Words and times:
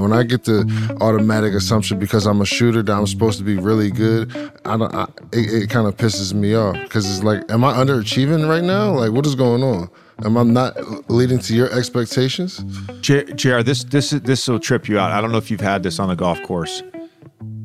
When 0.00 0.12
I 0.12 0.22
get 0.22 0.44
the 0.44 0.60
automatic 1.00 1.54
assumption 1.54 1.98
because 1.98 2.26
I'm 2.26 2.40
a 2.40 2.46
shooter 2.46 2.82
that 2.82 2.92
I'm 2.92 3.06
supposed 3.06 3.38
to 3.38 3.44
be 3.44 3.56
really 3.56 3.90
good, 3.90 4.30
I 4.64 4.76
don't. 4.76 4.94
I, 4.94 5.04
it, 5.32 5.64
it 5.64 5.70
kind 5.70 5.86
of 5.86 5.96
pisses 5.96 6.32
me 6.34 6.54
off 6.54 6.74
because 6.74 7.08
it's 7.08 7.22
like, 7.24 7.50
am 7.50 7.64
I 7.64 7.72
underachieving 7.74 8.48
right 8.48 8.64
now? 8.64 8.92
Like, 8.92 9.12
what 9.12 9.26
is 9.26 9.34
going 9.34 9.62
on? 9.62 9.88
Am 10.24 10.36
I 10.36 10.42
not 10.42 11.10
leading 11.10 11.38
to 11.38 11.54
your 11.54 11.72
expectations? 11.72 12.58
JR, 13.02 13.60
this 13.62 13.84
this 13.84 14.10
this 14.10 14.48
will 14.48 14.58
trip 14.58 14.88
you 14.88 14.98
out. 14.98 15.12
I 15.12 15.20
don't 15.20 15.30
know 15.30 15.38
if 15.38 15.50
you've 15.50 15.60
had 15.60 15.82
this 15.82 15.98
on 15.98 16.08
the 16.08 16.16
golf 16.16 16.42
course. 16.42 16.82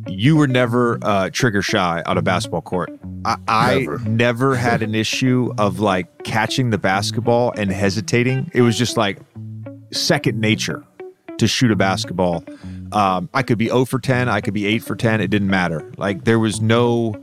You 0.08 0.36
were 0.36 0.48
never 0.48 1.00
uh, 1.02 1.30
trigger 1.32 1.62
shy 1.62 2.04
on 2.06 2.18
a 2.18 2.22
basketball 2.22 2.62
court. 2.62 2.92
I, 3.26 3.38
I 3.48 3.80
Never. 3.80 4.00
never 4.00 4.56
had 4.56 4.84
an 4.84 4.94
issue 4.96 5.52
of 5.58 5.80
like 5.80 6.24
catching 6.26 6.70
the 6.72 6.78
basketball 6.78 7.54
and 7.58 7.72
hesitating. 7.72 8.52
It 8.54 8.62
was 8.62 8.78
just 8.78 8.98
like 8.98 9.18
second 9.92 10.40
nature 10.40 10.84
to 11.38 11.48
shoot 11.48 11.72
a 11.72 11.76
basketball. 11.76 12.44
Um, 12.92 13.30
I 13.34 13.44
could 13.44 13.58
be 13.58 13.68
0 13.68 13.86
for 13.86 14.00
10, 14.00 14.30
I 14.30 14.42
could 14.42 14.54
be 14.54 14.66
8 14.66 14.80
for 14.80 14.96
10. 14.96 15.22
It 15.22 15.30
didn't 15.30 15.50
matter. 15.50 15.92
Like 15.98 16.26
there 16.26 16.40
was 16.40 16.62
no 16.62 17.16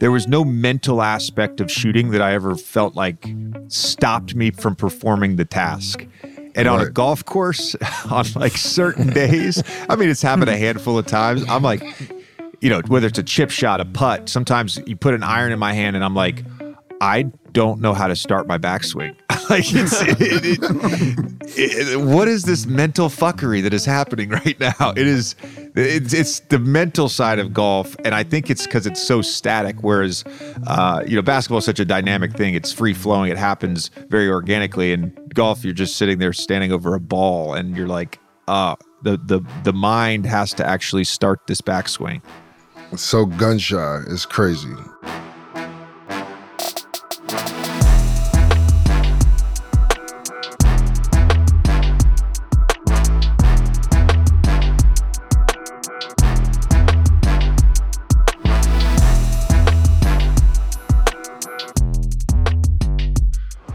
there 0.00 0.10
was 0.10 0.26
no 0.26 0.44
mental 0.44 1.00
aspect 1.00 1.60
of 1.60 1.70
shooting 1.70 2.10
that 2.10 2.20
I 2.20 2.34
ever 2.34 2.56
felt 2.56 2.94
like 2.94 3.26
stopped 3.68 4.34
me 4.34 4.50
from 4.50 4.76
performing 4.76 5.36
the 5.36 5.44
task. 5.44 6.06
And 6.56 6.68
on 6.68 6.80
a 6.80 6.90
golf 6.90 7.24
course, 7.24 7.74
on 8.10 8.26
like 8.36 8.56
certain 8.56 9.10
days, 9.10 9.62
I 9.88 9.96
mean, 9.96 10.08
it's 10.08 10.22
happened 10.22 10.50
a 10.50 10.56
handful 10.56 10.98
of 10.98 11.06
times. 11.06 11.44
I'm 11.48 11.62
like, 11.62 11.82
you 12.60 12.68
know, 12.68 12.80
whether 12.86 13.06
it's 13.06 13.18
a 13.18 13.22
chip 13.22 13.50
shot, 13.50 13.80
a 13.80 13.84
putt, 13.84 14.28
sometimes 14.28 14.80
you 14.86 14.96
put 14.96 15.14
an 15.14 15.22
iron 15.22 15.52
in 15.52 15.58
my 15.58 15.72
hand 15.72 15.96
and 15.96 16.04
I'm 16.04 16.14
like, 16.14 16.44
I 17.00 17.24
don't 17.52 17.80
know 17.80 17.92
how 17.94 18.06
to 18.08 18.16
start 18.16 18.46
my 18.46 18.58
backswing. 18.58 19.14
like, 19.50 19.64
it, 19.72 20.58
it, 20.58 21.88
it- 21.92 22.00
what 22.00 22.28
is 22.28 22.44
this 22.44 22.66
mental 22.66 23.08
fuckery 23.08 23.62
that 23.62 23.72
is 23.74 23.84
happening 23.84 24.30
right 24.30 24.58
now? 24.58 24.90
It 24.96 25.06
is, 25.06 25.34
it's, 25.74 26.12
it's 26.14 26.40
the 26.40 26.58
mental 26.58 27.08
side 27.08 27.38
of 27.38 27.52
golf, 27.52 27.94
and 28.04 28.14
I 28.14 28.22
think 28.22 28.50
it's 28.50 28.64
because 28.66 28.86
it's 28.86 29.02
so 29.02 29.22
static. 29.22 29.76
Whereas, 29.82 30.24
uh, 30.66 31.02
you 31.06 31.14
know, 31.16 31.22
basketball 31.22 31.58
is 31.58 31.64
such 31.64 31.80
a 31.80 31.84
dynamic 31.84 32.32
thing; 32.32 32.54
it's 32.54 32.72
free 32.72 32.94
flowing. 32.94 33.30
It 33.30 33.36
happens 33.38 33.90
very 34.08 34.28
organically. 34.28 34.92
And 34.92 35.12
golf, 35.34 35.64
you're 35.64 35.74
just 35.74 35.96
sitting 35.96 36.18
there 36.18 36.32
standing 36.32 36.72
over 36.72 36.94
a 36.94 37.00
ball, 37.00 37.54
and 37.54 37.76
you're 37.76 37.88
like, 37.88 38.18
uh, 38.48 38.76
the 39.02 39.16
the 39.18 39.40
the 39.64 39.72
mind 39.72 40.26
has 40.26 40.52
to 40.54 40.66
actually 40.66 41.04
start 41.04 41.46
this 41.46 41.60
backswing. 41.60 42.22
So 42.96 43.26
gun 43.26 43.58
shy. 43.58 44.00
It's 44.08 44.24
crazy. 44.26 44.72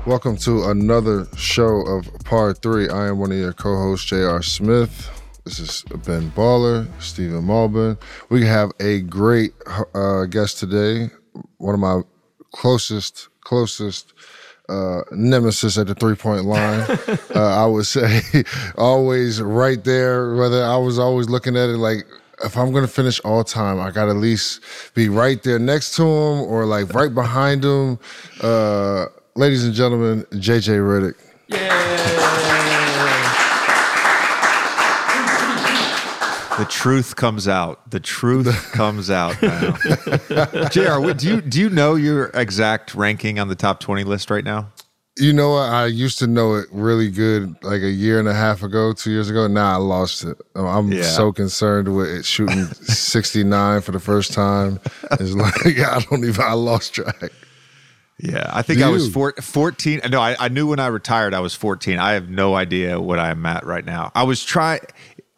Welcome 0.09 0.37
to 0.37 0.65
another 0.69 1.27
show 1.35 1.81
of 1.87 2.07
Par 2.25 2.53
3. 2.53 2.89
I 2.89 3.07
am 3.07 3.17
one 3.17 3.31
of 3.31 3.37
your 3.37 3.53
co 3.53 3.75
hosts, 3.75 4.05
J.R. 4.07 4.43
Smith. 4.43 5.09
This 5.45 5.59
is 5.59 5.83
Ben 6.05 6.29
Baller, 6.31 6.87
Stephen 7.01 7.43
Malbon. 7.43 7.99
We 8.29 8.45
have 8.45 8.71
a 8.79 9.01
great 9.01 9.53
uh, 9.95 10.25
guest 10.25 10.59
today, 10.59 11.09
one 11.57 11.73
of 11.73 11.79
my 11.79 12.01
closest, 12.51 13.29
closest 13.49 14.13
uh, 14.69 15.01
nemesis 15.11 15.75
at 15.79 15.87
the 15.87 15.95
three 15.95 16.15
point 16.15 16.45
line. 16.45 16.81
uh, 17.35 17.63
I 17.63 17.65
would 17.65 17.87
say 17.87 18.21
always 18.77 19.41
right 19.41 19.83
there, 19.83 20.35
whether 20.35 20.63
I 20.63 20.77
was 20.77 20.99
always 20.99 21.27
looking 21.29 21.57
at 21.57 21.67
it 21.69 21.77
like, 21.77 22.05
if 22.43 22.55
I'm 22.55 22.71
gonna 22.71 22.87
finish 22.87 23.19
all 23.21 23.43
time, 23.43 23.79
I 23.79 23.89
gotta 23.89 24.11
at 24.11 24.17
least 24.17 24.61
be 24.93 25.09
right 25.09 25.41
there 25.41 25.57
next 25.59 25.95
to 25.95 26.03
him 26.03 26.43
or 26.43 26.65
like 26.65 26.93
right 26.93 27.13
behind 27.13 27.65
him. 27.65 27.97
Uh, 28.39 29.07
ladies 29.35 29.65
and 29.65 29.73
gentlemen, 29.73 30.25
JJ 30.31 30.77
Redick. 30.79 32.68
The 36.59 36.65
truth 36.69 37.15
comes 37.15 37.47
out. 37.47 37.89
The 37.89 37.99
truth 37.99 38.71
comes 38.73 39.09
out 39.09 39.41
now. 39.41 39.71
Jr. 40.69 40.99
what- 40.99 41.17
Do 41.17 41.27
you 41.35 41.41
do 41.41 41.59
you 41.59 41.69
know 41.69 41.95
your 41.95 42.25
exact 42.33 42.93
ranking 42.95 43.39
on 43.39 43.47
the 43.47 43.55
top 43.55 43.79
twenty 43.79 44.03
list 44.03 44.29
right 44.29 44.43
now? 44.43 44.67
You 45.17 45.33
know 45.33 45.51
what? 45.51 45.69
I 45.69 45.85
used 45.87 46.17
to 46.19 46.27
know 46.27 46.55
it 46.55 46.67
really 46.71 47.09
good 47.11 47.53
like 47.63 47.81
a 47.81 47.89
year 47.89 48.19
and 48.19 48.27
a 48.27 48.33
half 48.33 48.63
ago, 48.63 48.93
two 48.93 49.11
years 49.11 49.29
ago. 49.29 49.47
Now 49.47 49.73
I 49.73 49.75
lost 49.75 50.23
it. 50.23 50.37
I'm 50.55 50.91
Yeah. 50.91 51.01
so 51.03 51.33
concerned 51.33 51.93
with 51.95 52.07
it 52.07 52.25
shooting 52.25 52.65
69 52.73 53.81
for 53.81 53.91
the 53.91 53.99
first 53.99 54.31
time. 54.33 54.79
It's 55.19 55.33
like 55.33 55.79
I 55.79 55.99
don't 56.09 56.23
even. 56.23 56.41
I 56.41 56.53
lost 56.53 56.93
track. 56.93 57.31
Yeah, 58.21 58.49
I 58.53 58.61
think 58.63 58.79
Do 58.79 58.85
I 58.85 58.89
was 58.89 59.09
four, 59.09 59.33
14. 59.41 60.01
No, 60.09 60.19
I, 60.19 60.35
I 60.39 60.49
knew 60.49 60.67
when 60.67 60.79
I 60.79 60.87
retired 60.87 61.33
I 61.33 61.39
was 61.39 61.55
14. 61.55 61.99
I 61.99 62.11
have 62.13 62.29
no 62.29 62.53
idea 62.55 62.99
what 62.99 63.17
I'm 63.17 63.45
at 63.45 63.65
right 63.65 63.85
now. 63.85 64.11
I 64.13 64.23
was 64.23 64.43
trying. 64.43 64.81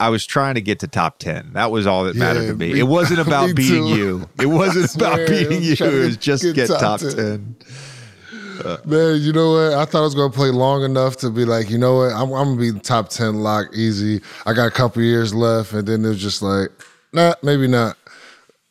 I 0.02 0.10
was 0.10 0.26
trying 0.26 0.56
to 0.56 0.62
get 0.62 0.80
to 0.80 0.88
top 0.88 1.20
10. 1.20 1.52
That 1.54 1.72
was 1.72 1.86
all 1.88 2.04
that 2.06 2.16
mattered 2.16 2.48
to 2.48 2.56
me. 2.56 2.74
me- 2.74 2.80
It 2.80 2.84
wasn't 2.84 3.20
about 3.20 3.56
beating 3.56 3.84
too. 3.88 3.96
you. 3.98 4.30
It 4.42 4.48
wasn't 4.48 4.94
about 4.96 5.28
beating 5.28 5.62
you. 5.62 5.74
It 5.74 6.06
was 6.06 6.18
just 6.18 6.44
get 6.44 6.56
get, 6.56 6.68
top 6.68 6.80
top 6.80 7.00
10. 7.02 7.16
10. 7.16 7.56
Man, 8.86 9.20
you 9.22 9.34
know 9.34 9.54
what? 9.54 9.74
I 9.74 9.86
thought 9.86 10.00
I 10.00 10.06
was 10.06 10.14
gonna 10.16 10.32
play 10.34 10.50
long 10.50 10.84
enough 10.84 11.18
to 11.18 11.30
be 11.32 11.46
like, 11.46 11.70
you 11.70 11.78
know 11.80 11.96
what? 11.98 12.12
I'm, 12.14 12.32
I'm 12.34 12.56
gonna 12.58 12.74
be 12.74 12.80
top 12.80 13.10
10 13.10 13.36
lock 13.42 13.68
easy. 13.74 14.22
I 14.46 14.54
got 14.54 14.68
a 14.68 14.72
couple 14.72 15.02
years 15.02 15.34
left, 15.34 15.74
and 15.74 15.88
then 15.88 16.06
it 16.06 16.10
was 16.10 16.22
just 16.22 16.42
like, 16.44 16.70
nah, 17.14 17.34
maybe 17.42 17.68
not. 17.68 17.98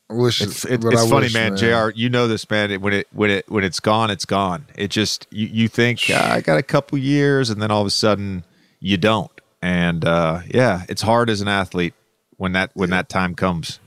I 0.09 0.15
wish 0.15 0.41
It's, 0.43 0.65
it, 0.65 0.85
it's 0.85 1.03
I 1.03 1.09
funny, 1.09 1.27
wish, 1.27 1.35
man. 1.35 1.57
Jr. 1.57 1.91
You 1.95 2.09
know 2.09 2.27
this, 2.29 2.49
man. 2.51 2.81
When 2.81 2.93
it 2.93 3.07
when 3.13 3.31
it 3.31 3.49
when 3.49 3.63
it's 3.65 3.79
gone, 3.81 4.11
it's 4.11 4.25
gone. 4.25 4.67
It 4.77 4.89
just 4.91 5.27
you 5.31 5.47
you 5.47 5.69
think 5.69 6.01
"Ah, 6.11 6.35
I 6.35 6.41
got 6.41 6.59
a 6.59 6.63
couple 6.65 6.99
years, 6.99 7.49
and 7.51 7.61
then 7.63 7.71
all 7.71 7.81
of 7.81 7.87
a 7.87 7.91
sudden 7.91 8.45
you 8.81 8.97
don't. 8.97 9.31
And 9.63 10.05
uh, 10.05 10.41
yeah, 10.49 10.85
it's 10.89 11.03
hard 11.03 11.29
as 11.29 11.41
an 11.41 11.49
athlete 11.49 11.95
when 12.37 12.53
that 12.53 12.71
when 12.75 12.91
that 12.91 13.09
time 13.09 13.35
comes. 13.35 13.79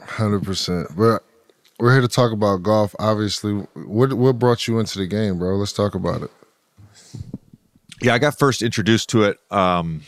Hundred 0.00 0.44
percent. 0.44 0.88
But 0.96 1.24
we're 1.78 1.92
here 1.92 2.00
to 2.00 2.08
talk 2.08 2.32
about 2.32 2.62
golf. 2.62 2.94
Obviously, 2.98 3.52
what 3.74 4.12
what 4.12 4.38
brought 4.38 4.66
you 4.66 4.78
into 4.78 4.98
the 4.98 5.06
game, 5.06 5.38
bro? 5.38 5.56
Let's 5.56 5.72
talk 5.72 5.94
about 5.94 6.22
it. 6.22 6.30
Yeah, 8.00 8.14
I 8.14 8.18
got 8.18 8.38
first 8.38 8.62
introduced 8.62 9.08
to 9.10 9.24
it 9.24 9.38
um, 9.50 10.02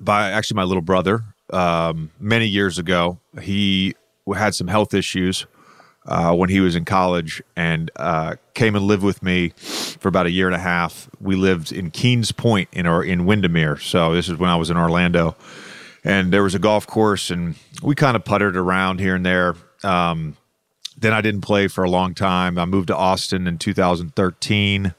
by 0.00 0.30
actually 0.30 0.56
my 0.56 0.64
little 0.64 0.82
brother 0.82 1.22
um, 1.50 2.10
many 2.18 2.46
years 2.46 2.78
ago. 2.78 3.18
He 3.42 3.94
had 4.34 4.54
some 4.54 4.68
health 4.68 4.94
issues 4.94 5.46
uh, 6.06 6.34
when 6.34 6.50
he 6.50 6.60
was 6.60 6.76
in 6.76 6.84
college 6.84 7.42
and 7.56 7.90
uh, 7.96 8.36
came 8.54 8.76
and 8.76 8.84
lived 8.84 9.02
with 9.02 9.22
me 9.22 9.50
for 9.58 10.08
about 10.08 10.26
a 10.26 10.30
year 10.30 10.46
and 10.46 10.54
a 10.54 10.60
half. 10.60 11.08
We 11.20 11.36
lived 11.36 11.72
in 11.72 11.90
Keene's 11.90 12.32
Pointe 12.32 12.68
in 12.72 12.86
or 12.86 13.02
in 13.02 13.26
Windermere, 13.26 13.78
so 13.78 14.12
this 14.14 14.28
is 14.28 14.38
when 14.38 14.50
I 14.50 14.56
was 14.56 14.70
in 14.70 14.76
Orlando. 14.76 15.36
And 16.04 16.32
there 16.32 16.42
was 16.42 16.54
a 16.54 16.58
golf 16.58 16.86
course, 16.86 17.30
and 17.30 17.54
we 17.82 17.94
kind 17.94 18.14
of 18.14 18.24
puttered 18.24 18.56
around 18.56 19.00
here 19.00 19.14
and 19.14 19.24
there. 19.24 19.54
Um, 19.82 20.36
then 20.98 21.12
I 21.14 21.22
didn't 21.22 21.40
play 21.40 21.68
for 21.68 21.82
a 21.82 21.90
long 21.90 22.14
time. 22.14 22.58
I 22.58 22.66
moved 22.66 22.88
to 22.88 22.96
Austin 22.96 23.46
in 23.46 23.58
2013 23.58 24.94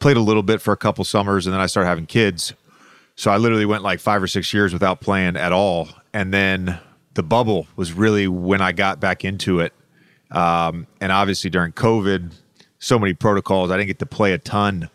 played 0.00 0.16
a 0.16 0.20
little 0.20 0.42
bit 0.42 0.60
for 0.60 0.72
a 0.72 0.76
couple 0.76 1.04
summers 1.04 1.46
and 1.46 1.54
then 1.54 1.60
I 1.60 1.66
started 1.66 1.88
having 1.88 2.06
kids. 2.06 2.54
So 3.14 3.30
I 3.30 3.36
literally 3.36 3.66
went 3.66 3.82
like 3.82 4.00
five 4.00 4.22
or 4.22 4.26
six 4.26 4.52
years 4.52 4.72
without 4.72 5.00
playing 5.00 5.36
at 5.36 5.52
all. 5.52 5.88
And 6.12 6.32
then 6.34 6.80
the 7.14 7.22
bubble 7.22 7.68
was 7.76 7.92
really 7.92 8.26
when 8.26 8.62
I 8.62 8.72
got 8.72 8.98
back 8.98 9.24
into 9.24 9.60
it. 9.60 9.74
Um, 10.30 10.86
and 11.00 11.10
obviously 11.12 11.50
during 11.50 11.72
COVID, 11.72 12.32
so 12.78 12.98
many 12.98 13.14
protocols, 13.14 13.70
I 13.70 13.76
didn't 13.76 13.88
get 13.88 13.98
to 14.00 14.06
play 14.06 14.32
a 14.32 14.38
ton 14.38 14.88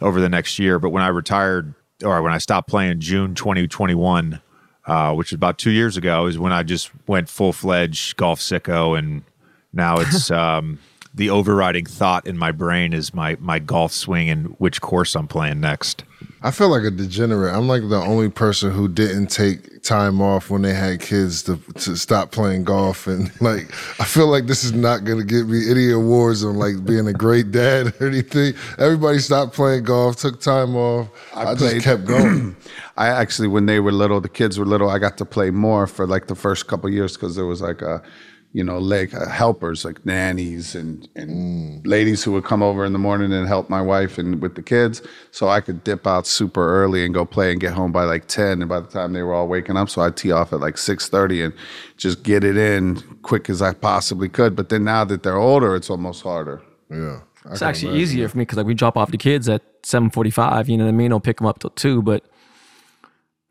over 0.00 0.20
the 0.20 0.28
next 0.28 0.58
year. 0.58 0.78
But 0.78 0.90
when 0.90 1.02
I 1.02 1.08
retired 1.08 1.74
or 2.04 2.20
when 2.22 2.32
I 2.32 2.38
stopped 2.38 2.68
playing 2.68 3.00
June 3.00 3.34
2021, 3.34 4.40
uh, 4.86 5.14
which 5.14 5.28
is 5.28 5.34
about 5.34 5.58
two 5.58 5.70
years 5.70 5.96
ago, 5.96 6.26
is 6.26 6.38
when 6.38 6.52
I 6.52 6.62
just 6.62 6.90
went 7.06 7.28
full 7.28 7.52
fledged 7.52 8.16
golf 8.16 8.40
sicko. 8.40 8.98
And 8.98 9.24
now 9.72 9.98
it's 9.98 10.30
um, 10.30 10.78
the 11.14 11.30
overriding 11.30 11.86
thought 11.86 12.26
in 12.26 12.36
my 12.36 12.52
brain 12.52 12.92
is 12.92 13.14
my 13.14 13.36
my 13.40 13.58
golf 13.58 13.92
swing 13.92 14.28
and 14.28 14.48
which 14.58 14.80
course 14.80 15.14
I'm 15.14 15.28
playing 15.28 15.60
next. 15.60 16.04
I 16.42 16.50
feel 16.50 16.68
like 16.68 16.82
a 16.84 16.90
degenerate. 16.90 17.54
I'm 17.54 17.68
like 17.68 17.88
the 17.88 17.96
only 18.00 18.28
person 18.28 18.70
who 18.70 18.88
didn't 18.88 19.28
take 19.28 19.82
time 19.82 20.20
off 20.20 20.50
when 20.50 20.62
they 20.62 20.74
had 20.74 21.00
kids 21.00 21.42
to 21.44 21.56
to 21.74 21.96
stop 21.96 22.32
playing 22.32 22.64
golf, 22.64 23.06
and 23.06 23.30
like 23.40 23.70
I 24.00 24.04
feel 24.04 24.26
like 24.26 24.46
this 24.46 24.64
is 24.64 24.72
not 24.72 25.04
gonna 25.04 25.24
get 25.24 25.46
me 25.46 25.70
any 25.70 25.90
awards 25.90 26.44
on 26.44 26.56
like 26.56 26.84
being 26.84 27.06
a 27.08 27.12
great 27.12 27.50
dad 27.50 27.94
or 28.00 28.06
anything. 28.08 28.54
Everybody 28.78 29.18
stopped 29.18 29.54
playing 29.54 29.84
golf, 29.84 30.16
took 30.16 30.40
time 30.40 30.76
off. 30.76 31.08
I, 31.34 31.54
just 31.54 31.58
played- 31.58 31.82
kept 31.82 32.04
going. 32.06 32.56
I 32.96 33.08
actually, 33.08 33.48
when 33.48 33.66
they 33.66 33.80
were 33.80 33.90
little, 33.90 34.20
the 34.20 34.28
kids 34.28 34.56
were 34.58 34.64
little, 34.64 34.88
I 34.88 35.00
got 35.00 35.18
to 35.18 35.24
play 35.24 35.50
more 35.50 35.86
for 35.88 36.06
like 36.06 36.28
the 36.28 36.36
first 36.36 36.68
couple 36.68 36.88
years 36.88 37.14
because 37.14 37.34
there 37.34 37.44
was 37.46 37.60
like 37.60 37.82
a 37.82 38.00
you 38.54 38.62
know, 38.64 38.78
like 38.78 39.12
uh, 39.12 39.28
helpers, 39.28 39.84
like 39.84 40.06
nannies 40.06 40.74
and 40.74 41.08
and 41.16 41.84
ladies 41.86 42.22
who 42.24 42.30
would 42.32 42.44
come 42.44 42.62
over 42.62 42.84
in 42.86 42.92
the 42.92 42.98
morning 43.00 43.32
and 43.32 43.48
help 43.48 43.68
my 43.68 43.82
wife 43.82 44.16
and 44.16 44.40
with 44.40 44.54
the 44.54 44.62
kids. 44.62 45.02
So 45.32 45.48
I 45.48 45.60
could 45.60 45.82
dip 45.84 46.06
out 46.06 46.26
super 46.26 46.64
early 46.82 47.04
and 47.04 47.12
go 47.12 47.24
play 47.26 47.50
and 47.50 47.60
get 47.60 47.72
home 47.74 47.90
by 47.92 48.04
like 48.04 48.26
ten. 48.28 48.62
And 48.62 48.68
by 48.68 48.78
the 48.80 48.86
time 48.86 49.12
they 49.12 49.22
were 49.22 49.34
all 49.34 49.48
waking 49.48 49.76
up, 49.76 49.90
so 49.90 50.02
I'd 50.02 50.16
tee 50.16 50.30
off 50.32 50.52
at 50.52 50.60
like 50.60 50.78
six 50.78 51.08
thirty 51.08 51.42
and 51.42 51.52
just 51.96 52.22
get 52.22 52.44
it 52.44 52.56
in 52.56 52.96
quick 53.22 53.50
as 53.50 53.60
I 53.60 53.74
possibly 53.74 54.28
could. 54.28 54.54
But 54.56 54.68
then 54.68 54.84
now 54.84 55.04
that 55.04 55.24
they're 55.24 55.36
older, 55.36 55.74
it's 55.76 55.90
almost 55.90 56.22
harder. 56.22 56.62
Yeah. 56.90 57.20
I 57.46 57.52
It's 57.52 57.62
actually 57.62 57.88
imagine. 57.88 58.02
easier 58.02 58.28
for 58.28 58.38
me 58.38 58.42
because 58.42 58.56
like 58.58 58.66
we 58.66 58.74
drop 58.74 58.96
off 58.96 59.10
the 59.10 59.18
kids 59.18 59.48
at 59.48 59.62
seven 59.82 60.10
forty 60.10 60.30
five. 60.30 60.68
You 60.68 60.78
know 60.78 60.84
what 60.84 60.90
I 60.90 61.00
mean? 61.00 61.10
Don't 61.10 61.24
pick 61.24 61.38
them 61.38 61.46
up 61.46 61.58
till 61.58 61.70
two. 61.70 62.02
But 62.02 62.24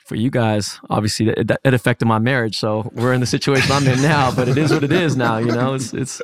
for 0.05 0.15
you 0.15 0.29
guys, 0.29 0.79
obviously, 0.89 1.27
that, 1.27 1.47
that, 1.47 1.59
it 1.63 1.73
affected 1.73 2.05
my 2.05 2.19
marriage. 2.19 2.57
So 2.59 2.91
we're 2.93 3.13
in 3.13 3.19
the 3.19 3.25
situation 3.25 3.71
I'm 3.71 3.87
in 3.87 4.01
now. 4.01 4.33
But 4.35 4.47
it 4.49 4.57
is 4.57 4.71
what 4.71 4.83
it 4.83 4.91
is 4.91 5.15
now. 5.15 5.37
You 5.37 5.51
know, 5.51 5.73
it's 5.73 5.93
it's 5.93 6.21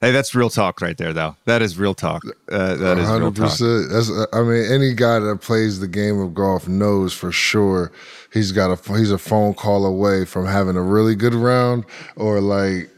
Hey, 0.00 0.10
that's 0.10 0.34
real 0.34 0.50
talk 0.50 0.80
right 0.80 0.96
there, 0.98 1.12
though. 1.12 1.36
That 1.44 1.62
is 1.62 1.78
real 1.78 1.94
talk. 1.94 2.24
Uh, 2.50 2.74
that 2.74 2.98
is 2.98 3.08
real 3.08 3.30
talk. 3.32 3.56
That's. 3.56 4.10
I 4.32 4.42
mean, 4.42 4.64
any 4.70 4.94
guy 4.94 5.20
that 5.20 5.40
plays 5.40 5.78
the 5.78 5.86
game 5.86 6.18
of 6.18 6.34
golf 6.34 6.66
knows 6.66 7.12
for 7.12 7.30
sure 7.30 7.92
he's 8.32 8.50
got 8.50 8.70
a 8.72 8.94
he's 8.96 9.12
a 9.12 9.18
phone 9.18 9.54
call 9.54 9.86
away 9.86 10.24
from 10.24 10.44
having 10.46 10.76
a 10.76 10.82
really 10.82 11.14
good 11.14 11.34
round, 11.34 11.84
or 12.16 12.40
like 12.40 12.90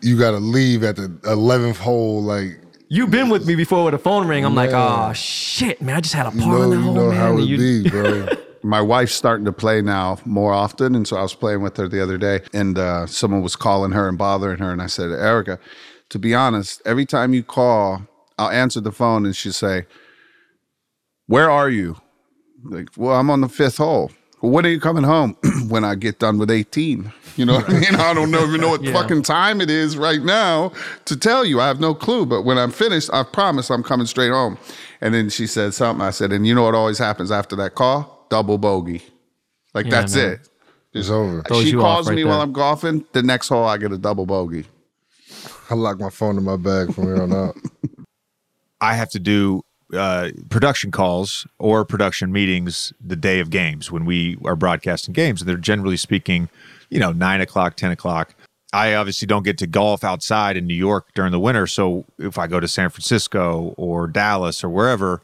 you 0.00 0.18
got 0.18 0.30
to 0.30 0.38
leave 0.38 0.84
at 0.84 0.96
the 0.96 1.14
eleventh 1.26 1.76
hole. 1.78 2.22
Like 2.22 2.58
you've 2.88 3.10
been 3.10 3.28
with 3.28 3.46
me 3.46 3.54
before 3.54 3.84
with 3.84 3.92
a 3.92 3.98
phone 3.98 4.26
ring. 4.26 4.46
I'm 4.46 4.54
like, 4.54 4.70
oh 4.72 5.12
shit, 5.12 5.82
man, 5.82 5.96
I 5.96 6.00
just 6.00 6.14
had 6.14 6.32
a 6.32 6.34
you 6.34 6.40
par 6.44 6.52
know, 6.60 6.62
on 6.62 6.70
you 6.70 6.76
that 6.76 6.82
hole, 6.82 6.94
know 6.94 7.08
man. 7.10 7.16
how 7.18 7.36
it 7.36 7.42
you- 7.42 7.82
be, 7.84 7.90
bro. 7.90 8.28
my 8.62 8.80
wife's 8.80 9.14
starting 9.14 9.44
to 9.44 9.52
play 9.52 9.80
now 9.82 10.18
more 10.24 10.52
often 10.52 10.94
and 10.94 11.06
so 11.06 11.16
i 11.16 11.22
was 11.22 11.34
playing 11.34 11.62
with 11.62 11.76
her 11.76 11.88
the 11.88 12.02
other 12.02 12.18
day 12.18 12.40
and 12.52 12.78
uh, 12.78 13.06
someone 13.06 13.42
was 13.42 13.56
calling 13.56 13.92
her 13.92 14.08
and 14.08 14.18
bothering 14.18 14.58
her 14.58 14.70
and 14.72 14.82
i 14.82 14.86
said 14.86 15.10
erica 15.10 15.58
to 16.08 16.18
be 16.18 16.34
honest 16.34 16.80
every 16.84 17.06
time 17.06 17.34
you 17.34 17.42
call 17.42 18.02
i'll 18.38 18.50
answer 18.50 18.80
the 18.80 18.92
phone 18.92 19.24
and 19.26 19.36
she'll 19.36 19.52
say 19.52 19.86
where 21.26 21.50
are 21.50 21.70
you 21.70 21.96
like 22.64 22.88
well 22.96 23.18
i'm 23.18 23.30
on 23.30 23.40
the 23.40 23.48
fifth 23.48 23.76
hole 23.78 24.10
well, 24.40 24.52
when 24.52 24.64
are 24.66 24.68
you 24.70 24.80
coming 24.80 25.02
home? 25.04 25.36
when 25.68 25.84
I 25.84 25.94
get 25.96 26.18
done 26.20 26.38
with 26.38 26.50
18. 26.50 27.12
You 27.36 27.44
know 27.44 27.54
what 27.56 27.68
I 27.68 27.72
mean? 27.72 27.94
I 27.96 28.14
don't 28.14 28.30
know, 28.30 28.44
even 28.46 28.60
know 28.60 28.68
what 28.68 28.82
Yeah. 28.82 28.92
fucking 28.92 29.22
time 29.22 29.60
it 29.60 29.70
is 29.70 29.96
right 29.96 30.22
now 30.22 30.72
to 31.06 31.16
tell 31.16 31.44
you. 31.44 31.60
I 31.60 31.66
have 31.66 31.80
no 31.80 31.94
clue. 31.94 32.24
But 32.26 32.42
when 32.42 32.56
I'm 32.58 32.70
finished, 32.70 33.10
I 33.12 33.24
promise 33.24 33.70
I'm 33.70 33.82
coming 33.82 34.06
straight 34.06 34.30
home. 34.30 34.58
And 35.00 35.12
then 35.14 35.28
she 35.28 35.46
said 35.46 35.74
something. 35.74 36.04
I 36.04 36.10
said, 36.10 36.32
and 36.32 36.46
you 36.46 36.54
know 36.54 36.62
what 36.62 36.74
always 36.74 36.98
happens 36.98 37.30
after 37.32 37.56
that 37.56 37.74
call? 37.74 38.17
Double 38.30 38.58
bogey. 38.58 39.02
Like 39.74 39.86
Yeah, 39.86 39.90
that's 39.92 40.14
man. 40.16 40.32
it. 40.32 40.48
It's 40.92 41.10
over. 41.10 41.42
Throws 41.42 41.64
she 41.64 41.72
calls 41.72 42.08
right 42.08 42.16
me 42.16 42.22
there. 42.22 42.30
while 42.30 42.40
I'm 42.40 42.52
golfing. 42.52 43.04
The 43.12 43.22
next 43.22 43.48
hole, 43.48 43.64
I 43.64 43.76
get 43.76 43.92
a 43.92 43.98
double 43.98 44.26
bogey. 44.26 44.64
I 45.70 45.74
lock 45.74 45.98
my 46.00 46.10
phone 46.10 46.38
in 46.38 46.44
my 46.44 46.56
bag 46.56 46.94
from 46.94 47.04
here 47.04 47.22
on 47.22 47.32
out. 47.32 47.56
I 48.80 48.94
have 48.94 49.10
to 49.10 49.18
do 49.18 49.62
uh, 49.92 50.30
production 50.48 50.90
calls 50.90 51.46
or 51.58 51.84
production 51.84 52.32
meetings 52.32 52.92
the 53.04 53.16
day 53.16 53.40
of 53.40 53.50
games 53.50 53.90
when 53.90 54.04
we 54.04 54.38
are 54.44 54.56
broadcasting 54.56 55.12
games. 55.12 55.40
And 55.40 55.48
they're 55.48 55.56
generally 55.56 55.96
speaking, 55.96 56.48
you 56.90 56.98
know, 56.98 57.12
nine 57.12 57.40
o'clock, 57.40 57.76
10 57.76 57.90
o'clock. 57.90 58.34
I 58.72 58.94
obviously 58.94 59.26
don't 59.26 59.44
get 59.44 59.58
to 59.58 59.66
golf 59.66 60.04
outside 60.04 60.56
in 60.56 60.66
New 60.66 60.74
York 60.74 61.08
during 61.14 61.32
the 61.32 61.40
winter. 61.40 61.66
So 61.66 62.04
if 62.18 62.38
I 62.38 62.46
go 62.46 62.60
to 62.60 62.68
San 62.68 62.90
Francisco 62.90 63.74
or 63.76 64.06
Dallas 64.06 64.62
or 64.62 64.68
wherever, 64.68 65.22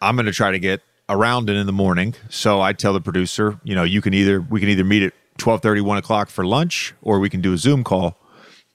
I'm 0.00 0.16
going 0.16 0.26
to 0.26 0.32
try 0.32 0.50
to 0.50 0.58
get 0.58 0.82
around 1.08 1.50
it 1.50 1.56
in 1.56 1.66
the 1.66 1.72
morning. 1.72 2.14
So 2.30 2.60
I 2.60 2.72
tell 2.72 2.92
the 2.92 3.00
producer, 3.00 3.60
you 3.64 3.74
know, 3.74 3.84
you 3.84 4.00
can 4.00 4.14
either, 4.14 4.40
we 4.40 4.60
can 4.60 4.68
either 4.68 4.84
meet 4.84 5.02
at 5.02 5.12
12 5.38 5.62
1 5.64 5.98
o'clock 5.98 6.28
for 6.30 6.46
lunch 6.46 6.94
or 7.02 7.18
we 7.18 7.28
can 7.28 7.40
do 7.40 7.52
a 7.52 7.58
Zoom 7.58 7.84
call. 7.84 8.16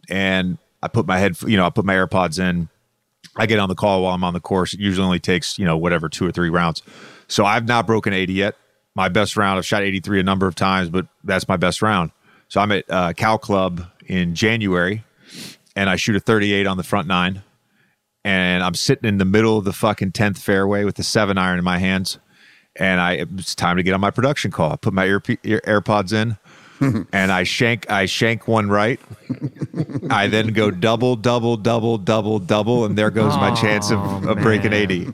And 0.09 0.57
I 0.81 0.87
put 0.87 1.05
my 1.05 1.17
head, 1.19 1.41
you 1.43 1.57
know, 1.57 1.65
I 1.65 1.69
put 1.69 1.85
my 1.85 1.95
AirPods 1.95 2.39
in. 2.39 2.69
I 3.35 3.45
get 3.45 3.59
on 3.59 3.69
the 3.69 3.75
call 3.75 4.03
while 4.03 4.13
I'm 4.13 4.23
on 4.23 4.33
the 4.33 4.39
course. 4.39 4.73
It 4.73 4.79
usually 4.79 5.05
only 5.05 5.19
takes, 5.19 5.57
you 5.57 5.65
know, 5.65 5.77
whatever, 5.77 6.09
two 6.09 6.25
or 6.25 6.31
three 6.31 6.49
rounds. 6.49 6.81
So 7.27 7.45
I've 7.45 7.67
not 7.67 7.85
broken 7.85 8.13
80 8.13 8.33
yet. 8.33 8.55
My 8.95 9.07
best 9.07 9.37
round, 9.37 9.57
I've 9.57 9.65
shot 9.65 9.83
83 9.83 10.19
a 10.19 10.23
number 10.23 10.47
of 10.47 10.55
times, 10.55 10.89
but 10.89 11.07
that's 11.23 11.47
my 11.47 11.57
best 11.57 11.81
round. 11.81 12.11
So 12.47 12.59
I'm 12.59 12.71
at 12.71 12.85
uh, 12.89 13.13
Cal 13.13 13.37
Club 13.37 13.85
in 14.07 14.35
January 14.35 15.03
and 15.75 15.89
I 15.89 15.95
shoot 15.95 16.15
a 16.15 16.19
38 16.19 16.65
on 16.67 16.77
the 16.77 16.83
front 16.83 17.07
nine. 17.07 17.43
And 18.23 18.63
I'm 18.63 18.73
sitting 18.75 19.07
in 19.07 19.17
the 19.17 19.25
middle 19.25 19.57
of 19.57 19.65
the 19.65 19.73
fucking 19.73 20.11
10th 20.11 20.37
fairway 20.39 20.83
with 20.83 20.95
the 20.95 21.03
seven 21.03 21.37
iron 21.37 21.57
in 21.57 21.63
my 21.63 21.77
hands. 21.79 22.19
And 22.75 22.99
I, 23.01 23.13
it's 23.13 23.55
time 23.55 23.77
to 23.77 23.83
get 23.83 23.93
on 23.93 24.01
my 24.01 24.11
production 24.11 24.51
call. 24.51 24.71
I 24.71 24.75
put 24.75 24.93
my 24.93 25.05
ear, 25.05 25.21
ear, 25.43 25.61
AirPods 25.65 26.13
in 26.13 26.37
and 27.13 27.31
I 27.31 27.43
shank, 27.43 27.89
I 27.89 28.05
shank 28.05 28.47
one 28.47 28.69
right. 28.69 28.99
I 30.09 30.27
then 30.27 30.47
go 30.53 30.71
double, 30.71 31.15
double, 31.15 31.57
double, 31.57 31.97
double, 31.97 32.39
double, 32.39 32.85
and 32.85 32.97
there 32.97 33.09
goes 33.09 33.35
my 33.35 33.53
chance 33.53 33.91
of, 33.91 33.99
Oh, 33.99 34.29
of 34.29 34.39
breaking 34.39 34.71
man. 34.71 34.91
80. 34.91 35.05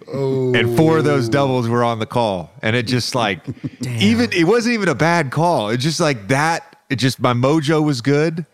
And 0.60 0.78
four 0.78 0.98
of 1.00 1.06
those 1.06 1.28
doubles 1.28 1.68
were 1.68 1.84
on 1.84 2.00
the 2.00 2.06
call. 2.06 2.52
And 2.62 2.75
it 2.75 2.86
just 2.88 3.16
like, 3.16 3.42
even, 3.81 4.31
it 4.31 4.46
wasn't 4.46 4.74
even 4.74 4.90
a 4.90 4.96
bad 4.96 5.31
call. 5.31 5.69
It 5.69 5.78
just 5.78 6.00
like 6.00 6.28
that, 6.28 6.75
it 6.90 6.98
just, 6.98 7.19
my 7.19 7.34
mojo 7.34 7.84
was 7.84 8.02
good. 8.02 8.46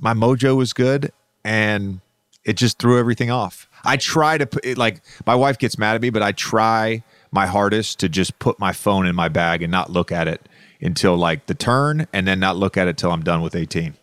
My 0.00 0.14
mojo 0.14 0.56
was 0.56 0.72
good. 0.72 1.12
And 1.44 2.00
it 2.44 2.54
just 2.56 2.78
threw 2.78 2.98
everything 2.98 3.30
off. 3.30 3.68
I 3.84 3.96
try 3.96 4.38
to 4.38 4.46
put 4.46 4.64
it 4.64 4.78
like, 4.78 5.00
my 5.26 5.34
wife 5.34 5.58
gets 5.58 5.78
mad 5.78 5.94
at 5.94 6.02
me, 6.02 6.10
but 6.10 6.22
I 6.22 6.32
try 6.32 7.02
my 7.30 7.46
hardest 7.46 8.00
to 8.00 8.08
just 8.08 8.38
put 8.38 8.58
my 8.58 8.72
phone 8.72 9.06
in 9.06 9.14
my 9.14 9.28
bag 9.28 9.62
and 9.62 9.70
not 9.70 9.90
look 9.90 10.12
at 10.12 10.28
it 10.28 10.48
until 10.80 11.16
like 11.16 11.46
the 11.46 11.54
turn 11.54 12.06
and 12.12 12.26
then 12.26 12.38
not 12.38 12.56
look 12.56 12.76
at 12.76 12.88
it 12.88 12.96
till 12.96 13.10
I'm 13.10 13.22
done 13.22 13.42
with 13.42 13.56
18. 13.56 13.94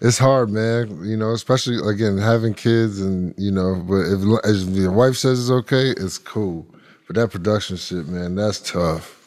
It's 0.00 0.18
hard, 0.18 0.50
man. 0.50 1.04
You 1.04 1.16
know, 1.16 1.30
especially 1.30 1.76
again 1.88 2.18
having 2.18 2.54
kids, 2.54 3.00
and 3.00 3.34
you 3.36 3.50
know, 3.50 3.82
but 3.86 4.02
if, 4.02 4.20
if 4.44 4.76
your 4.76 4.92
wife 4.92 5.16
says 5.16 5.40
it's 5.40 5.50
okay, 5.50 5.90
it's 5.90 6.18
cool. 6.18 6.66
But 7.06 7.16
that 7.16 7.30
production 7.30 7.76
shit, 7.76 8.06
man, 8.06 8.34
that's 8.34 8.60
tough. 8.60 9.18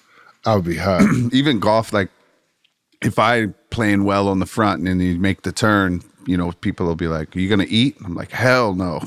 I 0.45 0.55
would 0.55 0.65
be 0.65 0.77
hot. 0.77 1.03
even 1.31 1.59
golf, 1.59 1.93
like 1.93 2.09
if 3.01 3.19
I 3.19 3.47
playing 3.69 4.03
well 4.05 4.27
on 4.27 4.39
the 4.39 4.45
front 4.45 4.79
and 4.79 4.87
then 4.87 4.99
you 4.99 5.17
make 5.19 5.41
the 5.41 5.51
turn, 5.51 6.01
you 6.25 6.37
know, 6.37 6.51
people 6.53 6.85
will 6.85 6.95
be 6.95 7.07
like, 7.07 7.35
"Are 7.35 7.39
you 7.39 7.49
gonna 7.49 7.65
eat?" 7.67 7.97
I'm 8.03 8.15
like, 8.15 8.31
"Hell 8.31 8.73
no." 8.75 9.01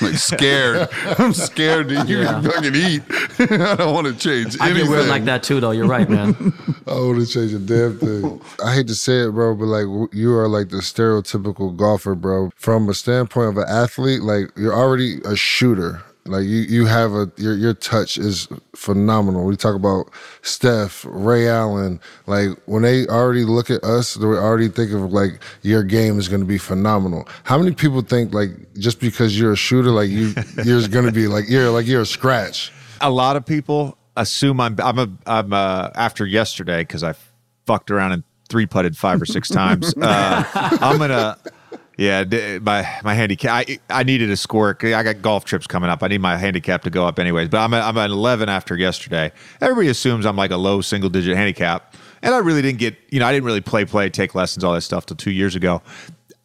I'm 0.00 0.06
like 0.08 0.18
scared. 0.18 0.88
I'm 1.18 1.32
scared 1.32 1.88
to 1.88 1.94
even 2.00 2.06
Yeah. 2.08 2.40
fucking 2.42 2.74
eat. 2.74 3.02
I 3.60 3.76
don't 3.76 3.94
want 3.94 4.06
to 4.06 4.14
change 4.14 4.56
I 4.60 4.66
anything. 4.70 4.86
get 4.86 4.90
weird 4.90 5.08
like 5.08 5.24
that 5.26 5.42
too, 5.42 5.60
though. 5.60 5.70
You're 5.72 5.86
right, 5.86 6.08
man. 6.08 6.34
I 6.86 6.94
wouldn't 6.94 7.28
change 7.28 7.52
a 7.52 7.58
damn 7.58 7.98
thing. 7.98 8.40
I 8.64 8.74
hate 8.74 8.86
to 8.88 8.94
say 8.94 9.20
it, 9.26 9.30
bro, 9.32 9.54
but 9.54 9.66
like 9.66 10.10
you 10.12 10.32
are 10.34 10.48
like 10.48 10.68
the 10.70 10.78
stereotypical 10.78 11.76
golfer, 11.76 12.14
bro. 12.14 12.50
From 12.56 12.88
a 12.88 12.94
standpoint 12.94 13.48
of 13.50 13.56
an 13.58 13.68
athlete, 13.68 14.22
like 14.22 14.50
you're 14.56 14.74
already 14.74 15.20
a 15.24 15.36
shooter. 15.36 16.02
Like 16.24 16.44
you, 16.44 16.60
you 16.60 16.86
have 16.86 17.12
a 17.12 17.30
your 17.36 17.54
your 17.56 17.74
touch 17.74 18.16
is 18.16 18.48
phenomenal. 18.76 19.44
We 19.44 19.56
talk 19.56 19.74
about 19.74 20.10
Steph, 20.42 21.04
Ray 21.08 21.48
Allen. 21.48 22.00
Like 22.26 22.50
when 22.66 22.82
they 22.82 23.06
already 23.08 23.44
look 23.44 23.70
at 23.70 23.82
us, 23.82 24.14
they 24.14 24.26
already 24.26 24.68
think 24.68 24.92
of 24.92 25.12
like 25.12 25.42
your 25.62 25.82
game 25.82 26.18
is 26.18 26.28
going 26.28 26.40
to 26.40 26.46
be 26.46 26.58
phenomenal. 26.58 27.28
How 27.42 27.58
many 27.58 27.74
people 27.74 28.02
think 28.02 28.32
like 28.32 28.50
just 28.74 29.00
because 29.00 29.38
you're 29.38 29.52
a 29.52 29.56
shooter, 29.56 29.90
like 29.90 30.10
you 30.10 30.32
you're 30.64 30.86
going 30.88 31.06
to 31.06 31.12
be 31.12 31.26
like 31.26 31.48
you're 31.48 31.70
like 31.70 31.86
you're 31.86 32.02
a 32.02 32.06
scratch? 32.06 32.72
a 33.02 33.10
lot 33.10 33.36
of 33.36 33.44
people 33.44 33.98
assume 34.16 34.60
I'm 34.60 34.76
I'm 34.80 34.98
a 34.98 35.08
I'm 35.26 35.52
uh 35.52 35.90
after 35.94 36.24
yesterday 36.24 36.82
because 36.82 37.02
I 37.02 37.14
fucked 37.66 37.90
around 37.90 38.12
and 38.12 38.22
three 38.48 38.66
putted 38.66 38.96
five 38.96 39.20
or 39.20 39.26
six 39.26 39.48
times. 39.48 39.94
Uh, 40.02 40.44
I'm 40.80 40.98
gonna 40.98 41.36
yeah 41.96 42.24
my 42.60 42.88
my 43.02 43.14
handicap. 43.14 43.68
I 43.68 43.78
I 43.90 44.02
needed 44.02 44.30
a 44.30 44.36
score. 44.36 44.76
I 44.82 45.02
got 45.02 45.22
golf 45.22 45.44
trips 45.44 45.66
coming 45.66 45.90
up. 45.90 46.02
I 46.02 46.08
need 46.08 46.20
my 46.20 46.36
handicap 46.36 46.82
to 46.82 46.90
go 46.90 47.06
up 47.06 47.18
anyways. 47.18 47.48
But 47.48 47.58
I'm 47.58 47.74
a, 47.74 47.80
I'm 47.80 47.96
an 47.96 48.10
11 48.10 48.48
after 48.48 48.76
yesterday. 48.76 49.32
Everybody 49.60 49.88
assumes 49.88 50.26
I'm 50.26 50.36
like 50.36 50.50
a 50.50 50.56
low 50.56 50.80
single 50.80 51.10
digit 51.10 51.36
handicap, 51.36 51.94
and 52.22 52.34
I 52.34 52.38
really 52.38 52.62
didn't 52.62 52.78
get 52.78 52.96
you 53.10 53.20
know 53.20 53.26
I 53.26 53.32
didn't 53.32 53.44
really 53.44 53.60
play 53.60 53.84
play 53.84 54.08
take 54.10 54.34
lessons 54.34 54.64
all 54.64 54.74
that 54.74 54.82
stuff 54.82 55.06
till 55.06 55.16
two 55.16 55.32
years 55.32 55.54
ago. 55.54 55.82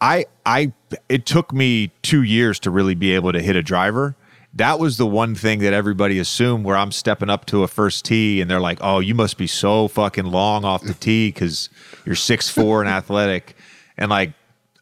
I 0.02 0.26
I 0.46 0.74
it 1.10 1.26
took 1.26 1.54
me 1.54 1.92
two 2.02 2.24
years 2.24 2.60
to 2.62 2.72
really 2.72 2.96
be 2.96 3.14
able 3.14 3.32
to 3.32 3.42
hit 3.42 3.56
a 3.56 3.64
driver 3.64 4.16
that 4.58 4.80
was 4.80 4.98
the 4.98 5.06
one 5.06 5.36
thing 5.36 5.60
that 5.60 5.74
everybody 5.74 6.18
assumed 6.18 6.66
where 6.66 6.76
I'm 6.76 6.92
stepping 6.92 7.30
up 7.30 7.46
to 7.48 7.62
a 7.62 7.68
first 7.68 8.06
tee 8.06 8.42
and 8.42 8.50
they're 8.50 8.60
like, 8.60 8.80
oh, 8.82 9.00
you 9.00 9.14
must 9.14 9.38
be 9.38 9.46
so 9.46 9.88
fucking 9.88 10.26
long 10.26 10.66
off 10.66 10.84
the 10.84 10.96
tee 10.96 11.30
because 11.30 11.70
you're 12.06 12.16
six 12.16 12.50
four 12.50 12.82
and 12.82 12.90
athletic. 12.90 13.56
And 13.98 14.10
like 14.10 14.34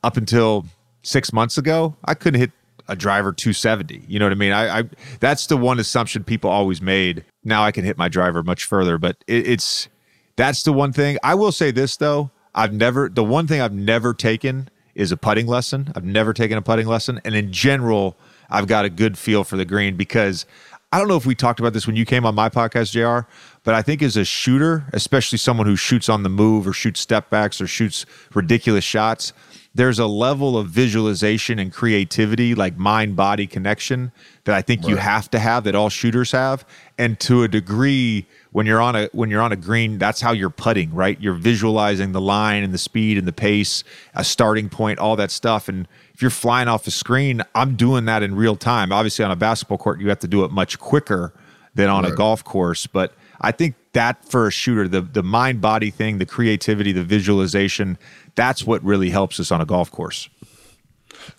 up 0.05 0.17
until 0.17 0.65
six 1.01 1.33
months 1.33 1.57
ago, 1.57 1.95
I 2.05 2.13
couldn't 2.13 2.39
hit 2.39 2.51
a 2.87 2.95
driver 2.95 3.33
270. 3.33 4.03
You 4.07 4.19
know 4.19 4.25
what 4.25 4.31
I 4.31 4.35
mean? 4.35 4.51
I, 4.51 4.79
I 4.79 4.83
that's 5.19 5.47
the 5.47 5.57
one 5.57 5.79
assumption 5.79 6.23
people 6.23 6.51
always 6.51 6.79
made. 6.79 7.25
Now 7.43 7.63
I 7.63 7.71
can 7.71 7.83
hit 7.83 7.97
my 7.97 8.07
driver 8.07 8.43
much 8.43 8.65
further, 8.65 8.99
but 8.99 9.17
it, 9.25 9.47
it's 9.47 9.89
that's 10.35 10.61
the 10.61 10.71
one 10.71 10.93
thing. 10.93 11.17
I 11.23 11.33
will 11.33 11.51
say 11.51 11.71
this 11.71 11.97
though, 11.97 12.29
I've 12.53 12.71
never 12.71 13.09
the 13.09 13.23
one 13.23 13.47
thing 13.47 13.61
I've 13.61 13.73
never 13.73 14.13
taken 14.13 14.69
is 14.93 15.11
a 15.11 15.17
putting 15.17 15.47
lesson. 15.47 15.91
I've 15.95 16.05
never 16.05 16.33
taken 16.33 16.55
a 16.55 16.61
putting 16.61 16.85
lesson, 16.85 17.19
and 17.25 17.33
in 17.33 17.51
general, 17.51 18.15
I've 18.51 18.67
got 18.67 18.85
a 18.85 18.89
good 18.91 19.17
feel 19.17 19.43
for 19.43 19.57
the 19.57 19.65
green 19.65 19.97
because 19.97 20.45
I 20.91 20.99
don't 20.99 21.07
know 21.07 21.17
if 21.17 21.25
we 21.25 21.33
talked 21.33 21.59
about 21.59 21.73
this 21.73 21.87
when 21.87 21.95
you 21.95 22.05
came 22.05 22.25
on 22.25 22.35
my 22.35 22.49
podcast, 22.49 22.91
Jr. 22.91 23.27
But 23.63 23.73
I 23.73 23.81
think 23.81 24.03
as 24.03 24.15
a 24.15 24.23
shooter, 24.23 24.85
especially 24.93 25.39
someone 25.39 25.65
who 25.65 25.75
shoots 25.75 26.07
on 26.09 26.21
the 26.21 26.29
move 26.29 26.67
or 26.67 26.73
shoots 26.73 27.01
step 27.01 27.31
backs 27.31 27.59
or 27.59 27.67
shoots 27.67 28.05
ridiculous 28.33 28.83
shots, 28.83 29.33
there's 29.75 29.99
a 29.99 30.07
level 30.07 30.57
of 30.57 30.69
visualization 30.69 31.59
and 31.59 31.71
creativity, 31.71 32.55
like 32.55 32.77
mind 32.77 33.17
body 33.17 33.45
connection, 33.45 34.13
that 34.45 34.55
I 34.55 34.61
think 34.61 34.87
you 34.87 34.95
have 34.95 35.29
to 35.31 35.39
have 35.39 35.65
that 35.65 35.75
all 35.75 35.89
shooters 35.89 36.31
have. 36.31 36.65
And 36.97 37.19
to 37.19 37.43
a 37.43 37.49
degree, 37.49 38.25
when 38.53 38.65
you're 38.65 38.81
on 38.81 38.95
a 38.95 39.09
when 39.11 39.29
you're 39.29 39.41
on 39.41 39.51
a 39.51 39.57
green, 39.57 39.97
that's 39.97 40.21
how 40.21 40.31
you're 40.31 40.49
putting, 40.49 40.93
right? 40.93 41.19
You're 41.19 41.33
visualizing 41.33 42.13
the 42.13 42.21
line 42.21 42.63
and 42.63 42.73
the 42.73 42.77
speed 42.77 43.17
and 43.17 43.27
the 43.27 43.33
pace, 43.33 43.83
a 44.13 44.23
starting 44.23 44.69
point, 44.69 44.97
all 44.97 45.17
that 45.17 45.29
stuff. 45.29 45.67
And 45.67 45.89
if 46.13 46.21
you're 46.21 46.31
flying 46.31 46.69
off 46.69 46.85
the 46.85 46.91
screen, 46.91 47.41
I'm 47.53 47.75
doing 47.75 48.05
that 48.05 48.23
in 48.23 48.33
real 48.33 48.55
time. 48.55 48.93
Obviously, 48.93 49.25
on 49.25 49.31
a 49.31 49.35
basketball 49.35 49.77
court, 49.77 49.99
you 49.99 50.07
have 50.07 50.19
to 50.19 50.27
do 50.27 50.45
it 50.45 50.51
much 50.51 50.79
quicker 50.79 51.33
than 51.73 51.89
on 51.89 52.05
a 52.05 52.11
golf 52.11 52.45
course. 52.45 52.87
But 52.87 53.13
I 53.41 53.51
think 53.51 53.75
that 53.93 54.23
for 54.25 54.47
a 54.47 54.51
shooter, 54.51 54.87
the 54.87 55.01
the 55.01 55.23
mind 55.23 55.61
body 55.61 55.89
thing, 55.89 56.17
the 56.17 56.25
creativity, 56.25 56.91
the 56.91 57.03
visualization, 57.03 57.97
that's 58.35 58.65
what 58.65 58.83
really 58.83 59.09
helps 59.09 59.39
us 59.39 59.51
on 59.51 59.61
a 59.61 59.65
golf 59.65 59.91
course. 59.91 60.29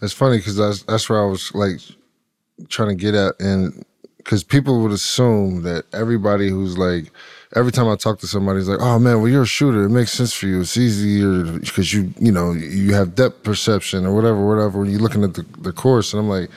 It's 0.02 0.12
funny 0.12 0.38
because 0.38 0.56
that's 0.56 0.82
that's 0.82 1.08
where 1.08 1.22
I 1.22 1.26
was 1.26 1.54
like 1.54 1.80
trying 2.68 2.88
to 2.88 2.94
get 2.94 3.14
at, 3.14 3.34
and 3.40 3.84
because 4.18 4.42
people 4.42 4.82
would 4.82 4.92
assume 4.92 5.62
that 5.62 5.84
everybody 5.92 6.48
who's 6.48 6.76
like, 6.76 7.12
every 7.54 7.70
time 7.70 7.88
I 7.88 7.94
talk 7.94 8.18
to 8.20 8.26
somebody, 8.26 8.58
it's 8.58 8.68
like, 8.68 8.80
oh 8.80 8.98
man, 8.98 9.20
well 9.20 9.28
you're 9.28 9.42
a 9.42 9.46
shooter, 9.46 9.84
it 9.84 9.90
makes 9.90 10.12
sense 10.12 10.32
for 10.32 10.46
you. 10.46 10.62
It's 10.62 10.76
easier 10.76 11.58
because 11.58 11.92
you 11.92 12.12
you 12.18 12.32
know 12.32 12.52
you 12.52 12.94
have 12.94 13.14
depth 13.14 13.42
perception 13.42 14.04
or 14.04 14.14
whatever, 14.14 14.44
whatever. 14.46 14.80
When 14.80 14.90
you're 14.90 15.00
looking 15.00 15.24
at 15.24 15.34
the, 15.34 15.44
the 15.58 15.72
course, 15.72 16.12
and 16.12 16.20
I'm 16.20 16.28
like. 16.28 16.50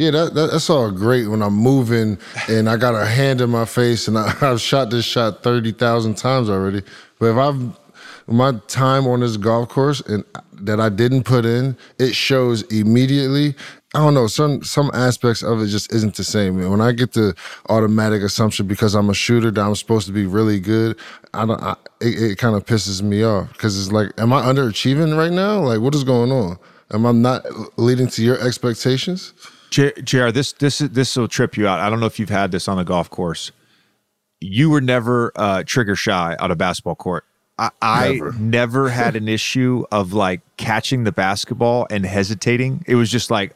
Yeah, 0.00 0.12
that, 0.12 0.32
that, 0.32 0.52
that's 0.52 0.70
all 0.70 0.90
great 0.90 1.26
when 1.28 1.42
I'm 1.42 1.52
moving 1.52 2.16
and 2.48 2.70
I 2.70 2.78
got 2.78 2.94
a 2.94 3.04
hand 3.04 3.42
in 3.42 3.50
my 3.50 3.66
face 3.66 4.08
and 4.08 4.16
I, 4.16 4.34
I've 4.40 4.58
shot 4.58 4.88
this 4.88 5.04
shot 5.04 5.42
30,000 5.42 6.16
times 6.16 6.48
already. 6.48 6.80
But 7.18 7.32
if 7.32 7.36
I've 7.36 7.78
my 8.26 8.52
time 8.66 9.06
on 9.06 9.20
this 9.20 9.36
golf 9.36 9.68
course 9.68 10.00
and 10.00 10.24
that 10.54 10.80
I 10.80 10.88
didn't 10.88 11.24
put 11.24 11.44
in, 11.44 11.76
it 11.98 12.14
shows 12.14 12.62
immediately. 12.72 13.54
I 13.94 13.98
don't 13.98 14.14
know, 14.14 14.26
some 14.26 14.62
some 14.62 14.90
aspects 14.94 15.42
of 15.42 15.60
it 15.60 15.66
just 15.66 15.92
isn't 15.92 16.14
the 16.14 16.24
same. 16.24 16.58
And 16.58 16.70
when 16.70 16.80
I 16.80 16.92
get 16.92 17.12
the 17.12 17.34
automatic 17.68 18.22
assumption 18.22 18.66
because 18.66 18.94
I'm 18.94 19.10
a 19.10 19.14
shooter 19.14 19.50
that 19.50 19.60
I'm 19.60 19.74
supposed 19.74 20.06
to 20.06 20.14
be 20.14 20.24
really 20.24 20.60
good, 20.60 20.96
I 21.34 21.44
don't. 21.44 21.62
I, 21.62 21.76
it, 22.00 22.22
it 22.22 22.38
kind 22.38 22.56
of 22.56 22.64
pisses 22.64 23.02
me 23.02 23.22
off 23.22 23.52
because 23.52 23.78
it's 23.78 23.92
like, 23.92 24.12
am 24.16 24.32
I 24.32 24.40
underachieving 24.44 25.14
right 25.14 25.32
now? 25.32 25.60
Like, 25.60 25.80
what 25.80 25.94
is 25.94 26.04
going 26.04 26.32
on? 26.32 26.58
Am 26.90 27.04
I 27.04 27.12
not 27.12 27.44
leading 27.78 28.08
to 28.08 28.24
your 28.24 28.40
expectations? 28.40 29.34
JR, 29.70 30.30
this 30.30 30.52
this 30.52 30.78
this 30.78 31.16
will 31.16 31.28
trip 31.28 31.56
you 31.56 31.66
out. 31.68 31.80
I 31.80 31.88
don't 31.90 32.00
know 32.00 32.06
if 32.06 32.18
you've 32.18 32.28
had 32.28 32.50
this 32.50 32.68
on 32.68 32.76
the 32.76 32.84
golf 32.84 33.08
course. 33.10 33.52
You 34.40 34.70
were 34.70 34.80
never 34.80 35.32
uh, 35.36 35.62
trigger 35.66 35.94
shy 35.96 36.36
on 36.40 36.50
a 36.50 36.56
basketball 36.56 36.94
court. 36.96 37.24
I, 37.58 37.70
I 37.82 38.12
Never. 38.14 38.32
never 38.32 38.88
had 38.88 39.16
an 39.16 39.28
issue 39.28 39.84
of 39.92 40.14
like 40.14 40.40
catching 40.56 41.04
the 41.04 41.12
basketball 41.12 41.86
and 41.90 42.06
hesitating. 42.06 42.82
It 42.86 42.94
was 42.94 43.10
just 43.10 43.30
like 43.30 43.54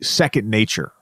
second 0.00 0.48
nature 0.48 0.92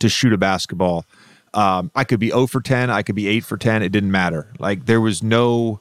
to 0.00 0.08
shoot 0.10 0.34
a 0.34 0.38
basketball. 0.38 1.06
Um, 1.54 1.90
I 1.94 2.04
could 2.04 2.20
be 2.20 2.28
0 2.28 2.46
for 2.46 2.60
10, 2.60 2.90
I 2.90 3.02
could 3.02 3.14
be 3.14 3.26
8 3.26 3.42
for 3.42 3.56
10. 3.56 3.82
It 3.82 3.88
didn't 3.90 4.10
matter. 4.10 4.52
Like 4.58 4.84
there 4.84 5.00
was 5.00 5.22
no 5.22 5.80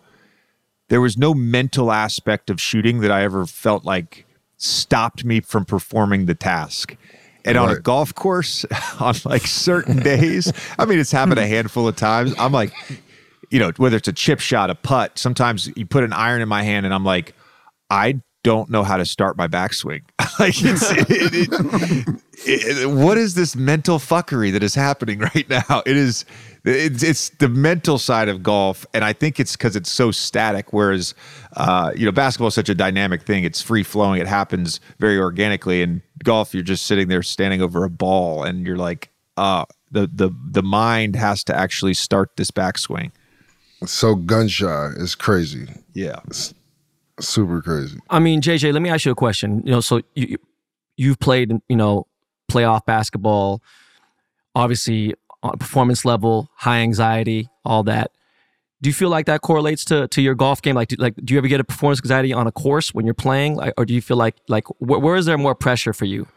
there 0.87 1.01
was 1.01 1.17
no 1.17 1.33
mental 1.33 1.91
aspect 1.91 2.49
of 2.49 2.61
shooting 2.61 3.01
that 3.01 3.11
I 3.11 3.23
ever 3.23 3.45
felt 3.45 3.83
like 3.83 4.25
stopped 4.55 5.25
me 5.25 5.41
from 5.41 5.65
performing 5.65 6.25
the 6.25 6.35
task. 6.35 6.95
And 7.47 7.57
on 7.57 7.69
a 7.69 7.79
golf 7.79 8.13
course, 8.13 8.65
on 8.99 9.15
like 9.25 9.47
certain 9.47 9.97
days, 9.99 10.51
I 10.77 10.85
mean, 10.85 10.99
it's 10.99 11.11
happened 11.11 11.39
a 11.39 11.47
handful 11.47 11.87
of 11.87 11.95
times. 11.95 12.33
I'm 12.37 12.51
like, 12.51 12.73
you 13.49 13.59
know, 13.59 13.71
whether 13.77 13.97
it's 13.97 14.07
a 14.07 14.13
chip 14.13 14.39
shot, 14.39 14.69
a 14.69 14.75
putt, 14.75 15.17
sometimes 15.17 15.71
you 15.75 15.85
put 15.85 16.03
an 16.03 16.13
iron 16.13 16.41
in 16.41 16.49
my 16.49 16.63
hand 16.63 16.85
and 16.85 16.93
I'm 16.93 17.05
like, 17.05 17.33
I 17.89 18.21
don't 18.43 18.69
know 18.69 18.83
how 18.83 18.97
to 18.97 19.05
start 19.05 19.37
my 19.37 19.47
backswing. 19.47 20.01
like, 20.39 20.53
it's, 20.61 20.91
it, 20.91 21.07
it, 21.09 22.77
it- 22.79 22.89
what 22.89 23.17
is 23.17 23.33
this 23.35 23.55
mental 23.55 23.97
fuckery 23.99 24.51
that 24.51 24.63
is 24.63 24.75
happening 24.75 25.19
right 25.19 25.47
now? 25.49 25.81
It 25.85 25.97
is, 25.97 26.25
it's, 26.67 27.03
it's 27.03 27.29
the 27.29 27.49
mental 27.49 27.97
side 27.97 28.29
of 28.29 28.43
golf. 28.43 28.85
And 28.93 29.03
I 29.03 29.13
think 29.13 29.39
it's 29.39 29.55
because 29.55 29.75
it's 29.75 29.91
so 29.91 30.11
static. 30.11 30.73
Whereas, 30.73 31.13
uh, 31.55 31.91
you 31.95 32.05
know, 32.05 32.11
basketball 32.11 32.49
is 32.49 32.53
such 32.55 32.69
a 32.69 32.75
dynamic 32.75 33.23
thing. 33.23 33.43
It's 33.43 33.61
free 33.61 33.83
flowing. 33.83 34.19
It 34.21 34.27
happens 34.27 34.79
very 34.99 35.17
organically. 35.17 35.81
And 35.81 36.01
golf, 36.23 36.53
you're 36.53 36.63
just 36.63 36.85
sitting 36.85 37.07
there 37.07 37.23
standing 37.23 37.61
over 37.61 37.83
a 37.83 37.89
ball 37.89 38.43
and 38.43 38.65
you're 38.65 38.77
like, 38.77 39.09
uh, 39.37 39.65
the, 39.91 40.07
the, 40.13 40.31
the 40.51 40.63
mind 40.63 41.15
has 41.15 41.43
to 41.45 41.55
actually 41.55 41.93
start 41.93 42.31
this 42.37 42.51
backswing. 42.51 43.11
So 43.85 44.15
gun 44.15 44.47
shy 44.47 44.87
is 44.97 45.13
crazy, 45.15 45.67
Yeah. 45.93 46.19
super 47.19 47.61
crazy. 47.61 47.99
I 48.09 48.19
mean, 48.19 48.41
JJ, 48.41 48.73
let 48.73 48.81
me 48.81 48.89
ask 48.89 49.05
you 49.05 49.11
a 49.11 49.15
question. 49.15 49.61
You 49.65 49.71
know, 49.71 49.81
so 49.81 49.97
you 50.15 50.27
you- 50.29 50.37
you've 50.99 51.19
played, 51.19 51.51
you 51.69 51.75
know, 51.75 52.07
playoff 52.51 52.83
basketball, 52.87 53.61
obviously 54.55 55.13
on 55.13 55.17
a 55.19 55.26
Uh, 55.47 55.51
performance 55.53 56.05
level, 56.05 56.49
high 56.55 56.79
anxiety, 56.79 57.49
all 57.65 57.83
that. 57.83 58.11
Do 58.81 58.89
you 58.89 58.93
feel 58.93 59.09
like 59.09 59.25
that 59.25 59.41
correlates 59.41 59.83
to 59.85 60.07
to 60.09 60.21
your 60.21 60.35
golf 60.35 60.61
game? 60.61 60.75
Like, 60.75 60.89
do, 60.89 60.95
like, 60.97 61.15
do 61.23 61.33
you 61.33 61.37
ever 61.39 61.47
get 61.47 61.59
a 61.59 61.63
performance 61.63 61.99
anxiety 61.99 62.33
on 62.33 62.45
a 62.47 62.51
course 62.51 62.93
when 62.93 63.05
you're 63.05 63.15
playing, 63.15 63.55
like, 63.55 63.73
or 63.77 63.85
do 63.85 63.93
you 63.93 64.01
feel 64.01 64.17
like 64.17 64.35
like 64.47 64.67
wh- 64.79 65.01
where 65.01 65.15
is 65.15 65.25
there 65.25 65.37
more 65.37 65.55
pressure 65.55 65.93
for 65.93 66.05
you? 66.05 66.27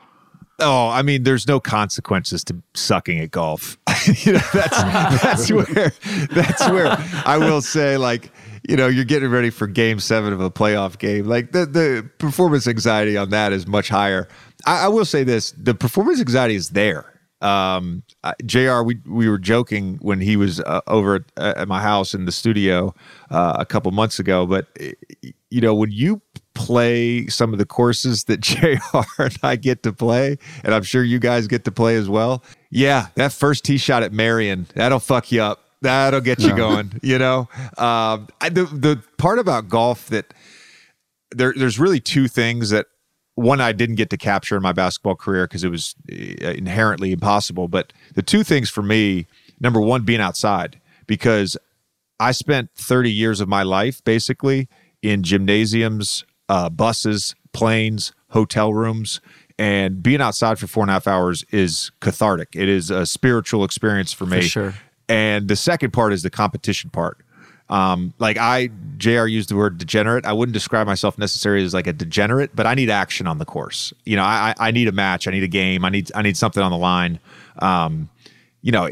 Oh, 0.61 0.89
I 0.89 1.03
mean, 1.03 1.23
there's 1.23 1.49
no 1.49 1.59
consequences 1.59 2.45
to 2.45 2.57
sucking 2.75 3.19
at 3.19 3.31
golf. 3.31 3.79
you 4.25 4.35
know, 4.35 4.41
that's 4.53 4.79
that's 5.23 5.51
where 5.51 5.93
that's 6.31 6.69
where 6.69 6.97
I 7.27 7.39
will 7.39 7.63
say, 7.63 7.97
like, 7.97 8.31
you 8.69 8.77
know, 8.77 8.87
you're 8.87 9.05
getting 9.05 9.31
ready 9.31 9.51
for 9.51 9.67
Game 9.67 10.01
Seven 10.01 10.33
of 10.33 10.41
a 10.41 10.51
playoff 10.51 10.99
game. 10.99 11.25
Like 11.27 11.53
the 11.53 11.67
the 11.67 12.09
performance 12.19 12.67
anxiety 12.67 13.17
on 13.17 13.31
that 13.31 13.53
is 13.53 13.67
much 13.67 13.89
higher. 13.89 14.29
I, 14.67 14.85
I 14.85 14.89
will 14.89 15.05
say 15.05 15.25
this: 15.25 15.53
the 15.53 15.75
performance 15.75 16.21
anxiety 16.21 16.55
is 16.55 16.71
there. 16.71 17.20
Um, 17.41 18.03
uh, 18.23 18.35
Jr. 18.45 18.83
We 18.83 18.99
we 19.07 19.29
were 19.29 19.39
joking 19.39 19.99
when 20.03 20.21
he 20.21 20.37
was 20.37 20.61
uh, 20.61 20.81
over 20.87 21.17
at, 21.17 21.57
at 21.57 21.69
my 21.69 21.81
house 21.81 22.15
in 22.15 22.27
the 22.27 22.33
studio 22.33 22.95
uh, 23.31 23.57
a 23.59 23.67
couple 23.67 23.91
months 23.93 24.19
ago, 24.19 24.47
but 24.47 24.67
uh, 24.81 24.91
you 25.51 25.61
know 25.61 25.75
when 25.75 25.91
you 25.91 26.21
play 26.55 27.27
some 27.29 27.53
of 27.53 27.59
the 27.59 27.67
courses 27.67 28.25
that 28.25 28.41
JR 28.41 29.23
and 29.23 29.39
I 29.43 29.57
get 29.57 29.83
to 29.85 29.93
play, 29.93 30.39
and 30.65 30.75
I'm 30.75 30.83
sure 30.83 31.03
you 31.03 31.19
guys 31.19 31.47
get 31.47 31.65
to 31.65 31.73
play 31.73 31.97
as 31.97 32.09
well. 32.09 32.45
Yeah, 32.71 33.09
that 33.15 33.33
first 33.33 33.65
tee 33.65 33.79
shot 33.79 34.03
at 34.03 34.13
Merion, 34.13 34.67
that'll 34.75 35.01
fuck 35.01 35.33
you 35.33 35.43
up. 35.43 35.65
That'll 35.83 36.21
get 36.21 36.41
you 36.41 36.55
going, 36.55 36.93
you 37.03 37.19
know? 37.19 37.49
Um, 37.79 38.29
I, 38.41 38.51
the, 38.51 38.65
the 38.65 39.03
part 39.17 39.39
about 39.39 39.69
golf 39.69 40.09
that 40.09 40.35
there, 41.31 41.55
there's 41.57 41.79
really 41.79 42.01
two 42.01 42.29
things 42.29 42.71
that 42.71 42.87
one 43.41 43.61
I 43.61 43.73
didn't 43.73 43.97
get 43.97 44.11
to 44.11 44.17
capture 44.17 44.57
in 44.57 44.63
my 44.63 44.73
basketball 44.73 45.17
career 45.17 45.47
because 45.47 45.65
it 45.65 45.71
was 45.71 45.95
uh, 46.11 46.15
inherently 46.51 47.13
impossible. 47.13 47.69
But 47.69 47.93
the 48.15 48.23
two 48.23 48.45
things 48.45 48.71
for 48.71 48.83
me, 48.83 49.27
number 49.61 49.81
one, 49.81 50.03
being 50.03 50.21
outside, 50.21 50.81
because 51.07 51.57
I 52.19 52.33
spent 52.33 52.71
30 52.77 53.11
years 53.11 53.41
of 53.41 53.49
my 53.49 53.63
life 53.63 54.05
basically 54.05 54.69
in 55.03 55.23
gymnasiums, 55.23 56.25
uh, 56.49 56.69
buses, 56.69 57.35
planes, 57.53 58.13
hotel 58.31 58.75
rooms. 58.75 59.21
And 59.59 60.03
being 60.03 60.21
outside 60.21 60.59
for 60.59 60.67
four 60.67 60.83
and 60.85 60.91
a 60.91 60.95
half 60.95 61.07
hours 61.07 61.45
is 61.51 61.91
cathartic. 62.01 62.51
It 62.55 62.69
is 62.69 62.91
a 62.91 63.05
spiritual 63.07 63.65
experience 63.65 64.13
for 64.13 64.27
me. 64.27 64.43
sure. 64.43 64.75
And 65.09 65.49
the 65.49 65.57
second 65.57 65.93
part 65.93 66.13
is 66.13 66.23
the 66.23 66.31
competition 66.31 66.91
part. 66.91 67.19
Um, 67.71 68.13
like 68.19 68.37
I, 68.37 68.69
Jr. 68.99 69.27
used 69.27 69.49
the 69.49 69.57
word 69.57 69.79
degenerate. 69.79 70.27
I 70.27 70.33
wouldn't 70.33 70.53
describe 70.53 70.89
myself 70.89 71.17
necessarily 71.17 71.65
as 71.65 71.73
like 71.73 71.87
a 71.87 71.93
degenerate, 71.93 72.51
but 72.55 72.67
I 72.67 72.75
need 72.75 72.91
action 72.91 73.29
on 73.29 73.39
the 73.39 73.45
course. 73.45 73.93
You 74.05 74.17
know, 74.17 74.25
I, 74.25 74.55
I 74.59 74.73
need 74.73 74.89
a 74.89 74.93
match. 74.93 75.29
I 75.29 75.31
need 75.31 75.45
a 75.45 75.49
game. 75.49 75.85
I 75.85 75.89
need 75.89 76.11
I 76.15 76.23
need 76.23 76.37
something 76.37 76.63
on 76.63 76.73
the 76.73 76.77
line. 76.77 77.21
Um, 77.61 78.11
you 78.63 78.73
know, 78.73 78.91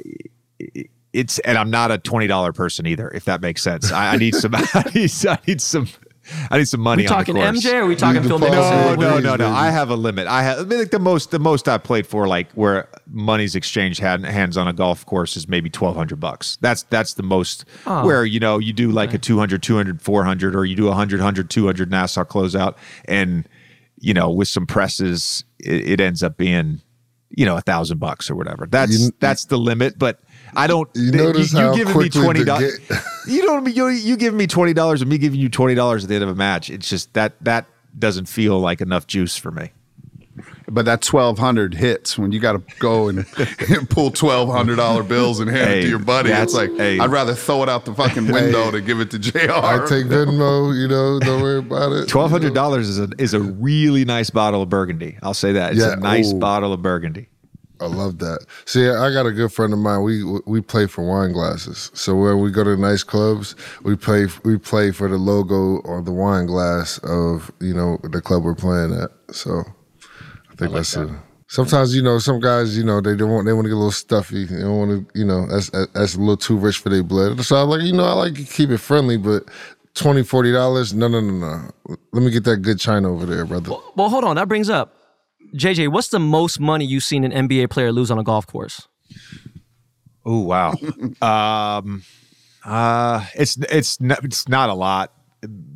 it's 1.12 1.40
and 1.40 1.58
I'm 1.58 1.70
not 1.70 1.90
a 1.90 1.98
twenty 1.98 2.28
dollar 2.28 2.52
person 2.52 2.86
either. 2.86 3.08
If 3.08 3.24
that 3.24 3.40
makes 3.40 3.62
sense, 3.62 3.90
I, 3.90 4.12
I 4.12 4.16
need 4.16 4.36
some. 4.36 4.54
I 4.54 4.84
need, 4.94 5.10
I 5.26 5.38
need 5.46 5.60
some. 5.60 5.88
I 6.50 6.58
need 6.58 6.68
some 6.68 6.80
money. 6.80 7.02
We 7.02 7.08
on 7.08 7.14
talking 7.16 7.34
the 7.34 7.40
course. 7.42 7.64
MJ 7.64 7.74
or 7.74 7.86
we 7.86 7.96
talking 7.96 8.22
the 8.22 8.28
Phil 8.28 8.38
pause. 8.38 8.48
Mickelson? 8.50 8.98
No, 8.98 9.18
no, 9.18 9.18
no, 9.20 9.36
no. 9.36 9.48
I 9.48 9.70
have 9.70 9.90
a 9.90 9.96
limit. 9.96 10.26
I 10.26 10.42
have 10.42 10.58
I 10.60 10.62
mean, 10.64 10.78
like 10.78 10.90
the 10.90 10.98
most 10.98 11.30
the 11.30 11.38
most 11.38 11.68
I 11.68 11.78
played 11.78 12.06
for 12.06 12.26
like 12.28 12.50
where 12.52 12.88
money's 13.10 13.54
exchanged 13.54 14.00
hand, 14.00 14.24
hands 14.26 14.56
on 14.56 14.68
a 14.68 14.72
golf 14.72 15.04
course 15.06 15.36
is 15.36 15.48
maybe 15.48 15.68
1200 15.68 16.18
bucks. 16.20 16.58
That's 16.60 16.82
that's 16.84 17.14
the 17.14 17.22
most 17.22 17.64
Oh. 17.86 18.04
where 18.04 18.24
you 18.24 18.40
know 18.40 18.58
you 18.58 18.72
do 18.72 18.90
like 18.90 19.14
a 19.14 19.18
200 19.18 19.62
200 19.62 20.02
400 20.02 20.54
or 20.56 20.64
you 20.64 20.76
do 20.76 20.84
a 20.86 20.88
100 20.90 21.20
100 21.20 21.48
200 21.50 21.90
Nassau 21.90 22.24
closeout 22.24 22.76
and 23.06 23.48
you 24.00 24.14
know 24.14 24.30
with 24.30 24.48
some 24.48 24.66
presses 24.66 25.44
it, 25.58 25.88
it 25.88 26.00
ends 26.00 26.22
up 26.22 26.36
being 26.36 26.80
you 27.30 27.44
know 27.44 27.56
a 27.56 27.60
thousand 27.60 27.98
bucks 27.98 28.30
or 28.30 28.34
whatever. 28.36 28.66
That's 28.66 28.98
You- 28.98 29.10
that's 29.20 29.44
the 29.46 29.58
limit, 29.58 29.98
but 29.98 30.20
I 30.56 30.66
don't. 30.66 30.88
You 30.94 31.12
notice 31.12 31.52
how 31.52 31.74
giving 31.74 31.88
me 31.88 32.08
quickly 32.08 32.22
twenty 32.22 32.40
the 32.40 32.46
dollars. 32.46 32.78
ga- 32.88 32.96
You 33.26 33.42
don't. 33.42 33.74
You 33.74 33.88
you 33.88 34.16
giving 34.16 34.38
me 34.38 34.46
twenty 34.46 34.72
dollars 34.72 35.00
and 35.02 35.10
me 35.10 35.18
giving 35.18 35.40
you 35.40 35.48
twenty 35.48 35.74
dollars 35.74 36.04
at 36.04 36.08
the 36.08 36.14
end 36.14 36.24
of 36.24 36.30
a 36.30 36.34
match. 36.34 36.70
It's 36.70 36.88
just 36.88 37.12
that 37.14 37.34
that 37.42 37.66
doesn't 37.98 38.26
feel 38.26 38.58
like 38.60 38.80
enough 38.80 39.06
juice 39.06 39.36
for 39.36 39.50
me. 39.50 39.72
But 40.70 40.84
that 40.84 41.00
twelve 41.00 41.38
hundred 41.38 41.74
hits 41.74 42.16
when 42.18 42.30
you 42.30 42.38
got 42.40 42.52
to 42.52 42.62
go 42.78 43.08
and, 43.08 43.20
and 43.70 43.88
pull 43.88 44.10
twelve 44.10 44.50
hundred 44.50 44.76
dollar 44.76 45.02
bills 45.02 45.40
and 45.40 45.50
hand 45.50 45.70
it 45.70 45.82
to 45.82 45.88
your 45.88 45.98
buddy. 45.98 46.28
It's 46.30 46.52
that's- 46.52 46.54
like 46.70 46.76
hey. 46.78 46.98
I'd 46.98 47.10
rather 47.10 47.34
throw 47.34 47.62
it 47.62 47.68
out 47.68 47.84
the 47.86 47.94
fucking 47.94 48.30
window 48.30 48.70
to 48.70 48.80
give 48.80 49.00
it 49.00 49.10
to 49.12 49.18
Jr. 49.18 49.50
I 49.50 49.78
take 49.88 50.06
Venmo, 50.06 50.78
you 50.78 50.86
know, 50.86 51.18
don't 51.20 51.42
worry 51.42 51.58
about 51.58 51.92
it. 51.92 52.06
Twelve 52.08 52.30
hundred 52.30 52.54
dollars 52.54 52.88
is 52.88 52.98
a 53.00 53.08
is 53.18 53.34
a 53.34 53.40
really 53.40 54.04
nice 54.04 54.30
bottle 54.30 54.62
of 54.62 54.68
Burgundy. 54.68 55.18
I'll 55.22 55.34
say 55.34 55.52
that 55.52 55.72
it's 55.72 55.80
Yeah, 55.80 55.94
a 55.94 55.96
nice 55.96 56.32
ooh. 56.32 56.38
bottle 56.38 56.72
of 56.72 56.82
Burgundy. 56.82 57.28
I 57.80 57.86
love 57.86 58.18
that. 58.18 58.44
See, 58.64 58.88
I 58.88 59.12
got 59.12 59.26
a 59.26 59.32
good 59.32 59.52
friend 59.52 59.72
of 59.72 59.78
mine. 59.78 60.02
We 60.02 60.24
we 60.46 60.60
play 60.60 60.86
for 60.86 61.06
wine 61.06 61.32
glasses. 61.32 61.90
So 61.94 62.16
when 62.16 62.40
we 62.40 62.50
go 62.50 62.64
to 62.64 62.76
nice 62.76 63.02
clubs, 63.02 63.54
we 63.82 63.96
play 63.96 64.26
we 64.44 64.58
play 64.58 64.90
for 64.90 65.08
the 65.08 65.16
logo 65.16 65.78
or 65.82 66.02
the 66.02 66.12
wine 66.12 66.46
glass 66.46 66.98
of 66.98 67.50
you 67.60 67.74
know 67.74 67.98
the 68.02 68.20
club 68.20 68.44
we're 68.44 68.54
playing 68.54 68.92
at. 68.94 69.10
So 69.34 69.62
I 70.50 70.54
think 70.56 70.72
that's 70.72 70.96
a. 70.96 71.22
Sometimes 71.50 71.96
you 71.96 72.02
know 72.02 72.18
some 72.18 72.40
guys 72.40 72.76
you 72.76 72.84
know 72.84 73.00
they 73.00 73.16
don't 73.16 73.30
want 73.30 73.46
they 73.46 73.52
want 73.54 73.64
to 73.64 73.70
get 73.70 73.74
a 73.74 73.76
little 73.76 73.90
stuffy. 73.90 74.44
They 74.44 74.60
don't 74.60 74.76
want 74.78 74.90
to 75.14 75.18
you 75.18 75.24
know 75.24 75.46
that's 75.46 75.70
that's 75.70 76.14
a 76.14 76.18
little 76.18 76.36
too 76.36 76.58
rich 76.58 76.78
for 76.78 76.90
their 76.90 77.02
blood. 77.02 77.40
So 77.42 77.56
I'm 77.56 77.68
like 77.68 77.82
you 77.82 77.92
know 77.92 78.04
I 78.04 78.12
like 78.12 78.34
to 78.34 78.44
keep 78.44 78.70
it 78.70 78.78
friendly, 78.78 79.16
but. 79.16 79.44
20 79.94 80.22
40 80.22 80.52
dollars 80.52 80.94
no 80.94 81.08
no 81.08 81.18
no 81.18 81.32
no 81.32 81.96
let 82.12 82.22
me 82.22 82.30
get 82.30 82.44
that 82.44 82.58
good 82.58 82.78
china 82.78 83.12
over 83.12 83.26
there 83.26 83.44
brother 83.44 83.72
Well, 83.96 84.08
hold 84.08 84.22
on. 84.22 84.36
That 84.36 84.46
brings 84.46 84.70
up 84.70 84.97
JJ. 85.54 85.88
What's 85.88 86.08
the 86.08 86.18
most 86.18 86.60
money 86.60 86.84
you've 86.84 87.04
seen 87.04 87.24
an 87.24 87.48
NBA 87.48 87.70
player 87.70 87.92
lose 87.92 88.10
on 88.10 88.18
a 88.18 88.24
golf 88.24 88.46
course? 88.46 88.88
Oh 90.24 90.40
wow. 90.40 90.74
um, 91.22 92.02
uh, 92.64 93.24
it's 93.34 93.56
it's 93.70 94.00
not, 94.00 94.24
it's 94.24 94.48
not 94.48 94.68
a 94.70 94.74
lot 94.74 95.12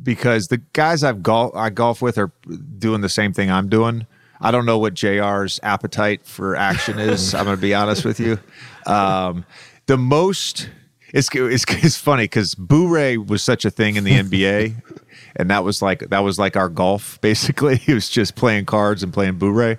because 0.03 0.47
the 0.47 0.57
guys 0.73 1.03
I've 1.03 1.23
golf 1.23 1.55
I 1.55 1.69
golf 1.69 2.01
with 2.01 2.17
are 2.17 2.31
doing 2.77 3.01
the 3.01 3.09
same 3.09 3.33
thing 3.33 3.49
I'm 3.49 3.69
doing. 3.69 4.05
I 4.41 4.51
don't 4.51 4.65
know 4.65 4.77
what 4.77 4.93
Jr's 4.93 5.59
appetite 5.63 6.25
for 6.25 6.55
action 6.55 6.99
is. 6.99 7.33
I'm 7.33 7.45
going 7.45 7.55
to 7.55 7.61
be 7.61 7.73
honest 7.73 8.03
with 8.03 8.19
you. 8.19 8.37
Um, 8.85 9.45
the 9.85 9.97
most 9.97 10.69
it's 11.13 11.29
it's, 11.33 11.65
it's 11.69 11.97
funny 11.97 12.23
because 12.23 12.55
Boo-Ray 12.55 13.17
was 13.17 13.43
such 13.43 13.65
a 13.65 13.69
thing 13.69 13.95
in 13.95 14.03
the 14.03 14.11
NBA, 14.11 14.81
and 15.35 15.49
that 15.49 15.63
was 15.63 15.81
like 15.81 15.99
that 16.09 16.19
was 16.19 16.39
like 16.39 16.55
our 16.55 16.69
golf 16.69 17.19
basically. 17.21 17.81
It 17.87 17.93
was 17.93 18.09
just 18.09 18.35
playing 18.35 18.65
cards 18.65 19.03
and 19.03 19.13
playing 19.13 19.37
Boo-Ray, 19.37 19.77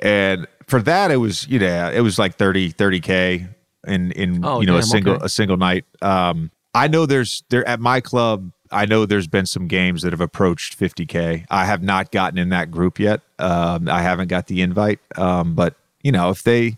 and 0.00 0.46
for 0.66 0.80
that 0.82 1.10
it 1.10 1.16
was 1.16 1.46
you 1.48 1.58
know 1.58 1.90
it 1.92 2.00
was 2.00 2.18
like 2.18 2.36
30 2.36 2.70
30 2.70 3.00
k 3.00 3.46
in 3.86 4.12
in 4.12 4.44
Oh, 4.44 4.60
you 4.60 4.66
know 4.66 4.76
a 4.76 4.82
single 4.82 5.14
okay. 5.14 5.24
a 5.24 5.28
single 5.28 5.56
night. 5.56 5.84
Um, 6.02 6.50
I 6.74 6.88
know 6.88 7.06
there's 7.06 7.42
there 7.50 7.66
at 7.66 7.80
my 7.80 8.00
club. 8.00 8.52
I 8.72 8.84
know 8.84 9.06
there's 9.06 9.28
been 9.28 9.46
some 9.46 9.68
games 9.68 10.02
that 10.02 10.12
have 10.12 10.20
approached 10.20 10.78
50k. 10.78 11.46
I 11.48 11.64
have 11.64 11.82
not 11.84 12.10
gotten 12.10 12.36
in 12.36 12.48
that 12.48 12.72
group 12.72 12.98
yet. 12.98 13.20
Um, 13.38 13.88
I 13.88 14.02
haven't 14.02 14.26
got 14.26 14.48
the 14.48 14.60
invite. 14.60 14.98
Um, 15.16 15.54
but 15.54 15.74
you 16.02 16.10
know, 16.10 16.30
if 16.30 16.42
they 16.42 16.76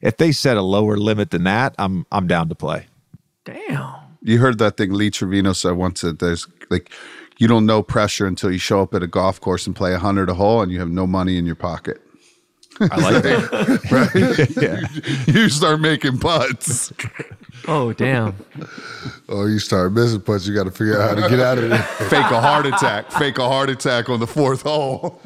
if 0.00 0.16
they 0.16 0.32
set 0.32 0.56
a 0.56 0.62
lower 0.62 0.96
limit 0.96 1.30
than 1.30 1.44
that, 1.44 1.74
I'm 1.78 2.06
I'm 2.10 2.26
down 2.26 2.48
to 2.48 2.54
play. 2.54 2.86
Damn. 3.44 3.94
You 4.22 4.38
heard 4.38 4.58
that 4.58 4.76
thing 4.76 4.92
Lee 4.92 5.10
Trevino 5.10 5.52
said 5.52 5.72
once 5.72 6.00
that 6.00 6.18
there's 6.18 6.46
like 6.70 6.90
you 7.38 7.48
don't 7.48 7.64
know 7.66 7.82
pressure 7.82 8.26
until 8.26 8.52
you 8.52 8.58
show 8.58 8.82
up 8.82 8.94
at 8.94 9.02
a 9.02 9.06
golf 9.06 9.40
course 9.40 9.66
and 9.66 9.74
play 9.74 9.94
a 9.94 9.98
hundred 9.98 10.28
a 10.28 10.34
hole 10.34 10.60
and 10.62 10.70
you 10.70 10.78
have 10.80 10.90
no 10.90 11.06
money 11.06 11.38
in 11.38 11.46
your 11.46 11.54
pocket. 11.54 12.00
I 12.80 12.96
like 13.10 13.22
that. 13.24 15.24
You 15.26 15.48
start 15.48 15.80
making 15.80 16.18
putts. 16.18 16.92
Oh, 17.66 17.92
damn. 17.92 18.36
oh 19.28 19.46
you 19.46 19.58
start 19.58 19.92
missing 19.92 20.20
putts 20.20 20.46
you 20.46 20.54
got 20.54 20.64
to 20.64 20.70
figure 20.70 21.00
out 21.00 21.16
how 21.18 21.24
to 21.24 21.28
get 21.28 21.40
out 21.40 21.58
of 21.58 21.68
there 21.70 21.82
Fake 21.82 22.30
a 22.30 22.40
heart 22.40 22.66
attack. 22.66 23.10
Fake 23.12 23.38
a 23.38 23.48
heart 23.48 23.70
attack 23.70 24.08
on 24.08 24.20
the 24.20 24.26
fourth 24.26 24.62
hole. 24.62 25.20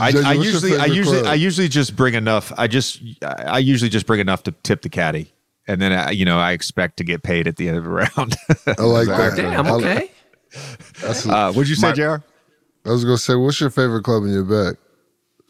I, 0.00 0.12
I 0.24 0.32
usually, 0.34 0.76
I 0.76 0.84
usually, 0.86 1.20
club? 1.20 1.32
I 1.32 1.34
usually 1.34 1.68
just 1.68 1.96
bring 1.96 2.14
enough. 2.14 2.52
I 2.58 2.66
just, 2.68 3.00
I 3.22 3.58
usually 3.58 3.88
just 3.88 4.06
bring 4.06 4.20
enough 4.20 4.42
to 4.44 4.52
tip 4.62 4.82
the 4.82 4.90
caddy, 4.90 5.32
and 5.66 5.80
then 5.80 5.92
I, 5.92 6.10
you 6.10 6.26
know 6.26 6.38
I 6.38 6.52
expect 6.52 6.98
to 6.98 7.04
get 7.04 7.22
paid 7.22 7.48
at 7.48 7.56
the 7.56 7.68
end 7.68 7.78
of 7.78 7.84
the 7.84 7.90
round. 7.90 8.36
I 8.66 8.82
like 8.82 9.08
that. 9.16 9.32
Damn. 9.36 9.66
I- 9.66 9.70
Okay. 9.72 10.10
That's 11.00 11.26
uh, 11.26 11.52
what'd 11.52 11.68
you 11.68 11.74
say, 11.74 11.88
My- 11.88 11.92
Jr? 11.92 12.16
I 12.84 12.90
was 12.90 13.04
gonna 13.04 13.18
say, 13.18 13.34
what's 13.34 13.60
your 13.60 13.70
favorite 13.70 14.02
club 14.04 14.22
in 14.24 14.30
your 14.30 14.44
bag? 14.44 14.76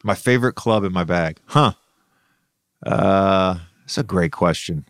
My 0.02 0.14
favorite 0.14 0.54
club 0.54 0.84
in 0.84 0.92
my 0.92 1.04
bag, 1.04 1.38
huh? 1.46 1.72
Uh, 2.84 3.58
that's 3.80 3.98
a 3.98 4.02
great 4.02 4.32
question. 4.32 4.84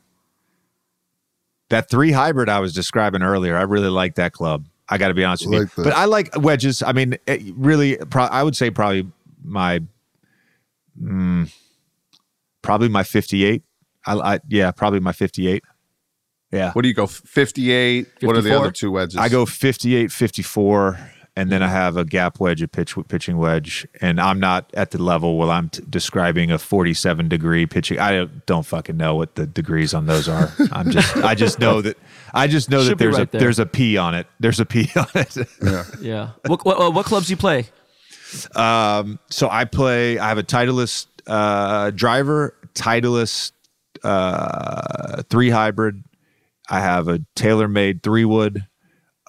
That 1.70 1.90
three 1.90 2.12
hybrid 2.12 2.48
I 2.48 2.60
was 2.60 2.72
describing 2.72 3.22
earlier, 3.22 3.56
I 3.56 3.62
really 3.62 3.88
like 3.90 4.14
that 4.14 4.32
club. 4.32 4.66
I 4.88 4.96
got 4.96 5.08
to 5.08 5.14
be 5.14 5.24
honest 5.24 5.44
with 5.46 5.52
Like 5.60 5.76
you, 5.76 5.84
that. 5.84 5.90
but 5.90 5.98
I 5.98 6.06
like 6.06 6.30
wedges. 6.36 6.82
I 6.82 6.92
mean, 6.92 7.18
it 7.26 7.42
really, 7.56 7.96
pro- 7.96 8.24
I 8.24 8.42
would 8.42 8.56
say 8.56 8.70
probably 8.70 9.06
my, 9.44 9.80
mm, 10.98 11.52
probably 12.62 12.88
my 12.88 13.02
fifty-eight. 13.02 13.62
I, 14.06 14.14
I 14.14 14.40
yeah, 14.48 14.70
probably 14.70 15.00
my 15.00 15.12
fifty-eight. 15.12 15.62
Yeah, 16.50 16.72
What 16.72 16.82
do 16.82 16.88
you 16.88 16.94
go? 16.94 17.06
58. 17.06 18.06
What 18.22 18.36
are 18.36 18.40
the 18.40 18.58
other 18.58 18.70
two 18.70 18.90
wedges? 18.90 19.16
I 19.18 19.28
go 19.28 19.44
58, 19.44 20.10
54, 20.10 20.98
and 21.36 21.52
then 21.52 21.62
I 21.62 21.68
have 21.68 21.96
a 21.98 22.04
gap 22.06 22.40
wedge, 22.40 22.62
a 22.62 22.68
pitch 22.68 22.94
pitching 23.08 23.36
wedge, 23.36 23.86
and 24.00 24.18
I'm 24.18 24.40
not 24.40 24.70
at 24.74 24.90
the 24.92 25.02
level 25.02 25.36
where 25.36 25.50
I'm 25.50 25.68
t- 25.68 25.82
describing 25.88 26.50
a 26.50 26.58
47 26.58 27.28
degree 27.28 27.66
pitching. 27.66 27.98
I 27.98 28.12
don't, 28.12 28.46
don't 28.46 28.64
fucking 28.64 28.96
know 28.96 29.14
what 29.14 29.34
the 29.34 29.46
degrees 29.46 29.92
on 29.92 30.06
those 30.06 30.26
are. 30.28 30.50
I'm 30.72 30.90
just 30.90 31.16
I 31.18 31.34
just 31.34 31.58
know 31.60 31.82
that 31.82 31.98
I 32.32 32.46
just 32.46 32.70
know 32.70 32.78
that 32.82 32.88
Should 32.88 32.98
be 32.98 33.04
there's 33.04 33.18
right 33.18 33.28
a 33.28 33.30
there. 33.30 33.40
there's 33.42 33.58
a 33.58 33.66
P 33.66 33.98
on 33.98 34.14
it. 34.14 34.26
There's 34.40 34.58
a 34.58 34.64
P 34.66 34.90
on 34.96 35.06
it. 35.14 35.36
Yeah. 35.62 35.84
Yeah. 36.00 36.30
What, 36.46 36.64
what, 36.64 36.94
what 36.94 37.04
clubs 37.06 37.26
do 37.26 37.32
you 37.34 37.36
play? 37.36 37.66
Um, 38.56 39.18
so 39.30 39.48
I 39.50 39.64
play. 39.66 40.18
I 40.18 40.28
have 40.28 40.38
a 40.38 40.42
Titleist 40.42 41.06
uh, 41.26 41.90
driver, 41.90 42.54
Titleist 42.74 43.52
uh, 44.02 45.22
three 45.30 45.50
hybrid. 45.50 46.04
I 46.68 46.80
have 46.80 47.08
a 47.08 47.20
TaylorMade 47.36 48.02
three 48.02 48.24
wood, 48.24 48.66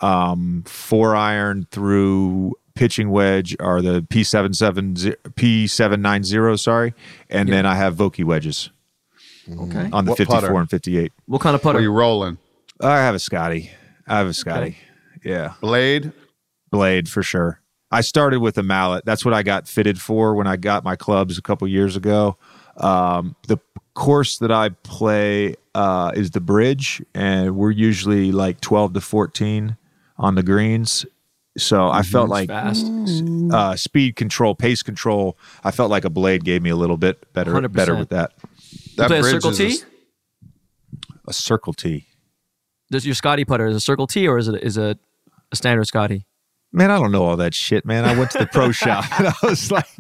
um, 0.02 0.64
four 0.68 1.16
iron 1.16 1.68
through 1.72 2.54
pitching 2.76 3.10
wedge 3.10 3.56
are 3.60 3.82
the 3.82 4.06
P 4.10 4.24
seven 4.24 4.54
seven 4.54 4.96
P 5.36 5.68
seven 5.68 6.02
nine 6.02 6.24
zero. 6.24 6.56
Sorry, 6.56 6.94
and 7.30 7.50
then 7.50 7.66
I 7.66 7.76
have 7.76 7.96
Vokey 7.96 8.24
wedges 8.24 8.70
Okay. 9.50 9.90
on 9.92 10.06
the 10.06 10.16
fifty 10.16 10.40
four 10.40 10.60
and 10.60 10.70
fifty 10.70 10.98
eight. 10.98 11.12
What 11.26 11.42
kind 11.42 11.56
of 11.56 11.64
What 11.64 11.72
putter? 11.72 11.80
are 11.80 11.82
you 11.82 11.92
rolling? 11.92 12.38
I 12.82 12.98
have 12.98 13.16
a 13.16 13.20
Scotty. 13.20 13.72
I 14.08 14.18
have 14.18 14.28
a 14.28 14.34
Scotty. 14.34 14.78
Yeah. 15.24 15.54
Blade? 15.62 16.12
blade 16.72 17.10
for 17.10 17.24
sure. 17.24 17.60
I 17.92 18.02
started 18.02 18.40
with 18.42 18.58
a 18.60 18.64
mallet. 18.64 19.04
That's 19.04 19.26
what 19.26 19.34
I 19.34 19.42
got 19.44 19.68
fitted 19.68 20.00
for 20.00 20.36
when 20.36 20.46
I 20.46 20.56
got 20.56 20.84
my 20.84 20.96
clubs 20.96 21.38
a 21.38 21.42
couple 21.42 21.68
years 21.68 21.96
ago. 21.96 22.38
Um, 22.80 23.36
the 23.48 23.58
course 23.94 24.38
that 24.40 24.52
I 24.52 24.70
play 24.70 25.56
uh, 25.76 26.12
is 26.16 26.32
the 26.32 26.40
bridge, 26.40 27.02
and 27.14 27.56
we're 27.56 27.72
usually 27.72 28.32
like 28.32 28.62
12 28.62 28.94
to 28.94 29.02
14 29.02 29.78
on 30.18 30.36
the 30.36 30.44
greens. 30.44 31.06
So 31.58 31.90
I 31.90 32.04
felt 32.04 32.30
like 32.30 32.48
Fast. 32.48 32.86
uh, 33.52 33.76
speed 33.76 34.16
control, 34.16 34.56
pace 34.56 34.82
control. 34.82 35.38
I 35.64 35.72
felt 35.72 35.90
like 35.92 36.06
a 36.06 36.10
blade 36.10 36.46
gave 36.46 36.62
me 36.62 36.70
a 36.70 36.76
little 36.76 36.96
bit 36.98 37.32
better, 37.34 37.52
100%. 37.52 37.74
better 37.74 37.96
with 37.96 38.10
that. 38.10 38.34
That 38.96 39.08
play 39.08 39.20
a 39.20 39.24
circle 39.24 39.50
is 39.50 39.58
T? 39.58 39.80
A 41.28 41.34
circle 41.34 41.74
T. 41.74 42.08
Does 42.92 43.06
your 43.06 43.16
Scotty 43.16 43.46
putter 43.46 43.68
is 43.68 43.76
a 43.76 43.80
circle 43.80 44.08
T 44.08 44.28
or 44.28 44.38
is 44.38 44.48
it 44.48 44.64
is 44.64 44.78
it 44.78 44.98
a 45.52 45.56
standard 45.56 45.86
Scotty? 45.86 46.26
Man, 46.72 46.92
I 46.92 47.00
don't 47.00 47.12
know 47.12 47.24
all 47.26 47.38
that 47.38 47.56
shit, 47.56 47.84
man. 47.84 48.06
I 48.06 48.16
went 48.18 48.30
to 48.32 48.38
the 48.40 48.46
pro 48.46 48.72
shop 48.72 49.06
and 49.20 49.28
I 49.30 49.34
was 49.44 49.72
like, 49.72 49.88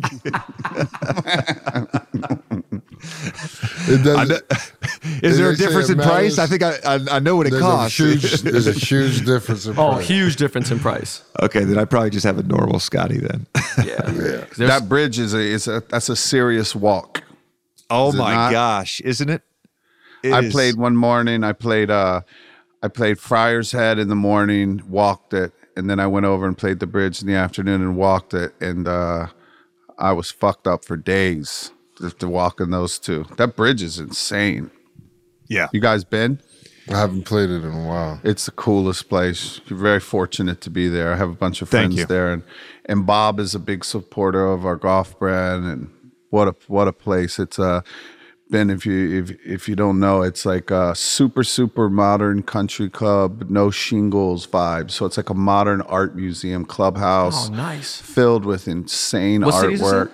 It 3.88 4.03
does. 4.03 4.29
know- 4.29 4.39
is 5.27 5.38
there 5.38 5.49
a 5.49 5.55
difference 5.55 5.89
in 5.89 5.97
price? 5.97 6.38
I 6.38 6.45
think 6.47 6.63
I, 6.63 6.75
I, 6.86 6.99
I 7.13 7.19
know 7.19 7.36
what 7.36 7.47
it 7.47 7.51
There's 7.51 7.63
a 7.63 7.65
costs. 7.65 7.97
huge. 7.97 8.41
There's 8.41 8.67
a 8.67 8.73
huge 8.73 9.25
difference 9.25 9.65
in 9.65 9.73
price. 9.73 9.86
Oh, 9.88 9.93
price. 9.95 10.08
huge 10.08 10.36
difference 10.36 10.71
in 10.71 10.79
price. 10.79 11.23
okay, 11.41 11.63
then 11.63 11.77
I 11.79 11.86
probably 11.86 12.10
just 12.12 12.25
have 12.25 12.38
a 12.38 12.43
normal 12.43 12.79
Scotty 12.79 13.17
then. 13.19 13.47
Yeah. 13.84 14.01
'Cause 14.01 14.15
there's- 14.15 14.58
that 14.58 14.89
bridge 14.89 15.17
is 15.19 15.34
a, 15.34 15.39
is 15.39 15.67
a 15.67 15.82
that's 15.89 16.10
a 16.10 16.15
serious 16.15 16.75
walk. 16.75 17.23
oh 17.89 18.10
Is 18.10 18.15
my 18.15 18.34
not? 18.34 18.51
gosh, 18.51 19.01
isn't 19.01 19.29
it? 19.29 19.41
It 20.23 20.34
I 20.34 20.41
is. 20.41 20.51
played 20.51 20.75
one 20.75 20.95
morning. 20.97 21.43
I 21.43 21.53
played 21.53 21.89
uh, 21.89 22.21
I 22.84 22.89
played 22.89 23.19
Friar's 23.19 23.71
Head 23.71 23.97
in 23.97 24.10
the 24.10 24.15
morning, 24.15 24.82
walked 24.88 25.34
it, 25.34 25.53
and 25.75 25.89
then 25.89 25.99
I 25.99 26.08
went 26.08 26.25
over 26.25 26.45
and 26.45 26.58
played 26.58 26.79
the 26.79 26.88
bridge 26.88 27.21
in 27.21 27.27
the 27.27 27.36
afternoon 27.36 27.82
and 27.82 27.95
walked 27.95 28.34
it, 28.34 28.53
and 28.60 28.88
uh, 28.88 29.27
I 29.97 30.12
was 30.13 30.32
fucked 30.32 30.67
up 30.67 30.86
for 30.86 30.97
days 30.97 31.71
just 31.99 32.19
to 32.19 32.29
walk 32.29 32.60
in 32.60 32.71
those 32.71 32.99
two. 32.99 33.25
That 33.38 33.55
bridge 33.55 33.82
is 33.82 33.99
insane. 33.99 34.71
Yeah. 35.47 35.67
You 35.71 35.79
guys 35.79 36.03
been? 36.03 36.41
I 36.89 36.97
haven't 36.97 37.25
played 37.25 37.49
it 37.49 37.63
in 37.63 37.71
a 37.71 37.88
while. 37.88 38.19
It's 38.23 38.45
the 38.45 38.51
coolest 38.51 39.10
place. 39.10 39.62
You're 39.67 39.77
very 39.77 39.99
fortunate 39.99 40.62
to 40.62 40.69
be 40.69 40.88
there. 40.88 41.13
I 41.13 41.17
have 41.17 41.29
a 41.29 41.36
bunch 41.36 41.62
of 41.62 41.69
friends 41.69 42.03
there, 42.08 42.32
and 42.32 42.43
and 42.86 43.05
Bob 43.05 43.39
is 43.39 43.53
a 43.53 43.60
big 43.60 43.86
supporter 43.86 44.47
of 44.47 44.65
our 44.65 44.75
golf 44.75 45.17
brand. 45.19 45.65
And 45.65 45.91
what 46.32 46.47
a 46.47 46.55
what 46.67 46.88
a 46.88 46.93
place! 46.93 47.38
It's 47.38 47.60
uh, 47.60 47.82
Ben. 48.49 48.69
If 48.69 48.85
you 48.85 49.19
if 49.23 49.31
if 49.45 49.69
you 49.69 49.75
don't 49.75 49.99
know, 49.99 50.21
it's 50.23 50.45
like 50.45 50.71
a 50.71 50.95
super 50.95 51.43
super 51.43 51.89
modern 51.89 52.43
country 52.43 52.89
club, 52.89 53.49
no 53.49 53.69
shingles 53.71 54.47
vibe. 54.47 54.91
So 54.91 55.05
it's 55.05 55.17
like 55.17 55.29
a 55.29 55.33
modern 55.35 55.81
art 55.81 56.15
museum 56.15 56.65
clubhouse 56.65 57.49
oh, 57.49 57.53
nice. 57.53 58.01
filled 58.01 58.45
with 58.45 58.67
insane 58.67 59.41
What 59.41 59.53
city 59.62 59.73
is 59.75 59.79
this 59.81 59.91
in? 59.91 59.97
artwork. 59.97 60.12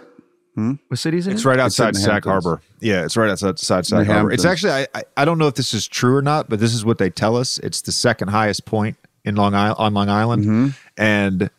What 0.87 0.99
city 0.99 1.17
is 1.17 1.27
it? 1.27 1.33
It's 1.33 1.43
right 1.45 1.59
outside 1.59 1.95
the 1.95 1.99
Sag 1.99 2.23
Hamptons. 2.25 2.45
Harbor. 2.45 2.61
Yeah, 2.79 3.03
it's 3.03 3.17
right 3.17 3.29
outside 3.29 3.59
Sag 3.59 3.83
the 3.85 4.05
Harbor. 4.05 4.31
It's 4.31 4.45
actually 4.45 4.71
I, 4.71 4.87
I 4.95 5.03
I 5.17 5.25
don't 5.25 5.37
know 5.37 5.47
if 5.47 5.55
this 5.55 5.73
is 5.73 5.87
true 5.87 6.15
or 6.15 6.21
not, 6.21 6.49
but 6.49 6.59
this 6.59 6.73
is 6.73 6.85
what 6.85 6.97
they 6.97 7.09
tell 7.09 7.35
us. 7.35 7.57
It's 7.59 7.81
the 7.81 7.91
second 7.91 8.29
highest 8.29 8.65
point 8.65 8.97
in 9.25 9.35
Long 9.35 9.53
Island 9.53 9.75
on 9.79 9.93
Long 9.93 10.09
Island, 10.09 10.43
Mm-hmm. 10.45 10.67
and 10.97 11.49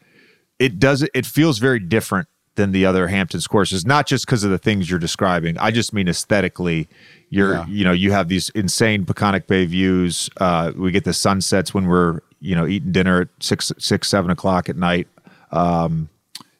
it 0.59 0.79
does 0.79 1.07
it 1.15 1.27
feels 1.27 1.59
very 1.59 1.79
different 1.79 2.29
than 2.57 2.73
the 2.73 2.85
other 2.85 3.09
Hamptons 3.09 3.47
courses. 3.47 3.87
Not 3.87 4.07
just 4.07 4.27
because 4.27 4.45
of 4.45 4.51
the 4.51 4.59
things 4.59 4.91
you're 4.91 4.99
describing. 4.99 5.57
I 5.59 5.71
just 5.71 5.93
mean 5.93 6.09
aesthetically. 6.09 6.89
You're 7.31 7.55
Yeah. 7.55 7.67
you 7.67 7.85
know 7.85 7.93
you 7.93 8.13
have 8.13 8.29
these 8.29 8.51
insane 8.51 9.05
Peconic 9.05 9.47
Bay 9.47 9.65
views. 9.67 10.29
Uh, 10.39 10.73
we 10.77 10.91
get 10.91 11.05
the 11.05 11.13
sunsets 11.13 11.73
when 11.75 11.87
we're 11.87 12.21
you 12.41 12.55
know 12.55 12.67
eating 12.67 12.93
dinner 12.93 13.23
at 13.23 13.29
six 13.41 13.73
six 13.79 14.09
seven 14.09 14.31
o'clock 14.31 14.69
at 14.69 14.77
night. 14.77 15.09
Um, 15.53 16.09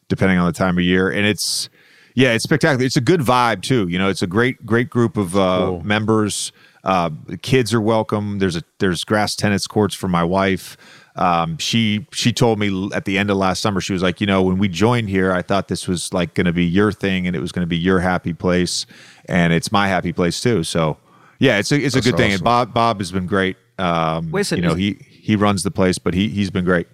depending 0.09 0.39
on 0.39 0.47
the 0.47 0.53
time 0.53 0.79
of 0.79 0.85
year. 0.85 1.11
And 1.11 1.27
it's 1.27 1.69
yeah, 2.15 2.33
it's 2.33 2.45
spectacular. 2.45 2.85
It's 2.85 2.97
a 2.97 3.01
good 3.01 3.21
vibe 3.21 3.63
too. 3.63 3.89
You 3.89 3.99
know, 3.99 4.09
it's 4.09 4.23
a 4.23 4.27
great 4.27 4.65
great 4.65 4.89
group 4.89 5.17
of 5.17 5.37
uh, 5.37 5.79
members. 5.83 6.53
Uh, 6.85 7.11
kids 7.43 7.75
are 7.75 7.81
welcome. 7.81 8.39
There's 8.39 8.57
a 8.57 8.63
there's 8.79 9.03
grass 9.05 9.35
tennis 9.35 9.67
courts 9.67 9.95
for 9.95 10.09
my 10.09 10.23
wife. 10.25 10.77
Um, 11.17 11.57
she 11.59 12.07
she 12.13 12.33
told 12.33 12.59
me 12.59 12.91
at 12.95 13.05
the 13.07 13.17
end 13.19 13.31
of 13.31 13.37
last 13.39 13.61
summer 13.63 13.81
she 13.81 13.93
was 13.93 14.03
like, 14.03 14.21
you 14.21 14.27
know, 14.27 14.43
when 14.43 14.59
we 14.59 14.69
joined 14.69 15.09
here, 15.09 15.33
I 15.33 15.43
thought 15.43 15.69
this 15.69 15.89
was 15.89 16.13
like 16.13 16.35
going 16.35 16.45
to 16.47 16.53
be 16.53 16.65
your 16.65 16.93
thing 16.93 17.27
and 17.27 17.35
it 17.35 17.41
was 17.41 17.53
going 17.53 17.63
to 17.63 17.67
be 17.69 17.77
your 17.79 18.01
happy 18.01 18.35
place, 18.35 18.85
and 19.27 19.53
it's 19.53 19.73
my 19.73 19.89
happy 19.89 20.13
place 20.13 20.41
too. 20.41 20.63
So 20.63 20.99
yeah, 21.39 21.59
it's 21.59 21.73
a 21.73 21.81
it's 21.81 21.95
a 21.97 22.01
good 22.01 22.17
thing. 22.17 22.33
And. 22.33 22.43
Bob 22.45 22.75
Bob 22.75 22.99
has 23.01 23.11
been 23.11 23.27
great. 23.27 23.57
Um, 23.79 24.31
Wait 24.31 24.43
a 24.43 24.45
second, 24.45 24.65
you 24.65 24.69
know 24.69 24.75
he 24.75 24.99
he 25.11 25.37
runs 25.37 25.63
the 25.63 25.71
place, 25.71 25.99
but 25.99 26.15
he 26.15 26.29
he's 26.29 26.51
been 26.51 26.65
great. 26.65 26.87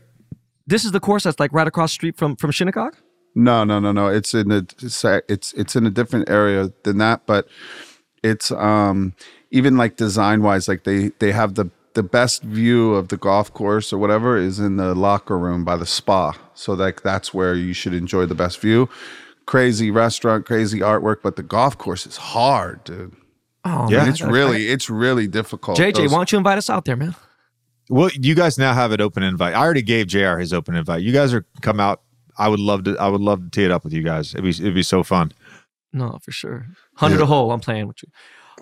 This 0.66 0.84
is 0.84 0.92
the 0.92 1.00
course 1.00 1.24
that's 1.24 1.40
like 1.40 1.52
right 1.52 1.66
across 1.66 1.90
the 1.90 1.94
street 1.94 2.16
from 2.16 2.36
from 2.36 2.50
Shinnecock. 2.52 2.96
No, 3.34 3.64
no, 3.64 3.80
no, 3.80 3.92
no. 3.92 4.08
It's 4.08 4.34
in 4.34 4.52
a 4.52 4.58
it's 4.82 5.04
a- 5.04 5.22
it's 5.28 5.52
it's 5.54 5.74
in 5.74 5.86
a 5.86 5.90
different 5.90 6.28
area 6.30 6.72
than 6.84 6.98
that, 6.98 7.26
but 7.26 7.48
it's 8.22 8.50
um 8.52 9.14
even 9.50 9.76
like 9.76 9.96
design 9.96 10.42
wise, 10.42 10.68
like 10.68 10.84
they 10.84 11.08
they 11.18 11.32
have 11.32 11.54
the 11.54 11.70
the 11.94 12.02
best 12.02 12.42
view 12.42 12.94
of 12.94 13.08
the 13.08 13.16
golf 13.16 13.52
course 13.52 13.92
or 13.92 13.98
whatever 13.98 14.36
is 14.36 14.58
in 14.58 14.76
the 14.76 14.94
locker 14.94 15.38
room 15.38 15.64
by 15.64 15.76
the 15.76 15.86
spa. 15.86 16.32
So 16.54 16.72
like 16.72 17.02
that's 17.02 17.32
where 17.34 17.54
you 17.54 17.72
should 17.72 17.94
enjoy 17.94 18.26
the 18.26 18.34
best 18.34 18.60
view. 18.60 18.88
Crazy 19.46 19.90
restaurant, 19.90 20.46
crazy 20.46 20.80
artwork, 20.80 21.16
but 21.22 21.36
the 21.36 21.42
golf 21.42 21.76
course 21.76 22.06
is 22.06 22.16
hard, 22.16 22.84
dude. 22.84 23.14
Oh, 23.64 23.88
Yeah. 23.90 23.98
man, 23.98 24.06
I 24.06 24.10
It's 24.10 24.22
really 24.22 24.68
it's 24.68 24.88
really 24.90 25.26
difficult. 25.26 25.76
JJ, 25.78 25.92
Those- 26.02 26.12
why 26.12 26.18
don't 26.18 26.32
you 26.32 26.38
invite 26.38 26.58
us 26.58 26.70
out 26.70 26.84
there, 26.84 26.96
man? 26.96 27.14
Well, 27.90 28.10
you 28.14 28.34
guys 28.34 28.56
now 28.58 28.72
have 28.72 28.92
an 28.92 29.00
open 29.00 29.22
invite. 29.22 29.54
I 29.54 29.58
already 29.58 29.82
gave 29.82 30.06
JR 30.06 30.38
his 30.38 30.52
open 30.52 30.74
invite. 30.76 31.02
You 31.02 31.12
guys 31.12 31.34
are 31.34 31.44
come 31.60 31.78
out. 31.80 32.00
I 32.38 32.48
would 32.48 32.60
love 32.60 32.84
to. 32.84 32.96
I 32.98 33.08
would 33.08 33.20
love 33.20 33.42
to 33.42 33.50
tee 33.50 33.64
it 33.64 33.70
up 33.70 33.84
with 33.84 33.92
you 33.92 34.02
guys. 34.02 34.32
It'd 34.34 34.44
be 34.44 34.50
it'd 34.50 34.74
be 34.74 34.82
so 34.82 35.02
fun. 35.02 35.32
No, 35.92 36.18
for 36.22 36.30
sure. 36.32 36.66
Hundred 36.96 37.20
a 37.20 37.26
hole. 37.26 37.52
I'm 37.52 37.60
playing 37.60 37.88
with 37.88 38.02
you. 38.02 38.08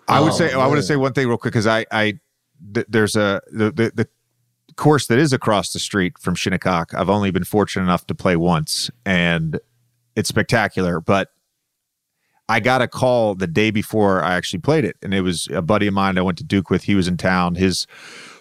I 0.08 0.18
would 0.20 0.32
Oh, 0.32 0.34
say. 0.34 0.52
I 0.52 0.66
want 0.66 0.78
to 0.78 0.82
say 0.82 0.96
one 0.96 1.12
thing 1.12 1.28
real 1.28 1.36
quick 1.36 1.52
because 1.52 1.66
I 1.68 1.86
I 1.92 2.18
th- 2.74 2.86
there's 2.88 3.16
a 3.16 3.40
the, 3.50 3.70
the 3.70 3.92
the 3.94 4.08
course 4.76 5.06
that 5.08 5.18
is 5.18 5.32
across 5.32 5.72
the 5.72 5.78
street 5.78 6.18
from 6.18 6.34
Shinnecock. 6.34 6.94
I've 6.94 7.10
only 7.10 7.30
been 7.30 7.44
fortunate 7.44 7.84
enough 7.84 8.06
to 8.06 8.14
play 8.14 8.36
once, 8.36 8.90
and 9.04 9.60
it's 10.16 10.28
spectacular. 10.28 11.00
But 11.00 11.28
I 12.48 12.58
got 12.58 12.82
a 12.82 12.88
call 12.88 13.36
the 13.36 13.46
day 13.46 13.70
before 13.70 14.24
I 14.24 14.34
actually 14.34 14.58
played 14.58 14.84
it, 14.84 14.96
and 15.02 15.14
it 15.14 15.20
was 15.20 15.46
a 15.52 15.62
buddy 15.62 15.86
of 15.86 15.94
mine 15.94 16.18
I 16.18 16.22
went 16.22 16.38
to 16.38 16.44
Duke 16.44 16.68
with. 16.68 16.82
He 16.82 16.96
was 16.96 17.06
in 17.06 17.16
town. 17.16 17.54
His 17.54 17.86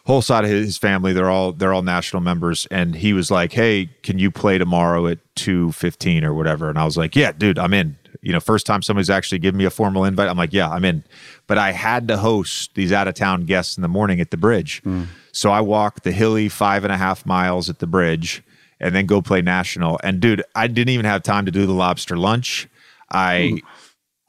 whole 0.06 0.24
side 0.24 0.44
of 0.44 0.50
his 0.50 0.80
family 0.80 1.14
they're 1.14 1.30
all 1.30 1.52
they're 1.52 1.74
all 1.74 1.84
national 1.84 2.24
members, 2.24 2.66
and 2.72 2.96
he 2.96 3.14
was 3.14 3.30
like, 3.30 3.54
"Hey, 3.54 3.92
can 4.02 4.18
you 4.18 4.32
play 4.32 4.58
tomorrow 4.58 5.06
at 5.06 5.20
two 5.36 5.72
fifteen 5.74 6.24
or 6.24 6.34
whatever?" 6.34 6.70
And 6.70 6.80
I 6.80 6.86
was 6.86 6.98
like, 6.98 7.16
"Yeah, 7.16 7.32
dude, 7.32 7.60
I'm 7.60 7.74
in." 7.76 7.99
You 8.22 8.34
know, 8.34 8.40
first 8.40 8.66
time 8.66 8.82
somebody's 8.82 9.10
actually 9.10 9.40
given 9.40 9.58
me 9.58 9.66
a 9.66 9.70
formal 9.70 10.06
invite, 10.06 10.30
I'm 10.30 10.38
like, 10.38 10.54
"Yeah, 10.54 10.70
I'm 10.70 10.86
in." 10.86 11.04
But 11.48 11.58
I 11.58 11.72
had 11.72 12.08
to 12.08 12.18
host 12.18 12.76
these 12.76 12.92
out 12.92 13.08
of 13.08 13.14
town 13.14 13.46
guests 13.46 13.78
in 13.78 13.82
the 13.82 13.88
morning 13.88 14.20
at 14.20 14.32
the 14.32 14.38
bridge, 14.38 14.82
hmm. 14.84 15.04
so 15.32 15.52
I 15.52 15.62
walked 15.62 16.04
the 16.04 16.12
hilly 16.12 16.50
five 16.50 16.84
and 16.84 16.94
a 16.94 16.98
half 16.98 17.26
miles 17.26 17.70
at 17.70 17.80
the 17.80 17.88
bridge 17.88 18.44
and 18.80 18.96
then 18.96 19.06
go 19.06 19.22
play 19.22 19.42
national. 19.42 20.00
And 20.04 20.20
dude, 20.20 20.44
I 20.56 20.68
didn't 20.68 20.90
even 20.90 21.06
have 21.06 21.24
time 21.24 21.46
to 21.46 21.52
do 21.52 21.66
the 21.66 21.74
lobster 21.74 22.18
lunch. 22.18 22.68
I 23.12 23.60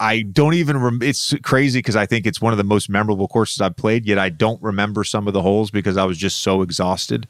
I 0.02 0.22
don't 0.22 0.54
even 0.54 0.78
rem- 0.78 1.02
it's 1.02 1.34
crazy 1.42 1.78
because 1.80 1.94
I 1.94 2.06
think 2.06 2.26
it's 2.26 2.40
one 2.40 2.54
of 2.54 2.56
the 2.56 2.64
most 2.64 2.88
memorable 2.88 3.28
courses 3.28 3.60
I've 3.60 3.76
played, 3.76 4.06
yet 4.06 4.18
I 4.18 4.30
don't 4.30 4.60
remember 4.62 5.04
some 5.04 5.28
of 5.28 5.34
the 5.34 5.42
holes 5.42 5.70
because 5.70 5.98
I 5.98 6.04
was 6.06 6.16
just 6.16 6.40
so 6.40 6.62
exhausted. 6.62 7.28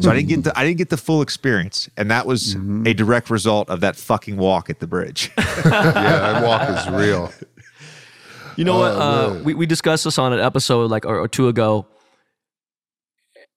So 0.00 0.08
I 0.08 0.14
didn't 0.14 0.28
get 0.28 0.44
the 0.44 0.56
I 0.58 0.64
didn't 0.64 0.78
get 0.78 0.90
the 0.90 0.96
full 0.96 1.20
experience. 1.20 1.88
And 1.96 2.10
that 2.12 2.24
was 2.26 2.54
a 2.54 2.94
direct 2.94 3.28
result 3.28 3.68
of 3.68 3.80
that 3.80 3.96
fucking 3.96 4.36
walk 4.36 4.70
at 4.70 4.78
the 4.78 4.86
bridge. 4.86 5.32
yeah, 5.38 5.42
that 5.64 6.44
walk 6.44 6.68
is 6.70 6.88
real. 6.94 7.32
You 8.56 8.64
know 8.66 8.78
what? 8.78 8.92
Oh, 8.94 9.00
Uh, 9.00 9.34
man. 9.34 9.44
we, 9.44 9.54
we 9.54 9.66
discussed 9.66 10.04
this 10.04 10.16
on 10.18 10.32
an 10.32 10.38
episode 10.38 10.90
like 10.92 11.04
or, 11.04 11.18
or 11.18 11.26
two 11.26 11.48
ago, 11.48 11.86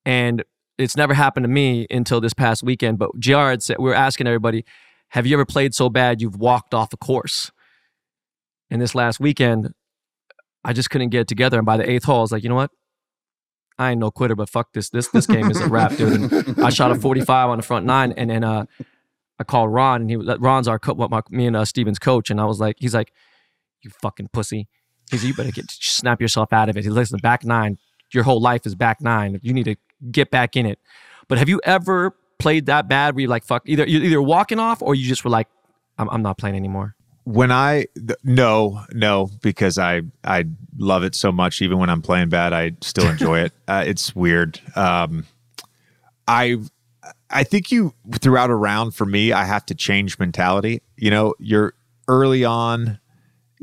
and 0.06 0.43
it's 0.78 0.97
never 0.97 1.13
happened 1.13 1.43
to 1.43 1.47
me 1.49 1.88
until 1.89 2.19
this 2.21 2.34
past 2.34 2.63
weekend. 2.63 2.97
But 2.97 3.12
Jr. 3.19 3.38
had 3.38 3.63
said 3.63 3.78
we 3.80 3.86
were 3.86 3.95
asking 3.95 4.28
everybody, 4.28 4.65
"Have 5.10 5.25
you 5.28 5.36
ever 5.36 5.45
played 5.45 5.73
so 5.73 5.89
bad 5.89 6.21
you've 6.21 6.38
walked 6.38 6.73
off 6.73 6.93
a 6.93 6.97
course?" 6.97 7.51
And 8.69 8.82
this 8.82 8.95
last 8.95 9.19
weekend, 9.19 9.73
I 10.63 10.73
just 10.73 10.89
couldn't 10.89 11.10
get 11.10 11.21
it 11.21 11.28
together. 11.28 11.58
And 11.58 11.65
by 11.65 11.78
the 11.78 11.89
eighth 11.89 12.06
hole, 12.06 12.19
I 12.19 12.21
was 12.21 12.32
like, 12.32 12.43
you 12.43 12.49
know 12.49 12.56
what? 12.56 12.71
I 13.78 13.91
ain't 13.91 13.99
no 13.99 14.10
quitter, 14.10 14.36
but 14.36 14.49
fuck 14.49 14.71
this. 14.73 14.89
This 14.89 15.10
this 15.10 15.28
game 15.28 15.51
is 15.51 15.60
a 15.60 15.67
wrap, 15.67 15.95
dude. 15.97 16.32
And 16.32 16.63
I 16.63 16.69
shot 16.69 16.91
a 16.91 16.95
45 16.95 17.49
on 17.49 17.58
the 17.58 17.63
front 17.63 17.86
nine, 17.86 18.13
and 18.13 18.30
then 18.30 18.43
uh, 18.43 18.65
I 19.38 19.43
called 19.43 19.71
Ron, 19.73 20.01
and 20.01 20.10
he 20.10 20.15
was 20.15 20.28
Ron's 20.39 20.67
our 20.67 20.80
co- 20.80 20.93
what 20.93 21.10
my, 21.10 21.21
me 21.30 21.45
and 21.45 21.58
uh, 21.58 21.65
Stephen's 21.65 21.99
coach, 21.99 22.30
and 22.30 22.39
I 22.39 22.45
was 22.45 22.60
like, 22.60 22.78
he's 22.80 22.93
like, 22.93 23.12
you 23.82 23.91
fucking 24.01 24.30
pussy. 24.32 24.67
He's 25.12 25.23
like, 25.23 25.28
you 25.28 25.34
better 25.36 25.51
get 25.51 25.69
snap 25.69 26.21
yourself 26.21 26.54
out 26.54 26.69
of 26.69 26.78
it. 26.78 26.86
He 26.86 26.89
the 26.89 27.19
back 27.21 27.43
nine, 27.43 27.78
your 28.13 28.23
whole 28.23 28.41
life 28.41 28.65
is 28.65 28.75
back 28.75 29.01
nine. 29.01 29.39
You 29.43 29.54
need 29.54 29.65
to 29.65 29.75
get 30.10 30.32
back 30.32 30.56
in 30.56 30.65
it. 30.65 30.80
But 31.28 31.38
have 31.38 31.49
you 31.49 31.60
ever 31.63 32.15
played 32.39 32.65
that 32.67 32.88
bad 32.88 33.15
where 33.15 33.23
you 33.23 33.28
like 33.28 33.43
fuck 33.43 33.63
either 33.65 33.88
you're 33.88 34.04
either 34.04 34.21
walking 34.21 34.60
off 34.60 34.82
or 34.82 34.95
you 34.95 35.08
just 35.08 35.23
were 35.23 35.30
like, 35.30 35.47
I'm, 35.97 36.10
I'm 36.10 36.21
not 36.21 36.38
playing 36.38 36.56
anymore. 36.56 36.95
When 37.25 37.51
I 37.51 37.88
th- 37.95 38.17
no 38.23 38.81
no 38.93 39.29
because 39.41 39.77
I 39.77 40.01
I 40.23 40.45
love 40.77 41.03
it 41.03 41.13
so 41.15 41.31
much 41.31 41.61
even 41.61 41.77
when 41.79 41.89
I'm 41.89 42.01
playing 42.01 42.29
bad 42.29 42.53
I 42.53 42.71
still 42.81 43.07
enjoy 43.09 43.39
it. 43.41 43.51
Uh, 43.67 43.83
it's 43.85 44.15
weird. 44.15 44.59
Um, 44.75 45.25
I 46.27 46.57
I 47.29 47.43
think 47.43 47.71
you 47.71 47.93
throughout 48.19 48.49
a 48.51 48.55
round 48.55 48.93
for 48.95 49.05
me 49.05 49.31
I 49.33 49.43
have 49.45 49.65
to 49.67 49.75
change 49.75 50.17
mentality. 50.19 50.81
You 50.97 51.09
know, 51.11 51.33
you're 51.39 51.73
early 52.07 52.45
on, 52.45 52.99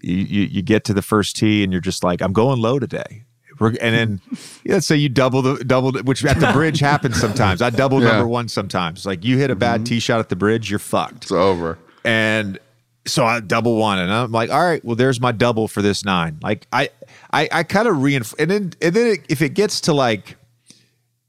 you 0.02 0.16
you, 0.16 0.42
you 0.42 0.62
get 0.62 0.84
to 0.84 0.94
the 0.94 1.02
first 1.02 1.36
tee 1.36 1.62
and 1.62 1.72
you're 1.72 1.80
just 1.80 2.02
like 2.04 2.20
I'm 2.20 2.32
going 2.32 2.60
low 2.60 2.78
today. 2.78 3.24
And 3.60 3.76
then 3.78 4.20
yeah, 4.64 4.72
let's 4.74 4.88
say 4.88 4.96
you 4.96 5.08
double 5.08 5.40
the 5.40 5.62
double, 5.64 5.92
which 6.02 6.24
at 6.24 6.40
the 6.40 6.50
bridge 6.52 6.80
happens 6.90 7.20
sometimes. 7.20 7.62
I 7.62 7.70
double 7.70 8.02
Yeah. 8.02 8.08
number 8.08 8.26
one 8.26 8.48
sometimes. 8.48 9.06
Like 9.06 9.24
you 9.24 9.38
hit 9.38 9.52
a 9.52 9.54
bad 9.54 9.86
tee 9.86 10.00
shot 10.00 10.18
at 10.18 10.30
the 10.30 10.36
bridge, 10.36 10.68
you're 10.68 10.80
fucked. 10.80 11.22
It's 11.24 11.30
over. 11.32 11.78
And 12.04 12.58
so 13.06 13.24
I 13.24 13.40
double 13.40 13.76
one, 13.76 13.98
and 13.98 14.12
I'm 14.12 14.32
like, 14.32 14.50
all 14.50 14.62
right, 14.62 14.84
well, 14.84 14.96
there's 14.96 15.20
my 15.20 15.32
double 15.32 15.68
for 15.68 15.82
this 15.82 16.04
nine. 16.04 16.38
Like 16.42 16.66
I, 16.72 16.90
I, 17.32 17.48
I 17.50 17.62
kind 17.62 17.88
of 17.88 18.02
reinforce, 18.02 18.38
and 18.38 18.50
then, 18.50 18.72
and 18.80 18.94
then 18.94 19.06
it, 19.08 19.20
if 19.28 19.42
it 19.42 19.50
gets 19.50 19.80
to 19.82 19.92
like 19.92 20.36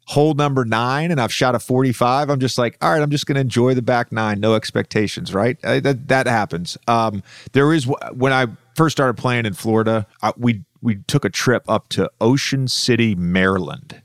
hole 0.06 0.34
number 0.34 0.66
nine, 0.66 1.12
and 1.12 1.20
I've 1.20 1.34
shot 1.34 1.56
a 1.56 1.60
45, 1.60 2.30
I'm 2.30 2.40
just 2.40 2.58
like, 2.58 2.78
all 2.82 2.92
right, 2.92 3.02
I'm 3.02 3.10
just 3.10 3.26
going 3.26 3.36
to 3.36 3.42
enjoy 3.42 3.74
the 3.74 3.82
back 3.82 4.12
nine, 4.12 4.40
no 4.40 4.56
expectations, 4.56 5.34
right? 5.34 5.58
I, 5.64 5.80
that 5.80 6.08
that 6.10 6.28
happens. 6.28 6.78
Um, 6.88 7.24
there 7.54 7.74
is 7.74 7.88
when 8.14 8.34
I 8.34 8.48
first 8.76 8.96
started 8.96 9.16
playing 9.16 9.46
in 9.46 9.54
Florida, 9.54 10.06
I, 10.22 10.34
we 10.38 10.64
we 10.82 10.98
took 11.08 11.26
a 11.26 11.30
trip 11.30 11.64
up 11.68 11.90
to 11.90 12.12
Ocean 12.22 12.68
City, 12.68 13.16
Maryland 13.16 14.02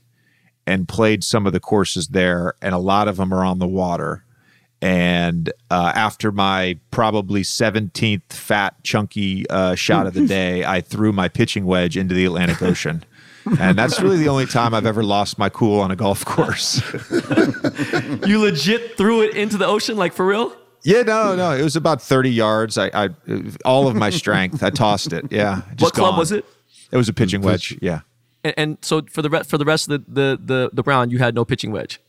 and 0.68 0.87
played 0.87 1.24
some 1.24 1.46
of 1.46 1.54
the 1.54 1.61
courses 1.61 2.09
there, 2.09 2.52
and 2.61 2.74
a 2.74 2.78
lot 2.78 3.09
of 3.09 3.16
them 3.16 3.33
are 3.33 3.42
on 3.42 3.59
the 3.59 3.66
water. 3.66 4.22
And 4.80 5.52
uh, 5.70 5.92
after 5.94 6.30
my 6.30 6.78
probably 6.90 7.42
17th 7.42 8.32
fat, 8.32 8.82
chunky 8.84 9.48
uh, 9.50 9.74
shot 9.74 10.06
of 10.06 10.14
the 10.14 10.26
day, 10.26 10.64
I 10.64 10.80
threw 10.80 11.12
my 11.12 11.28
pitching 11.28 11.66
wedge 11.66 11.96
into 11.96 12.14
the 12.14 12.24
Atlantic 12.24 12.62
Ocean. 12.62 13.04
And 13.58 13.78
that's 13.78 14.00
really 14.00 14.18
the 14.18 14.28
only 14.28 14.46
time 14.46 14.74
I've 14.74 14.86
ever 14.86 15.02
lost 15.02 15.38
my 15.38 15.48
cool 15.48 15.80
on 15.80 15.90
a 15.90 15.96
golf 15.96 16.24
course. 16.24 16.82
You 18.26 18.40
legit 18.40 18.96
threw 18.96 19.22
it 19.22 19.34
into 19.34 19.56
the 19.56 19.66
ocean, 19.66 19.96
like 19.96 20.12
for 20.12 20.26
real? 20.26 20.54
yeah, 20.84 21.02
no, 21.02 21.34
no. 21.34 21.52
It 21.52 21.62
was 21.62 21.76
about 21.76 22.00
30 22.02 22.30
yards. 22.30 22.78
I, 22.78 22.90
I 22.94 23.08
all 23.64 23.88
of 23.88 23.96
my 23.96 24.10
strength. 24.10 24.62
I 24.62 24.70
tossed 24.70 25.12
it. 25.12 25.26
Yeah. 25.30 25.62
just 25.70 25.80
what 25.80 25.94
club 25.94 26.12
gone. 26.12 26.18
was 26.18 26.32
it? 26.32 26.44
It 26.90 26.96
was 26.96 27.08
a 27.08 27.12
pitching 27.12 27.42
wedge. 27.42 27.76
Yeah. 27.80 28.00
And, 28.44 28.54
and 28.56 28.78
so 28.82 29.02
for 29.10 29.22
the 29.22 29.30
re- 29.30 29.42
for 29.42 29.58
the 29.58 29.64
rest 29.64 29.90
of 29.90 30.04
the, 30.06 30.12
the 30.12 30.40
the 30.42 30.70
the 30.72 30.82
round, 30.82 31.12
you 31.12 31.18
had 31.18 31.34
no 31.34 31.44
pitching 31.44 31.72
wedge. 31.72 32.00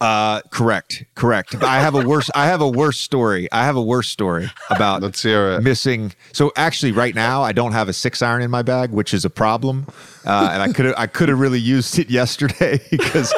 Uh, 0.00 0.42
correct, 0.50 1.04
correct. 1.14 1.54
I 1.62 1.80
have 1.80 1.94
a 1.94 2.02
worse. 2.06 2.28
I 2.34 2.46
have 2.46 2.60
a 2.60 2.68
worse 2.68 2.98
story. 2.98 3.50
I 3.52 3.64
have 3.64 3.76
a 3.76 3.82
worse 3.82 4.08
story 4.08 4.50
about 4.68 5.02
Let's 5.02 5.22
hear 5.22 5.52
it. 5.52 5.62
missing. 5.62 6.12
So 6.32 6.52
actually, 6.56 6.92
right 6.92 7.14
now, 7.14 7.42
I 7.42 7.52
don't 7.52 7.72
have 7.72 7.88
a 7.88 7.92
six 7.92 8.20
iron 8.20 8.42
in 8.42 8.50
my 8.50 8.62
bag, 8.62 8.90
which 8.90 9.14
is 9.14 9.24
a 9.24 9.30
problem. 9.30 9.86
Uh, 10.26 10.50
and 10.52 10.62
I 10.62 10.72
could 10.72 10.94
I 10.98 11.06
could 11.06 11.28
have 11.28 11.38
really 11.40 11.60
used 11.60 11.98
it 11.98 12.10
yesterday 12.20 12.80
because 12.90 13.32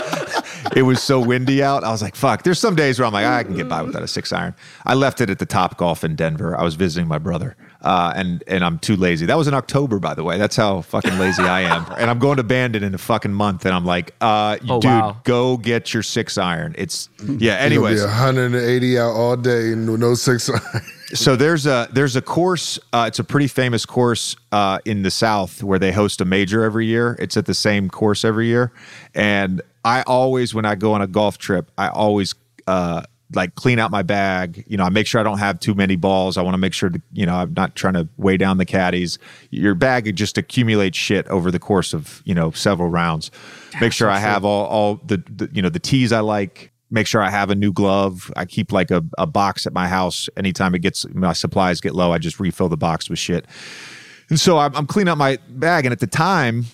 it 0.75 0.83
was 0.83 1.03
so 1.03 1.21
windy 1.21 1.63
out. 1.63 1.85
I 1.85 1.91
was 1.91 2.03
like, 2.03 2.17
fuck. 2.17 2.43
There's 2.43 2.59
some 2.59 2.75
days 2.75 2.99
where 2.99 3.07
I'm 3.07 3.13
like, 3.13 3.27
I 3.27 3.45
can 3.45 3.55
get 3.55 3.69
by 3.69 3.83
without 3.83 4.03
a 4.03 4.09
six 4.09 4.33
iron. 4.33 4.55
I 4.85 4.95
left 4.95 5.21
it 5.21 5.31
at 5.31 5.39
the 5.39 5.47
Topgolf 5.47 6.03
in 6.05 6.17
Denver. 6.17 6.59
I 6.59 6.65
was 6.65 6.75
visiting 6.75 7.07
my 7.07 7.19
brother, 7.19 7.57
uh, 7.83 8.13
and 8.17 8.43
and 8.47 8.65
I'm 8.65 8.79
too 8.79 8.97
lazy. 8.97 9.27
That 9.27 9.37
was 9.37 9.49
in 9.49 9.55
October, 9.55 9.99
by 9.99 10.15
the 10.15 10.25
way. 10.25 10.39
That's 10.39 10.57
how 10.57 10.81
fucking 10.83 11.19
lazy 11.19 11.43
I 11.43 11.61
am. 11.63 11.87
And 11.99 12.11
I'm 12.11 12.19
going 12.19 12.37
to 12.37 12.43
Bandon 12.45 12.83
in 12.85 12.95
a 12.95 12.99
fucking 12.99 13.33
month, 13.33 13.65
and 13.67 13.75
I'm 13.75 13.85
like, 13.85 14.15
uh, 14.21 14.59
Oh, 14.69 14.81
dude, 14.81 14.85
wow. 14.91 15.17
go 15.25 15.57
get 15.57 15.95
your 15.95 16.03
six 16.03 16.37
iron. 16.39 16.75
It's 16.79 17.09
yeah. 17.21 17.29
You'll 17.29 17.39
be 17.39 17.89
Anyways, 17.89 18.03
180 18.03 18.99
out 18.99 19.11
all 19.13 19.37
day 19.37 19.73
and 19.73 19.87
no 19.87 20.15
six. 20.15 20.49
iron. 20.51 20.61
so 21.15 21.37
there's 21.37 21.67
a 21.67 21.89
there's 21.93 22.17
a 22.17 22.23
course. 22.23 22.79
Uh, 22.93 23.05
it's 23.09 23.19
a 23.19 23.25
pretty 23.25 23.49
famous 23.49 23.87
course 23.87 24.37
uh, 24.53 24.79
in 24.85 25.03
the 25.03 25.11
South 25.11 25.63
where 25.63 25.79
they 25.79 25.93
host 25.93 26.21
a 26.21 26.25
major 26.25 26.65
every 26.65 26.87
year. 26.87 27.17
It's 27.19 27.37
at 27.37 27.47
the 27.47 27.55
same 27.55 27.89
course 27.89 28.25
every 28.25 28.47
year, 28.49 28.73
and 29.15 29.63
I 29.85 30.03
always 30.03 30.55
when 30.55 30.65
I 30.65 30.75
go 30.75 30.93
on 30.95 31.03
a 31.03 31.07
golf 31.07 31.39
trip, 31.39 31.71
I 31.79 31.89
always 31.89 32.35
uh, 32.67 33.03
like 33.35 33.55
clean 33.55 33.79
out 33.79 33.91
my 33.91 34.03
bag. 34.03 34.65
You 34.67 34.77
know, 34.77 34.85
I 34.85 34.89
make 34.89 35.07
sure 35.07 35.21
I 35.21 35.25
don't 35.25 35.39
have 35.39 35.59
too 35.61 35.75
many 35.75 35.97
balls. 35.97 36.37
I 36.37 36.43
want 36.43 36.55
to 36.55 36.59
make 36.59 36.73
sure 36.73 36.91
to, 36.91 37.01
you 37.13 37.27
know 37.27 37.35
I'm 37.35 37.55
not 37.55 37.75
trying 37.75 37.95
to 37.95 38.09
weigh 38.17 38.37
down 38.37 38.59
the 38.59 38.65
caddies. 38.65 39.19
Your 39.51 39.75
bag 39.75 40.15
just 40.17 40.39
accumulates 40.39 40.97
shit 40.97 41.27
over 41.29 41.51
the 41.51 41.59
course 41.59 41.93
of 41.93 42.23
you 42.25 42.35
know 42.35 42.51
several 42.53 42.89
rounds. 42.89 43.31
Make 43.81 43.93
sure 43.93 44.09
I 44.09 44.19
have 44.19 44.45
all 44.45 44.67
all 44.67 45.01
the, 45.05 45.23
the 45.29 45.51
you 45.53 45.63
know 45.63 45.69
the 45.69 45.81
tees 45.81 46.13
I 46.13 46.21
like 46.21 46.73
make 46.91 47.07
sure 47.07 47.21
I 47.21 47.31
have 47.31 47.51
a 47.51 47.55
new 47.55 47.73
glove. 47.73 48.31
I 48.37 48.45
keep 48.45 48.73
like 48.73 48.91
a, 48.91 49.05
a 49.19 49.27
box 49.27 49.67
at 49.67 49.73
my 49.73 49.89
house. 49.89 50.29
Anytime 50.37 50.75
it 50.75 50.81
gets 50.81 51.07
my 51.13 51.33
supplies 51.33 51.81
get 51.81 51.95
low, 51.95 52.13
I 52.13 52.19
just 52.19 52.39
refill 52.39 52.69
the 52.69 52.77
box 52.77 53.11
with 53.11 53.19
shit. 53.19 53.47
And 54.29 54.39
so 54.39 54.59
I'm, 54.59 54.75
I'm 54.75 54.87
cleaning 54.87 55.11
up 55.11 55.19
my 55.19 55.39
bag. 55.49 55.85
And 55.85 55.93
at 55.93 56.01
the 56.01 56.07
time, 56.07 56.67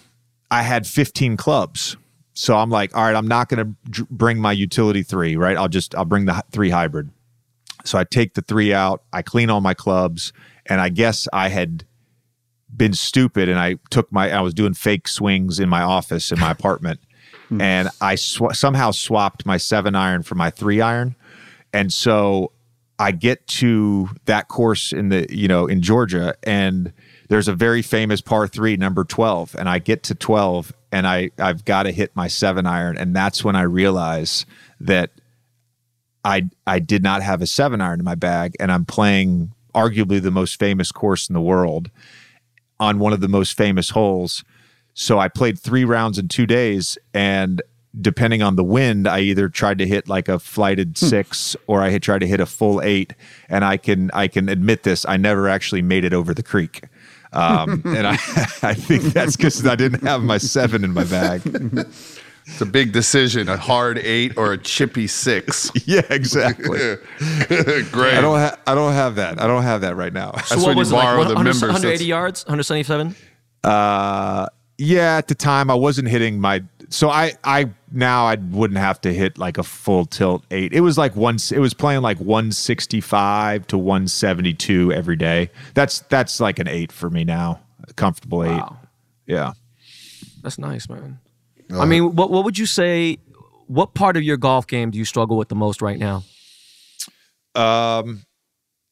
I 0.50 0.62
had 0.62 0.86
15 0.86 1.36
clubs. 1.36 1.96
So 2.34 2.56
I'm 2.56 2.70
like, 2.70 2.96
all 2.96 3.04
right, 3.04 3.14
I'm 3.14 3.28
not 3.28 3.48
going 3.48 3.76
to 3.92 4.06
bring 4.10 4.38
my 4.38 4.52
utility 4.52 5.02
three, 5.02 5.36
right? 5.36 5.56
I'll 5.56 5.68
just, 5.68 5.94
I'll 5.94 6.04
bring 6.04 6.24
the 6.24 6.42
three 6.50 6.70
hybrid. 6.70 7.10
So 7.84 7.98
I 7.98 8.04
take 8.04 8.34
the 8.34 8.42
three 8.42 8.72
out, 8.72 9.02
I 9.12 9.22
clean 9.22 9.50
all 9.50 9.60
my 9.60 9.74
clubs, 9.74 10.32
and 10.66 10.80
I 10.80 10.88
guess 10.88 11.28
I 11.32 11.48
had 11.48 11.84
been 12.74 12.94
stupid 12.94 13.48
and 13.48 13.58
I 13.58 13.76
took 13.90 14.10
my, 14.12 14.30
I 14.30 14.40
was 14.40 14.54
doing 14.54 14.72
fake 14.72 15.08
swings 15.08 15.60
in 15.60 15.68
my 15.68 15.82
office 15.82 16.32
in 16.32 16.38
my 16.38 16.50
apartment 16.58 17.00
hmm. 17.48 17.60
and 17.60 17.88
I 18.00 18.14
sw- 18.14 18.52
somehow 18.52 18.92
swapped 18.92 19.44
my 19.44 19.58
seven 19.58 19.94
iron 19.94 20.22
for 20.22 20.36
my 20.36 20.50
three 20.50 20.80
iron. 20.80 21.14
And 21.74 21.92
so 21.92 22.52
I 22.98 23.10
get 23.10 23.46
to 23.48 24.08
that 24.24 24.48
course 24.48 24.92
in 24.92 25.10
the, 25.10 25.26
you 25.28 25.48
know, 25.48 25.66
in 25.66 25.82
Georgia 25.82 26.34
and 26.44 26.92
there's 27.28 27.48
a 27.48 27.54
very 27.54 27.82
famous 27.82 28.20
par 28.20 28.46
three, 28.46 28.76
number 28.76 29.04
12. 29.04 29.56
And 29.58 29.68
I 29.68 29.78
get 29.78 30.02
to 30.04 30.14
12 30.14 30.72
and 30.92 31.06
I, 31.06 31.30
I've 31.38 31.64
got 31.64 31.84
to 31.84 31.92
hit 31.92 32.14
my 32.14 32.28
seven 32.28 32.66
iron. 32.66 32.96
And 32.96 33.16
that's 33.16 33.42
when 33.42 33.56
I 33.56 33.62
realize 33.62 34.46
that 34.78 35.10
I, 36.24 36.50
I 36.66 36.78
did 36.78 37.02
not 37.02 37.22
have 37.22 37.42
a 37.42 37.46
seven 37.46 37.80
iron 37.80 37.98
in 37.98 38.04
my 38.04 38.14
bag 38.14 38.54
and 38.60 38.70
I'm 38.70 38.84
playing 38.84 39.52
arguably 39.74 40.22
the 40.22 40.30
most 40.30 40.58
famous 40.58 40.92
course 40.92 41.28
in 41.28 41.32
the 41.32 41.40
world 41.40 41.90
on 42.78 42.98
one 42.98 43.12
of 43.12 43.20
the 43.20 43.28
most 43.28 43.56
famous 43.56 43.90
holes. 43.90 44.44
So 44.94 45.18
I 45.18 45.28
played 45.28 45.58
three 45.58 45.84
rounds 45.84 46.18
in 46.18 46.28
two 46.28 46.46
days, 46.46 46.98
and 47.14 47.62
depending 47.98 48.42
on 48.42 48.56
the 48.56 48.64
wind, 48.64 49.08
I 49.08 49.20
either 49.20 49.48
tried 49.48 49.78
to 49.78 49.86
hit 49.86 50.08
like 50.08 50.28
a 50.28 50.38
flighted 50.38 50.98
hmm. 50.98 51.06
six 51.06 51.56
or 51.66 51.80
I 51.80 51.90
had 51.90 52.02
tried 52.02 52.18
to 52.18 52.26
hit 52.26 52.40
a 52.40 52.46
full 52.46 52.82
eight. 52.82 53.14
And 53.48 53.64
I 53.64 53.76
can 53.76 54.10
I 54.12 54.28
can 54.28 54.48
admit 54.48 54.82
this: 54.82 55.06
I 55.06 55.16
never 55.16 55.48
actually 55.48 55.82
made 55.82 56.04
it 56.04 56.12
over 56.12 56.34
the 56.34 56.42
creek, 56.42 56.82
um, 57.32 57.82
and 57.84 58.06
I 58.06 58.12
I 58.62 58.74
think 58.74 59.04
that's 59.04 59.36
because 59.36 59.66
I 59.66 59.74
didn't 59.76 60.02
have 60.02 60.22
my 60.22 60.38
seven 60.38 60.84
in 60.84 60.92
my 60.92 61.04
bag. 61.04 61.42
It's 62.46 62.60
a 62.60 62.66
big 62.66 62.92
decision: 62.92 63.48
a 63.48 63.56
hard 63.56 63.98
eight 63.98 64.36
or 64.36 64.52
a 64.52 64.58
chippy 64.58 65.06
six. 65.06 65.70
yeah, 65.86 66.02
exactly. 66.10 66.66
Great. 67.18 68.14
I 68.14 68.20
don't 68.20 68.38
ha- 68.38 68.58
I 68.66 68.74
don't 68.74 68.92
have 68.92 69.14
that. 69.16 69.40
I 69.40 69.46
don't 69.46 69.62
have 69.62 69.82
that 69.82 69.96
right 69.96 70.12
now. 70.12 70.32
That's 70.32 70.48
so 70.48 70.56
when 70.56 70.64
what 70.64 70.72
you 70.72 70.78
was 70.78 70.92
it, 70.92 70.94
like 70.96 71.04
borrow 71.04 71.24
the 71.24 71.34
100 71.34 71.44
members. 71.44 71.62
180 71.62 71.86
That's- 71.88 72.06
yards, 72.06 72.44
177? 72.44 73.14
Uh, 73.64 74.46
yeah, 74.78 75.16
at 75.16 75.28
the 75.28 75.34
time 75.36 75.70
I 75.70 75.74
wasn't 75.74 76.08
hitting 76.08 76.40
my. 76.40 76.62
So 76.88 77.08
I, 77.10 77.34
I 77.44 77.70
now 77.92 78.26
I 78.26 78.34
wouldn't 78.36 78.78
have 78.78 79.00
to 79.02 79.12
hit 79.12 79.38
like 79.38 79.58
a 79.58 79.62
full 79.62 80.04
tilt 80.06 80.44
eight. 80.50 80.72
It 80.72 80.80
was 80.80 80.96
like 80.98 81.14
one. 81.16 81.36
It 81.52 81.58
was 81.58 81.74
playing 81.74 82.02
like 82.02 82.18
one 82.18 82.52
sixty 82.52 83.00
five 83.00 83.66
to 83.68 83.78
one 83.78 84.08
seventy 84.08 84.54
two 84.54 84.92
every 84.92 85.16
day. 85.16 85.50
That's 85.74 86.00
that's 86.00 86.40
like 86.40 86.58
an 86.58 86.68
eight 86.68 86.92
for 86.92 87.10
me 87.10 87.24
now. 87.24 87.60
A 87.88 87.92
comfortable 87.94 88.44
eight. 88.44 88.50
Wow. 88.50 88.78
Yeah. 89.26 89.52
That's 90.42 90.58
nice, 90.58 90.88
man. 90.88 91.18
I 91.72 91.84
mean, 91.86 92.14
what 92.16 92.30
what 92.30 92.44
would 92.44 92.58
you 92.58 92.66
say? 92.66 93.18
What 93.66 93.94
part 93.94 94.16
of 94.16 94.22
your 94.22 94.36
golf 94.36 94.66
game 94.66 94.90
do 94.90 94.98
you 94.98 95.04
struggle 95.04 95.36
with 95.36 95.48
the 95.48 95.54
most 95.54 95.80
right 95.80 95.98
now? 95.98 96.24
Um, 97.54 98.24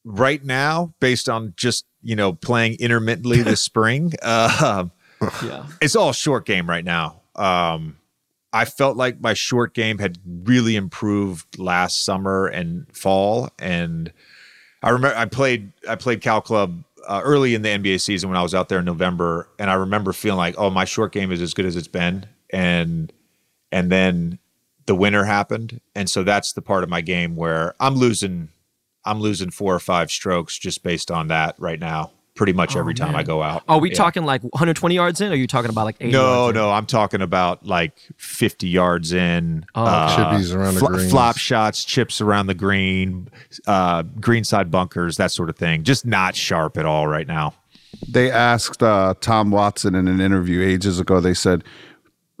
right 0.03 0.43
now, 0.43 0.93
based 0.99 1.29
on 1.29 1.53
just 1.57 1.85
you 2.01 2.15
know 2.15 2.33
playing 2.33 2.77
intermittently 2.79 3.41
this 3.43 3.61
spring, 3.69 4.13
uh, 4.21 4.85
Yeah. 5.43 5.65
it's 5.81 5.95
all 5.95 6.13
short 6.13 6.45
game 6.45 6.67
right 6.69 6.85
now. 6.85 7.21
Um, 7.35 7.97
I 8.53 8.65
felt 8.65 8.97
like 8.97 9.21
my 9.21 9.33
short 9.33 9.73
game 9.73 9.97
had 9.97 10.17
really 10.25 10.75
improved 10.75 11.57
last 11.57 12.03
summer 12.03 12.47
and 12.47 12.85
fall, 12.95 13.49
and 13.59 14.11
I 14.83 14.89
remember 14.89 15.17
I 15.17 15.25
played 15.25 15.71
I 15.87 15.95
played 15.95 16.21
Cal 16.21 16.41
Club 16.41 16.83
uh, 17.07 17.21
early 17.23 17.55
in 17.55 17.61
the 17.61 17.69
NBA 17.69 18.01
season 18.01 18.29
when 18.29 18.37
I 18.37 18.43
was 18.43 18.53
out 18.53 18.69
there 18.69 18.79
in 18.79 18.85
November, 18.85 19.47
and 19.57 19.69
I 19.69 19.75
remember 19.75 20.13
feeling 20.13 20.37
like, 20.37 20.55
oh, 20.57 20.69
my 20.69 20.85
short 20.85 21.11
game 21.13 21.31
is 21.31 21.41
as 21.41 21.53
good 21.53 21.65
as 21.65 21.75
it's 21.75 21.87
been, 21.87 22.25
and 22.51 23.11
and 23.71 23.91
then 23.91 24.39
the 24.85 24.95
winter 24.95 25.23
happened, 25.23 25.79
and 25.95 26.09
so 26.09 26.23
that's 26.23 26.53
the 26.53 26.61
part 26.61 26.83
of 26.83 26.89
my 26.89 27.01
game 27.01 27.35
where 27.35 27.73
I'm 27.79 27.95
losing 27.95 28.49
I'm 29.05 29.19
losing 29.19 29.49
four 29.49 29.73
or 29.73 29.79
five 29.79 30.11
strokes 30.11 30.57
just 30.57 30.83
based 30.83 31.09
on 31.09 31.27
that 31.29 31.55
right 31.57 31.79
now. 31.79 32.11
Pretty 32.33 32.53
much 32.53 32.75
every 32.77 32.93
time 32.93 33.13
I 33.15 33.23
go 33.23 33.43
out. 33.43 33.61
Are 33.67 33.77
we 33.79 33.89
Yeah. 33.89 33.95
talking 33.95 34.23
like 34.23 34.41
120 34.41 34.95
yards 34.95 35.19
in? 35.19 35.27
Or 35.27 35.31
are 35.33 35.35
you 35.35 35.47
talking 35.47 35.69
about 35.69 35.83
like 35.83 35.97
80 35.99 36.13
No, 36.13 36.45
yards 36.45 36.49
in? 36.49 36.55
no, 36.63 36.71
I'm 36.71 36.85
talking 36.85 37.21
about 37.21 37.65
like 37.65 37.99
50 38.17 38.67
yards 38.69 39.11
in. 39.11 39.65
Oh, 39.75 39.83
uh, 39.83 40.15
Chippies 40.17 40.55
around 40.55 40.75
the 40.75 40.79
fl- 40.79 40.85
greens. 40.87 41.11
flop 41.11 41.37
shots, 41.37 41.83
chips 41.83 42.21
around 42.21 42.47
the 42.47 42.53
green, 42.53 43.27
uh, 43.67 44.03
greenside 44.21 44.71
bunkers, 44.71 45.17
that 45.17 45.31
sort 45.31 45.49
of 45.49 45.57
thing. 45.57 45.83
Just 45.83 46.05
not 46.05 46.35
sharp 46.35 46.77
at 46.77 46.85
all 46.85 47.05
right 47.07 47.27
now. 47.27 47.53
They 48.07 48.31
asked 48.31 48.81
uh, 48.81 49.13
Tom 49.19 49.51
Watson 49.51 49.93
in 49.93 50.07
an 50.07 50.21
interview 50.21 50.61
ages 50.65 50.99
ago. 51.01 51.19
They 51.19 51.33
said, 51.33 51.63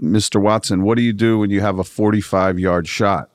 "Mr. 0.01 0.41
Watson, 0.41 0.83
what 0.83 0.95
do 0.97 1.03
you 1.03 1.13
do 1.13 1.37
when 1.37 1.49
you 1.51 1.59
have 1.61 1.77
a 1.77 1.83
45 1.83 2.57
yard 2.57 2.87
shot?" 2.87 3.29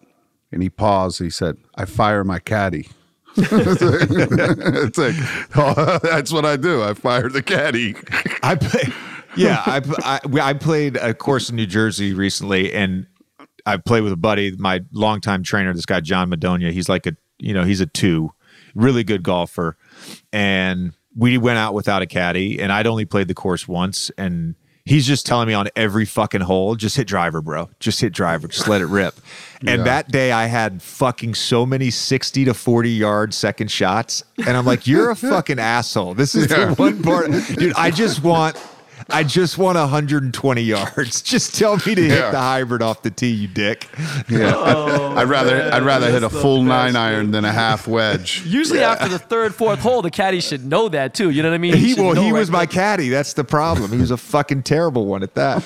And 0.51 0.63
he 0.63 0.71
paused. 0.71 1.21
He 1.21 1.29
said, 1.31 1.59
"I 1.77 1.85
fire 1.85 2.25
my 2.25 2.39
caddy." 2.39 2.89
It's 3.37 4.99
like, 4.99 5.15
oh, 5.57 5.99
that's 6.03 6.33
what 6.33 6.45
I 6.45 6.57
do. 6.57 6.83
I 6.83 6.95
fire 6.95 7.29
the 7.29 7.43
caddy. 7.43 7.95
I 8.43 8.55
play, 8.57 8.93
yeah, 9.37 9.63
I, 9.67 9.83
I 10.05 10.21
I 10.41 10.53
played 10.55 10.97
a 10.97 11.15
course 11.15 11.51
in 11.51 11.57
New 11.57 11.67
Jersey 11.67 12.15
recently, 12.15 12.73
and 12.73 13.07
I 13.65 13.77
played 13.77 14.03
with 14.03 14.13
a 14.13 14.17
buddy, 14.17 14.55
my 14.57 14.81
longtime 14.93 15.43
trainer, 15.43 15.73
this 15.75 15.87
guy 15.87 16.01
John 16.01 16.31
Madonia. 16.31 16.73
He's 16.73 16.89
like 16.89 17.07
a 17.07 17.13
you 17.39 17.53
know 17.53 17.65
he's 17.65 17.81
a 17.81 17.87
two, 17.87 18.33
really 18.75 19.05
good 19.05 19.23
golfer, 19.23 19.77
and 20.33 20.93
we 21.17 21.39
went 21.39 21.59
out 21.59 21.75
without 21.75 22.03
a 22.03 22.07
caddy, 22.07 22.61
and 22.61 22.73
I'd 22.73 22.87
only 22.87 23.05
played 23.05 23.29
the 23.29 23.35
course 23.35 23.67
once, 23.67 24.11
and 24.19 24.55
he's 24.87 25.07
just 25.07 25.27
telling 25.27 25.49
me 25.49 25.53
on 25.53 25.69
every 25.77 26.07
fucking 26.07 26.41
hole, 26.41 26.77
just 26.77 26.97
hit 26.97 27.07
driver, 27.07 27.43
bro, 27.43 27.69
just 27.81 28.01
hit 28.01 28.15
driver, 28.15 28.49
just 28.49 28.69
let 28.69 28.81
it 28.81 28.87
rip. 28.87 29.15
And 29.67 29.85
that 29.85 30.11
day 30.11 30.33
I 30.33 30.47
had 30.47 30.81
fucking 30.81 31.35
so 31.35 31.67
many 31.67 31.91
60 31.91 32.47
to 32.47 32.55
40 32.55 32.91
yard 32.91 33.35
second 33.35 33.71
shots. 33.71 34.23
And 34.39 34.57
I'm 34.57 34.65
like, 34.65 34.87
you're 34.87 35.11
a 35.11 35.17
fucking 35.17 35.59
asshole. 35.59 36.15
This 36.15 36.35
is 36.35 36.47
the 36.47 36.75
one 36.77 37.03
part. 37.03 37.31
Dude, 37.57 37.75
I 37.75 37.91
just 37.91 38.23
want 38.23 38.57
I 39.09 39.23
just 39.23 39.57
want 39.57 39.79
120 39.79 40.63
yards. 40.63 41.23
Just 41.27 41.55
tell 41.55 41.77
me 41.77 41.95
to 41.95 42.03
hit 42.03 42.33
the 42.33 42.39
hybrid 42.39 42.83
off 42.83 43.03
the 43.03 43.11
tee, 43.11 43.31
you 43.31 43.47
dick. 43.49 43.89
Yeah, 44.29 44.53
oh, 44.55 45.15
I'd 45.17 45.29
rather 45.29 45.63
I'd 45.73 45.85
rather 45.85 46.11
hit 46.11 46.25
a 46.25 46.31
full 46.31 46.63
nine 46.63 46.97
iron 46.97 47.31
than 47.31 47.45
a 47.45 47.53
half 47.53 47.87
wedge. 47.87 48.43
Usually 48.47 48.81
after 48.81 49.09
the 49.09 49.19
third, 49.19 49.55
fourth 49.55 49.79
hole, 49.79 50.03
the 50.03 50.11
caddy 50.11 50.41
should 50.41 50.65
know 50.65 50.89
that 50.89 51.15
too. 51.15 51.31
You 51.31 51.43
know 51.43 51.51
what 51.51 51.55
I 51.55 51.59
mean? 51.59 51.75
He 51.75 51.91
should 51.91 52.01
well, 52.01 52.15
he 52.15 52.33
right 52.33 52.39
was 52.39 52.51
my 52.51 52.67
there. 52.67 52.75
caddy. 52.75 53.09
That's 53.09 53.35
the 53.35 53.45
problem. 53.45 53.93
He 53.93 53.99
was 53.99 54.11
a 54.11 54.17
fucking 54.17 54.65
terrible 54.65 55.07
one 55.07 55.23
at 55.23 55.35
that. 55.35 55.63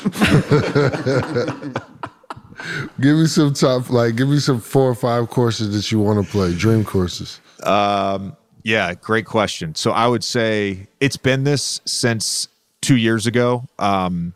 Give 3.01 3.17
me 3.17 3.27
some 3.27 3.55
top, 3.55 3.89
like, 3.89 4.17
give 4.17 4.29
me 4.29 4.39
some 4.39 4.61
four 4.61 4.91
or 4.91 4.95
five 4.95 5.31
courses 5.31 5.75
that 5.75 5.91
you 5.91 5.99
want 5.99 6.25
to 6.25 6.31
play, 6.31 6.55
dream 6.55 6.85
courses. 6.85 7.41
Um, 7.63 8.37
yeah, 8.63 8.95
great 8.95 9.25
question. 9.25 9.75
So 9.75 9.93
I 9.93 10.07
would 10.07 10.23
say 10.23 10.89
it's 11.01 11.17
been 11.17 11.45
this 11.45 11.81
since 11.87 12.49
two 12.83 12.97
years 12.97 13.27
ago. 13.27 13.65
Um, 13.79 14.35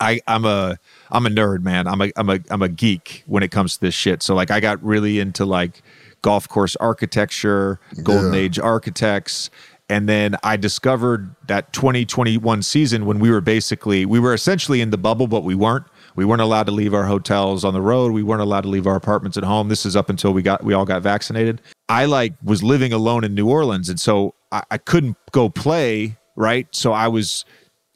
I, 0.00 0.20
I'm 0.26 0.44
a 0.44 0.76
I'm 1.10 1.24
a 1.26 1.30
nerd, 1.30 1.62
man. 1.62 1.86
I'm 1.86 2.00
a 2.00 2.10
I'm 2.16 2.28
a 2.28 2.40
I'm 2.50 2.62
a 2.62 2.68
geek 2.68 3.22
when 3.26 3.42
it 3.42 3.50
comes 3.50 3.74
to 3.74 3.80
this 3.80 3.94
shit. 3.94 4.22
So 4.22 4.34
like 4.34 4.50
I 4.50 4.58
got 4.60 4.82
really 4.82 5.20
into 5.20 5.44
like 5.44 5.82
golf 6.22 6.48
course 6.48 6.74
architecture, 6.76 7.78
golden 8.02 8.32
Yeah. 8.32 8.40
age 8.40 8.58
architects. 8.58 9.50
And 9.90 10.08
then 10.08 10.34
I 10.42 10.56
discovered 10.56 11.36
that 11.46 11.72
2021 11.74 12.62
season 12.62 13.04
when 13.04 13.18
we 13.20 13.30
were 13.30 13.42
basically 13.42 14.04
we 14.06 14.18
were 14.18 14.34
essentially 14.34 14.80
in 14.80 14.90
the 14.90 14.98
bubble, 14.98 15.26
but 15.26 15.44
we 15.44 15.54
weren't. 15.54 15.84
We 16.16 16.24
weren't 16.24 16.40
allowed 16.42 16.66
to 16.66 16.72
leave 16.72 16.94
our 16.94 17.04
hotels 17.06 17.64
on 17.64 17.74
the 17.74 17.82
road. 17.82 18.12
We 18.12 18.22
weren't 18.22 18.40
allowed 18.40 18.62
to 18.62 18.68
leave 18.68 18.86
our 18.86 18.94
apartments 18.96 19.36
at 19.36 19.44
home. 19.44 19.68
This 19.68 19.84
is 19.84 19.94
up 19.96 20.08
until 20.08 20.32
we 20.32 20.42
got 20.42 20.64
we 20.64 20.74
all 20.74 20.84
got 20.86 21.02
vaccinated. 21.02 21.60
I 21.88 22.06
like 22.06 22.32
was 22.42 22.62
living 22.62 22.92
alone 22.92 23.22
in 23.24 23.34
New 23.34 23.48
Orleans, 23.48 23.88
and 23.88 24.00
so 24.00 24.34
I, 24.50 24.62
I 24.72 24.78
couldn't 24.78 25.16
go 25.30 25.48
play. 25.50 26.16
Right, 26.36 26.66
so 26.74 26.92
I 26.92 27.06
was 27.06 27.44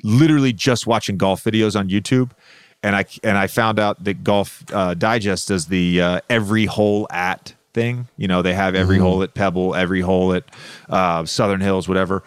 literally 0.03 0.53
just 0.53 0.87
watching 0.87 1.17
golf 1.17 1.45
videos 1.45 1.79
on 1.79 1.89
YouTube. 1.89 2.31
And 2.83 2.95
I 2.95 3.05
and 3.25 3.37
I 3.37 3.49
found 3.49 3.79
out 3.81 4.05
that 4.05 4.23
Golf 4.23 4.63
uh, 4.73 4.95
Digest 4.95 5.49
does 5.49 5.67
the 5.67 6.01
uh, 6.01 6.21
every 6.31 6.67
hole 6.67 7.09
at 7.11 7.55
thing. 7.75 8.07
You 8.17 8.29
know, 8.29 8.41
they 8.41 8.55
have 8.55 8.77
every 8.77 8.99
hole 8.99 9.23
at 9.25 9.35
Pebble, 9.35 9.75
every 9.75 10.01
hole 10.01 10.33
at 10.33 10.45
uh, 10.89 11.25
Southern 11.25 11.61
Hills, 11.61 11.89
whatever. 11.89 12.23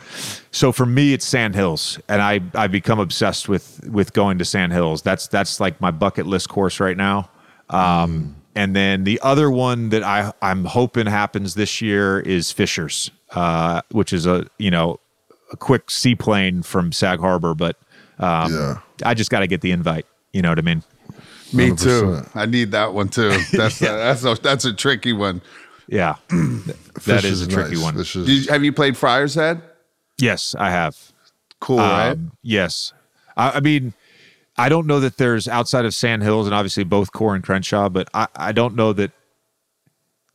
So 0.52 0.72
for 0.74 0.86
me, 0.86 1.14
it's 1.14 1.26
Sand 1.26 1.56
Hills, 1.56 2.00
and 2.10 2.22
I 2.22 2.42
I 2.54 2.68
become 2.68 3.00
obsessed 3.00 3.48
with 3.48 3.80
with 3.90 4.12
going 4.12 4.38
to 4.40 4.46
Sand 4.46 4.74
Hills. 4.74 5.02
That's 5.02 5.28
that's 5.28 5.60
like 5.62 5.80
my 5.80 5.92
bucket 5.92 6.28
list 6.28 6.50
course 6.50 6.80
right 6.82 6.98
now. 6.98 7.30
Um, 7.70 8.36
And 8.56 8.76
then 8.76 9.06
the 9.06 9.20
other 9.22 9.50
one 9.50 9.90
that 9.90 10.04
I 10.04 10.34
I'm 10.42 10.66
hoping 10.66 11.08
happens 11.08 11.54
this 11.54 11.82
year 11.82 12.20
is 12.20 12.52
Fishers, 12.52 13.10
uh, 13.32 13.82
which 13.92 14.12
is 14.12 14.26
a 14.26 14.46
you 14.58 14.70
know 14.70 15.00
a 15.52 15.58
quick 15.58 15.90
seaplane 15.92 16.64
from 16.64 16.92
Sag 16.92 17.20
Harbor, 17.20 17.54
but 17.54 17.78
um, 18.20 18.54
Yeah. 18.54 18.80
I 19.04 19.14
just 19.14 19.30
got 19.32 19.40
to 19.40 19.48
get 19.48 19.62
the 19.62 19.72
invite. 19.72 20.06
You 20.34 20.42
know 20.42 20.50
what 20.50 20.60
I 20.60 20.62
mean? 20.62 20.84
Me 21.54 21.70
too. 21.76 22.04
100%. 22.24 22.30
I 22.36 22.46
need 22.46 22.72
that 22.72 22.94
one 22.94 23.10
too. 23.10 23.30
That's 23.52 23.82
a, 23.82 23.86
that's 23.86 24.24
a, 24.24 24.36
that's 24.36 24.66
a 24.66 24.74
tricky 24.74 25.12
one. 25.14 25.42
Yeah, 25.88 26.16
that 26.30 27.24
is, 27.26 27.26
is 27.26 27.42
a 27.42 27.48
tricky 27.50 27.76
nice. 27.76 27.84
one. 27.84 27.98
Is- 28.00 28.14
Did 28.14 28.30
you, 28.30 28.52
have 28.52 28.64
you 28.64 28.72
played 28.72 28.96
Friar's 28.96 29.36
Head? 29.36 29.62
Yes, 30.18 30.56
I 30.58 30.70
have. 30.70 30.96
Cool, 31.60 31.80
right? 31.80 32.12
Um, 32.12 32.32
yes. 32.42 32.94
I, 33.36 33.52
I 33.52 33.60
mean, 33.60 33.94
I 34.58 34.70
don't 34.70 34.88
know 34.88 35.02
that 35.02 35.18
there's 35.18 35.50
outside 35.50 35.84
of 35.84 35.94
Sand 35.94 36.24
Hills 36.24 36.46
and 36.48 36.56
obviously 36.56 36.86
both 36.86 37.12
Coore 37.12 37.36
and 37.36 37.44
Crenshaw, 37.44 37.90
but 37.90 38.08
I, 38.14 38.28
I 38.36 38.52
don't 38.54 38.76
know 38.76 38.94
that 38.94 39.12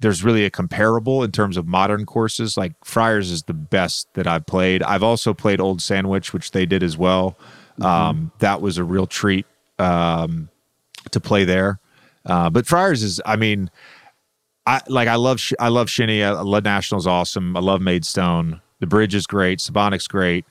there's 0.01 0.23
really 0.23 0.45
a 0.45 0.51
comparable 0.51 1.23
in 1.23 1.33
terms 1.33 1.57
of 1.57 1.67
modern 1.67 2.05
courses. 2.05 2.57
Like 2.57 2.73
Friars 2.85 3.31
is 3.31 3.45
the 3.45 3.55
best 3.55 4.09
that 4.15 4.27
I've 4.27 4.47
played. 4.47 4.83
I've 4.83 5.03
also 5.03 5.33
played 5.33 5.61
Old 5.61 5.81
Sandwich, 5.81 6.33
which 6.33 6.51
they 6.51 6.67
did 6.67 6.83
as 6.83 6.97
well. 6.99 7.39
Um, 7.81 8.33
that 8.39 8.61
was 8.61 8.79
a 8.79 8.85
real 8.85 9.07
treat 9.07 9.47
um, 9.79 10.49
to 11.11 11.21
play 11.21 11.45
there. 11.45 11.79
Uh, 12.25 12.51
but 12.51 12.67
Friars 12.67 13.03
is, 13.03 13.21
I 13.25 13.37
mean, 13.37 13.71
I 14.67 14.81
like 14.89 15.09
I 15.09 15.15
love 15.15 15.41
I 15.61 15.69
love 15.69 15.89
Shinny. 15.89 16.25
I 16.25 16.31
love 16.31 16.65
National's 16.65 17.07
awesome. 17.07 17.57
I 17.57 17.61
love 17.61 17.81
Maidstone. 17.81 18.61
The 18.81 18.87
bridge 18.87 19.15
is 19.15 19.27
great. 19.27 19.61
Sebonack's 19.61 20.09
great. 20.09 20.45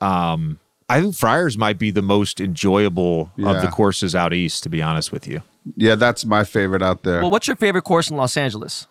Um, 0.00 0.60
I 0.88 1.00
think 1.00 1.16
Friars 1.16 1.58
might 1.58 1.78
be 1.78 1.90
the 1.90 2.02
most 2.02 2.40
enjoyable 2.40 3.32
of 3.42 3.60
the 3.60 3.68
courses 3.68 4.14
out 4.14 4.32
east. 4.32 4.62
To 4.62 4.68
be 4.68 4.80
honest 4.80 5.10
with 5.10 5.26
you, 5.26 5.42
yeah, 5.74 5.94
that's 5.96 6.24
my 6.24 6.44
favorite 6.44 6.82
out 6.82 7.02
there. 7.02 7.22
Well, 7.22 7.30
what's 7.30 7.46
your 7.48 7.56
favorite 7.56 7.82
course 7.82 8.10
in 8.10 8.16
Los 8.16 8.36
Angeles 8.36 8.86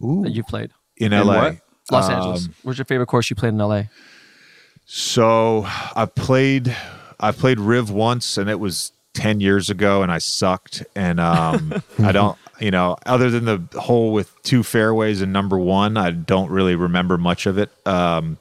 that 0.00 0.30
you 0.32 0.42
played? 0.44 0.70
in, 0.96 1.12
In 1.12 1.26
LA. 1.26 1.36
what? 1.36 1.56
Los 1.90 2.08
Angeles. 2.08 2.46
Um, 2.46 2.54
What's 2.62 2.78
your 2.78 2.84
favorite 2.84 3.06
course 3.08 3.28
you 3.28 3.36
played 3.36 3.50
in 3.54 3.58
LA? 3.58 3.82
So 4.86 5.64
I 5.66 6.06
played 6.06 6.74
I 7.18 7.32
played 7.32 7.58
Riv 7.60 7.90
once 7.90 8.36
and 8.36 8.48
it 8.50 8.58
was 8.60 8.92
10 9.14 9.40
years 9.40 9.68
ago 9.70 10.02
and 10.02 10.10
I 10.10 10.18
sucked 10.18 10.84
and 10.94 11.20
um 11.20 11.82
I 11.98 12.12
don't 12.12 12.38
you 12.60 12.70
know 12.70 12.96
other 13.06 13.30
than 13.30 13.44
the 13.44 13.62
hole 13.80 14.12
with 14.12 14.32
two 14.42 14.62
fairways 14.62 15.22
and 15.22 15.32
number 15.32 15.58
1 15.58 15.96
I 15.96 16.10
don't 16.10 16.50
really 16.50 16.74
remember 16.76 17.16
much 17.18 17.46
of 17.46 17.58
it. 17.58 17.70
Um 17.86 18.38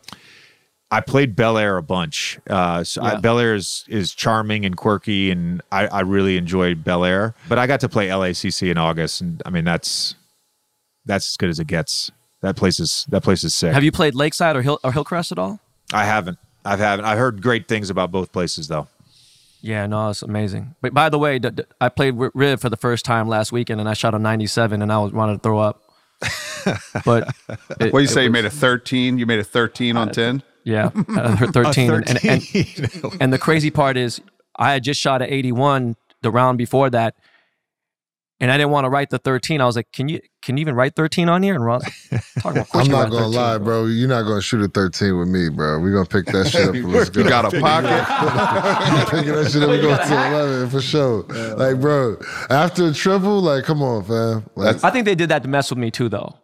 I 0.93 0.99
played 0.99 1.35
Bel 1.37 1.57
Air 1.57 1.77
a 1.77 1.81
bunch. 1.83 2.37
Uh, 2.49 2.83
so 2.83 3.01
I, 3.01 3.13
Yeah. 3.13 3.19
Bel 3.21 3.39
Air 3.39 3.55
is, 3.55 3.85
is 3.87 4.13
charming 4.13 4.65
and 4.65 4.75
quirky, 4.75 5.31
and 5.31 5.61
I, 5.71 5.87
I 5.87 6.01
really 6.01 6.35
enjoyed 6.37 6.83
Bel 6.83 7.05
Air. 7.05 7.33
But 7.47 7.57
I 7.59 7.65
got 7.67 7.79
to 7.79 7.89
play 7.89 8.09
LACC 8.09 8.69
in 8.69 8.77
August, 8.77 9.21
and 9.21 9.41
I 9.45 9.49
mean 9.51 9.63
that's 9.63 10.15
that's 11.05 11.29
as 11.31 11.37
good 11.37 11.49
as 11.49 11.59
it 11.59 11.67
gets. 11.67 12.11
That 12.41 12.55
place 12.57 12.79
is 12.79 13.05
that 13.09 13.21
place 13.23 13.43
is 13.43 13.53
sick. 13.53 13.73
Have 13.73 13.83
you 13.83 13.91
played 13.91 14.15
Lakeside 14.15 14.55
or 14.55 14.61
Hill 14.61 14.79
or 14.83 14.91
Hillcrest 14.91 15.31
at 15.31 15.39
all? 15.39 15.59
I 15.93 16.03
haven't. 16.05 16.37
I 16.65 16.75
haven't. 16.75 17.05
I 17.05 17.15
heard 17.15 17.41
great 17.41 17.67
things 17.67 17.89
about 17.89 18.11
both 18.11 18.31
places 18.31 18.67
though. 18.67 18.87
Yeah, 19.61 19.85
no, 19.85 20.09
it's 20.09 20.23
amazing. 20.23 20.75
But 20.81 20.91
by 20.93 21.09
the 21.09 21.19
way, 21.19 21.37
d- 21.37 21.51
d- 21.51 21.63
I 21.79 21.89
played 21.89 22.15
Ri- 22.15 22.31
Riv 22.33 22.59
for 22.59 22.69
the 22.69 22.77
first 22.77 23.05
time 23.05 23.27
last 23.27 23.51
weekend, 23.51 23.79
and 23.79 23.87
I 23.87 23.93
shot 23.93 24.15
a 24.15 24.19
97, 24.19 24.81
and 24.81 24.91
I 24.91 24.97
was 24.97 25.11
wanted 25.13 25.33
to 25.33 25.39
throw 25.39 25.59
up. 25.59 25.81
But 27.05 27.29
it- 27.79 27.91
what 27.91 27.91
do 27.91 27.97
you 27.99 28.03
it 28.03 28.07
say? 28.09 28.23
You 28.25 28.31
made 28.31 28.45
a 28.45 28.49
13? 28.49 29.17
You 29.19 29.25
made 29.25 29.39
a 29.39 29.43
13 29.43 29.97
on 29.97 30.09
10? 30.11 30.41
Yeah, 30.63 30.91
uh, 31.17 31.35
her 31.35 31.47
13. 31.51 31.91
and, 31.91 32.07
and, 32.09 32.25
and, 32.25 33.17
and 33.19 33.33
the 33.33 33.39
crazy 33.39 33.71
part 33.71 33.97
is, 33.97 34.21
I 34.55 34.73
had 34.73 34.83
just 34.83 34.99
shot 34.99 35.21
at 35.21 35.31
81 35.31 35.95
the 36.21 36.29
round 36.31 36.57
before 36.57 36.89
that, 36.91 37.15
and 38.39 38.51
I 38.51 38.57
didn't 38.57 38.71
want 38.71 38.85
to 38.85 38.89
write 38.89 39.09
the 39.09 39.17
13. 39.17 39.61
I 39.61 39.65
was 39.65 39.75
like, 39.75 39.91
"Can 39.91 40.09
you 40.09 40.19
can 40.41 40.57
you 40.57 40.61
even 40.61 40.75
write 40.75 40.95
13 40.95 41.29
on 41.29 41.41
here?" 41.43 41.55
And 41.55 41.63
Ron's 41.63 41.83
like, 42.11 42.23
"Talking 42.39 42.51
about, 42.51 42.57
of 42.57 42.69
course 42.71 42.85
I'm 42.85 42.91
not 42.91 43.09
gonna 43.11 43.25
13, 43.25 43.33
lie, 43.33 43.57
bro. 43.57 43.85
You're 43.85 44.09
not 44.09 44.23
gonna 44.23 44.41
shoot 44.41 44.61
a 44.63 44.67
13 44.67 45.17
with 45.17 45.27
me, 45.29 45.49
bro. 45.49 45.79
We're 45.79 45.93
gonna 45.93 46.05
pick 46.05 46.25
that 46.27 46.47
shit 46.47 46.67
up 46.67 46.75
and 46.75 46.91
let's 46.91 47.09
go. 47.09 47.21
You 47.21 47.29
got 47.29 47.45
a 47.53 47.59
pocket? 47.59 47.89
picking 49.11 49.33
that 49.33 49.51
shit 49.51 49.63
up. 49.63 49.69
We 49.69 49.81
go 49.81 49.95
to 49.95 50.27
11 50.27 50.69
for 50.69 50.81
sure. 50.81 51.23
Like, 51.55 51.79
bro, 51.79 52.17
after 52.49 52.87
a 52.87 52.93
triple, 52.93 53.41
like, 53.41 53.63
come 53.63 53.81
on, 53.81 54.03
fam. 54.03 54.45
Like, 54.55 54.83
I 54.83 54.89
think 54.89 55.05
they 55.05 55.15
did 55.15 55.29
that 55.29 55.43
to 55.43 55.47
mess 55.49 55.69
with 55.69 55.79
me 55.79 55.91
too, 55.91 56.09
though. 56.09 56.35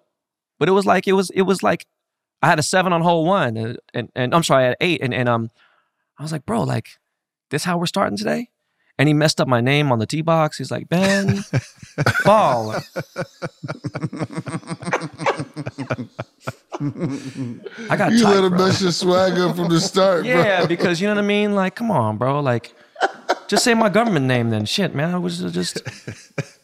But 0.59 0.69
it 0.69 0.71
was 0.71 0.85
like 0.85 1.07
it 1.07 1.13
was 1.13 1.29
it 1.31 1.43
was 1.43 1.61
like 1.61 1.85
I 2.41 2.47
had 2.47 2.59
a 2.59 2.63
seven 2.63 2.93
on 2.93 3.01
hole 3.01 3.25
one, 3.25 3.57
and 3.57 3.77
and, 3.93 4.09
and 4.15 4.33
I'm 4.35 4.43
sorry, 4.43 4.65
I 4.65 4.67
had 4.69 4.77
eight, 4.81 5.01
and 5.01 5.13
and 5.13 5.27
um, 5.29 5.49
I 6.19 6.23
was 6.23 6.31
like, 6.31 6.45
bro, 6.45 6.63
like 6.63 6.89
this 7.49 7.63
how 7.63 7.77
we're 7.77 7.85
starting 7.87 8.17
today. 8.17 8.49
And 8.99 9.07
he 9.07 9.13
messed 9.13 9.39
up 9.39 9.47
my 9.47 9.61
name 9.61 9.91
on 9.91 9.99
the 9.99 10.07
tee 10.07 10.23
box. 10.23 10.57
He's 10.57 10.71
like, 10.71 10.89
Ben 10.89 11.43
Ball. 12.25 12.81
I 17.89 17.95
got 17.97 18.11
you 18.11 18.23
tight, 18.23 18.33
let 18.35 18.43
him 18.43 18.49
bro. 18.49 18.65
mess 18.67 18.81
your 18.81 18.91
swag 18.91 19.33
up 19.37 19.55
from 19.55 19.69
the 19.69 19.79
start, 19.79 20.25
Yeah, 20.25 20.59
bro. 20.59 20.67
because 20.67 21.01
you 21.01 21.07
know 21.07 21.15
what 21.15 21.23
I 21.23 21.27
mean. 21.27 21.55
Like, 21.55 21.75
come 21.75 21.91
on, 21.91 22.17
bro. 22.17 22.39
Like, 22.39 22.73
just 23.47 23.63
say 23.63 23.73
my 23.73 23.89
government 23.89 24.25
name 24.25 24.49
then. 24.49 24.65
Shit, 24.65 24.93
man. 24.95 25.13
I 25.13 25.17
was 25.17 25.39
just. 25.53 25.79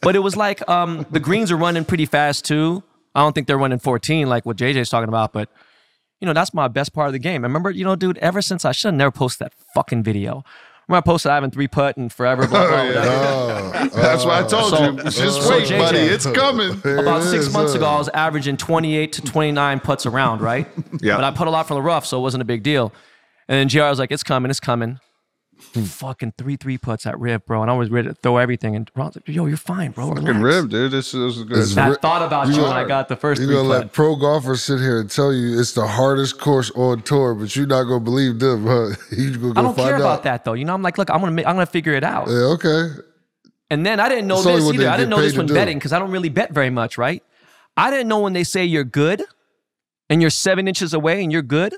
But 0.01 0.15
it 0.15 0.19
was 0.19 0.35
like 0.35 0.67
um, 0.69 1.05
the 1.11 1.19
greens 1.19 1.51
are 1.51 1.57
running 1.57 1.85
pretty 1.85 2.05
fast 2.05 2.45
too. 2.45 2.83
I 3.15 3.21
don't 3.21 3.33
think 3.33 3.47
they're 3.47 3.57
running 3.57 3.79
14 3.79 4.27
like 4.27 4.45
what 4.45 4.57
JJ's 4.57 4.89
talking 4.89 5.07
about, 5.09 5.33
but 5.33 5.49
you 6.23 6.25
know 6.25 6.31
that's 6.31 6.53
my 6.53 6.69
best 6.69 6.93
part 6.93 7.07
of 7.07 7.11
the 7.11 7.19
game. 7.19 7.43
I 7.43 7.47
remember, 7.47 7.69
you 7.69 7.83
know, 7.83 7.97
dude. 7.97 8.17
Ever 8.19 8.41
since 8.41 8.63
I 8.63 8.71
should 8.71 8.87
have 8.87 8.95
never 8.95 9.11
posted 9.11 9.45
that 9.47 9.53
fucking 9.75 10.03
video. 10.03 10.45
Remember 10.87 10.97
I 10.99 11.01
posted 11.01 11.31
I 11.31 11.35
haven't 11.35 11.51
three 11.51 11.67
putt 11.67 11.97
and 11.97 12.11
forever. 12.13 12.47
Blah, 12.47 12.65
blah, 12.65 12.85
whatever. 12.85 13.09
Oh, 13.83 13.89
That's 13.93 14.23
what 14.23 14.41
I 14.45 14.47
told 14.47 14.69
So- 14.73 14.91
you. 14.91 15.03
Just 15.03 15.41
so 15.41 15.49
wait, 15.49 15.67
JJ. 15.67 15.77
buddy. 15.77 15.97
It's 15.99 16.25
coming. 16.25 16.71
About 16.79 17.21
it 17.23 17.25
six 17.25 17.47
is, 17.47 17.53
months 17.53 17.73
uh, 17.73 17.79
ago, 17.79 17.87
I 17.87 17.97
was 17.97 18.07
averaging 18.13 18.55
28 18.55 19.11
to 19.11 19.21
29 19.21 19.79
putts 19.81 20.05
around, 20.05 20.39
right? 20.39 20.65
Yeah. 21.01 21.17
But 21.17 21.25
I 21.25 21.31
put 21.31 21.49
a 21.49 21.51
lot 21.51 21.67
from 21.67 21.75
the 21.75 21.81
rough, 21.81 22.05
so 22.05 22.17
it 22.17 22.21
wasn't 22.21 22.41
a 22.41 22.45
big 22.45 22.63
deal. 22.63 22.93
And 23.49 23.57
then 23.59 23.67
JR 23.67 23.89
was 23.89 23.99
like, 23.99 24.13
it's 24.13 24.23
coming, 24.23 24.49
it's 24.49 24.61
coming. 24.61 24.99
Fucking 25.59 26.33
three 26.37 26.55
three 26.57 26.77
putts 26.77 27.05
at 27.05 27.17
Riv, 27.19 27.45
bro. 27.45 27.61
And 27.61 27.71
I 27.71 27.73
was 27.73 27.89
ready 27.89 28.09
to 28.09 28.13
throw 28.15 28.37
everything. 28.37 28.75
And 28.75 28.91
Ron's 28.95 29.15
like, 29.15 29.27
yo, 29.27 29.45
you're 29.45 29.55
fine, 29.57 29.91
bro. 29.91 30.09
Fucking 30.09 30.25
Relax. 30.25 30.41
rib, 30.43 30.69
dude. 30.69 30.91
This 30.91 31.13
is 31.13 31.41
good. 31.43 31.77
I 31.77 31.89
Ri- 31.89 31.95
thought 32.01 32.21
about 32.21 32.47
You 32.47 32.55
you, 32.55 32.61
when 32.63 32.73
I 32.73 32.83
got 32.85 33.07
the 33.07 33.15
first 33.15 33.41
You're 33.41 33.49
gonna 33.51 33.67
putt. 33.69 33.79
let 33.79 33.93
pro 33.93 34.15
golfers 34.15 34.61
sit 34.63 34.79
here 34.79 34.99
and 34.99 35.09
tell 35.09 35.33
you 35.33 35.59
it's 35.59 35.73
the 35.73 35.87
hardest 35.87 36.39
course 36.39 36.69
on 36.75 37.01
tour, 37.03 37.33
but 37.33 37.55
you're 37.55 37.65
not 37.65 37.83
gonna 37.83 38.01
believe 38.01 38.39
them, 38.39 38.65
huh? 38.67 38.89
You 39.17 39.37
gonna 39.37 39.53
go 39.53 39.59
I 39.59 39.63
don't 39.63 39.75
find 39.75 39.87
care 39.87 39.95
out. 39.95 40.01
about 40.01 40.23
that 40.23 40.43
though. 40.43 40.53
You 40.53 40.65
know, 40.65 40.73
I'm 40.73 40.81
like, 40.81 40.97
look, 40.97 41.09
I'm 41.09 41.21
gonna 41.21 41.31
I'm 41.41 41.55
gonna 41.55 41.65
figure 41.65 41.93
it 41.93 42.03
out. 42.03 42.27
Yeah, 42.27 42.35
okay. 42.57 42.89
And 43.71 43.85
then 43.85 43.99
I 43.99 44.09
didn't 44.09 44.27
know 44.27 44.35
It's 44.35 44.45
this 44.45 44.73
either. 44.73 44.89
I 44.89 44.97
didn't 44.97 45.09
know 45.09 45.21
this 45.21 45.35
when 45.37 45.47
betting 45.47 45.77
because 45.79 45.93
I 45.93 45.99
don't 45.99 46.11
really 46.11 46.29
bet 46.29 46.51
very 46.51 46.69
much, 46.69 46.97
right? 46.97 47.23
I 47.77 47.89
didn't 47.89 48.07
know 48.09 48.19
when 48.19 48.33
they 48.33 48.43
say 48.43 48.65
you're 48.65 48.83
good 48.83 49.23
and 50.09 50.21
you're 50.21 50.29
seven 50.29 50.67
inches 50.67 50.93
away 50.93 51.23
and 51.23 51.31
you're 51.31 51.41
good. 51.41 51.75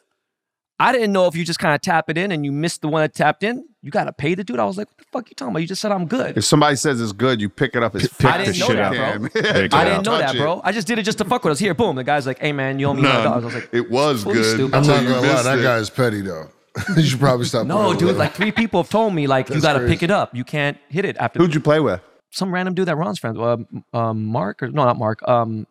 I 0.80 0.92
didn't 0.92 1.14
know 1.14 1.28
if 1.28 1.36
you 1.36 1.46
just 1.46 1.60
kind 1.60 1.74
of 1.74 1.82
tap 1.82 2.10
it 2.10 2.18
in 2.18 2.32
and 2.34 2.44
you 2.44 2.52
missed 2.52 2.82
the 2.82 2.90
one 2.90 3.02
that 3.02 3.14
tapped 3.14 3.44
in, 3.44 3.66
you 3.82 3.92
got 3.92 4.06
to 4.06 4.12
pay 4.14 4.36
the 4.36 4.44
dude. 4.44 4.60
I 4.60 4.66
was 4.66 4.78
like, 4.78 4.88
what 4.90 4.98
the 4.98 5.04
fuck 5.12 5.30
you 5.30 5.36
talking 5.36 5.52
about? 5.52 5.60
You 5.62 5.68
just 5.68 5.82
said 5.82 5.92
I'm 5.94 6.06
good. 6.06 6.38
If 6.38 6.44
somebody 6.44 6.76
says 6.76 7.00
it's 7.00 7.14
good, 7.14 7.40
you 7.40 7.48
pick 7.50 7.76
it 7.78 7.84
up 7.84 7.96
as 7.96 8.10
pick 8.10 8.26
I 8.30 8.44
didn't 8.44 8.60
know 8.60 8.68
that, 8.76 8.92
bro. 8.92 9.42
I 9.80 9.86
didn't 9.86 10.06
know 10.06 10.18
that, 10.18 10.36
bro. 10.36 10.60
I 10.66 10.74
just 10.74 10.86
did 10.86 11.00
it 11.00 11.04
just 11.04 11.18
to 11.20 11.26
fuck 11.26 11.44
with 11.46 11.52
us. 11.54 11.60
Here, 11.60 11.74
boom. 11.74 11.96
The 11.96 12.04
guy's 12.04 12.28
like, 12.28 12.40
hey, 12.40 12.52
man, 12.52 12.78
you 12.80 12.88
owe 12.88 12.94
me 12.94 13.04
my 13.04 13.14
None. 13.14 13.24
dollars. 13.24 13.44
I 13.44 13.46
was 13.46 13.56
like, 13.56 13.70
it 13.74 13.90
was 13.90 14.24
Fully 14.24 14.36
good. 14.36 14.54
stupid. 14.54 14.76
I'm 14.76 14.84
until 14.84 15.02
not 15.02 15.10
gonna 15.22 15.34
lie, 15.34 15.44
that 15.44 15.60
it. 15.60 15.64
guy 15.64 15.78
is 15.78 15.90
petty 15.90 16.22
though. 16.22 16.50
you 16.98 17.04
should 17.04 17.20
probably 17.22 17.46
stop. 17.46 17.66
no, 17.66 17.94
dude. 17.94 18.08
with 18.10 18.18
Like 18.18 18.34
three 18.34 18.52
people 18.52 18.82
have 18.84 18.90
told 18.92 19.14
me, 19.16 19.28
like, 19.28 19.50
you 19.50 19.62
got 19.62 19.74
to 19.74 19.80
crazy. 19.80 19.94
pick 19.94 20.04
it 20.04 20.12
up. 20.12 20.36
You 20.36 20.44
can't 20.44 20.78
hit 20.90 21.06
it 21.06 21.16
after 21.22 21.40
Who'd 21.40 21.54
you 21.54 21.62
play 21.62 21.80
with? 21.80 22.02
some 22.32 22.54
random 22.54 22.74
dude 22.74 22.90
that 22.90 22.98
Ron's 22.98 23.18
friends. 23.18 23.40
Uh, 23.40 23.56
um, 23.94 24.26
Mark 24.26 24.62
or 24.62 24.68
no, 24.68 24.84
not 24.84 24.98
Mark. 24.98 25.26
Um, 25.26 25.68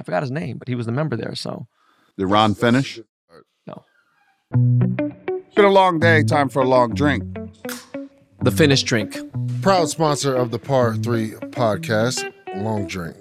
I 0.00 0.04
forgot 0.04 0.22
his 0.22 0.30
name, 0.30 0.56
but 0.56 0.68
he 0.68 0.74
was 0.74 0.86
the 0.86 0.92
member 0.92 1.16
there. 1.16 1.34
So 1.34 1.66
Did 2.16 2.26
Ron 2.28 2.54
finish? 2.54 2.98
No. 4.54 5.10
It's 5.28 5.54
been 5.54 5.64
a 5.64 5.70
long 5.70 5.98
day. 5.98 6.22
Time 6.22 6.48
for 6.48 6.62
a 6.62 6.66
long 6.68 6.94
drink. 6.94 7.24
The 8.42 8.50
finished 8.50 8.86
drink. 8.86 9.16
Proud 9.62 9.88
sponsor 9.88 10.34
of 10.34 10.50
the 10.50 10.58
Par 10.58 10.96
3 10.96 11.30
podcast, 11.52 12.32
Long 12.56 12.86
Drink. 12.88 13.16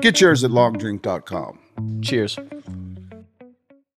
Get 0.00 0.20
yours 0.20 0.42
at 0.42 0.50
longdrink.com. 0.50 2.00
Cheers. 2.02 2.38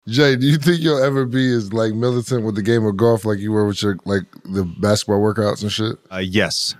Jay, 0.08 0.36
do 0.36 0.46
you 0.46 0.58
think 0.58 0.80
you'll 0.80 1.02
ever 1.02 1.24
be 1.26 1.52
as 1.52 1.72
like 1.72 1.94
militant 1.94 2.44
with 2.44 2.54
the 2.56 2.62
game 2.62 2.84
of 2.84 2.96
golf 2.96 3.24
like 3.24 3.38
you 3.38 3.52
were 3.52 3.66
with 3.66 3.82
your 3.82 3.96
like 4.04 4.22
the 4.44 4.64
basketball 4.80 5.20
workouts 5.20 5.62
and 5.62 5.70
shit? 5.72 5.96
Uh, 6.12 6.18
yes, 6.18 6.74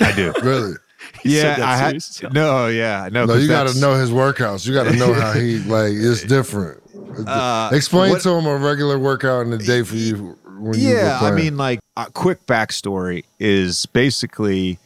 I 0.00 0.12
do. 0.12 0.32
Really? 0.42 0.74
yeah, 1.24 1.58
I 1.60 1.76
had, 1.76 2.02
serious? 2.02 2.34
no, 2.34 2.66
yeah, 2.68 3.10
no. 3.12 3.26
No, 3.26 3.34
'cause 3.34 3.42
you 3.42 3.48
got 3.48 3.68
to 3.68 3.78
know 3.78 3.94
his 3.94 4.10
workouts. 4.10 4.66
You 4.66 4.72
got 4.72 4.84
to 4.84 4.96
know 4.96 5.12
how 5.12 5.32
he 5.34 5.58
like. 5.58 5.92
It's 5.92 6.22
different. 6.22 6.82
Uh, 7.26 7.70
Explain 7.72 8.10
what- 8.10 8.22
to 8.22 8.30
him 8.30 8.46
a 8.46 8.56
regular 8.56 8.98
workout 8.98 9.42
in 9.42 9.50
the 9.50 9.58
day 9.58 9.82
for 9.82 9.96
you 9.96 10.38
when 10.58 10.78
you 10.78 10.88
yeah 10.90 11.18
i 11.20 11.30
mean 11.32 11.56
like 11.56 11.80
a 11.96 12.08
quick 12.12 12.46
backstory 12.46 13.24
is 13.40 13.86
basically 13.86 14.78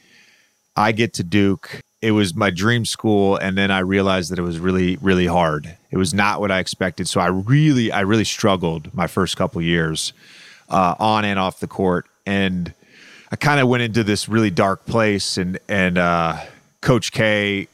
i 0.76 0.92
get 0.92 1.12
to 1.14 1.22
duke. 1.22 1.80
It 2.00 2.12
was 2.12 2.34
my 2.34 2.50
dream 2.50 2.84
school 2.84 3.36
and 3.36 3.58
then 3.58 3.70
i 3.70 3.80
realized 3.80 4.30
that 4.32 4.38
it 4.38 4.42
was 4.42 4.58
really 4.58 4.96
really 4.96 5.26
hard. 5.26 5.76
It 5.90 5.98
was 5.98 6.14
not 6.14 6.40
what 6.40 6.50
i 6.50 6.58
expected 6.58 7.06
so 7.08 7.20
i 7.20 7.26
really 7.26 7.92
i 7.92 8.00
really 8.00 8.24
struggled 8.24 8.92
my 8.94 9.06
first 9.06 9.36
couple 9.36 9.60
years 9.60 10.12
uh, 10.70 10.94
on 10.98 11.24
and 11.24 11.38
off 11.38 11.60
the 11.60 11.66
court 11.66 12.06
and 12.26 12.72
i 13.30 13.36
kind 13.36 13.60
of 13.60 13.68
went 13.68 13.82
into 13.82 14.04
this 14.04 14.28
really 14.28 14.50
dark 14.50 14.86
place 14.86 15.36
and 15.38 15.58
and 15.68 15.98
uh, 15.98 16.36
coach 16.80 17.10
k 17.12 17.68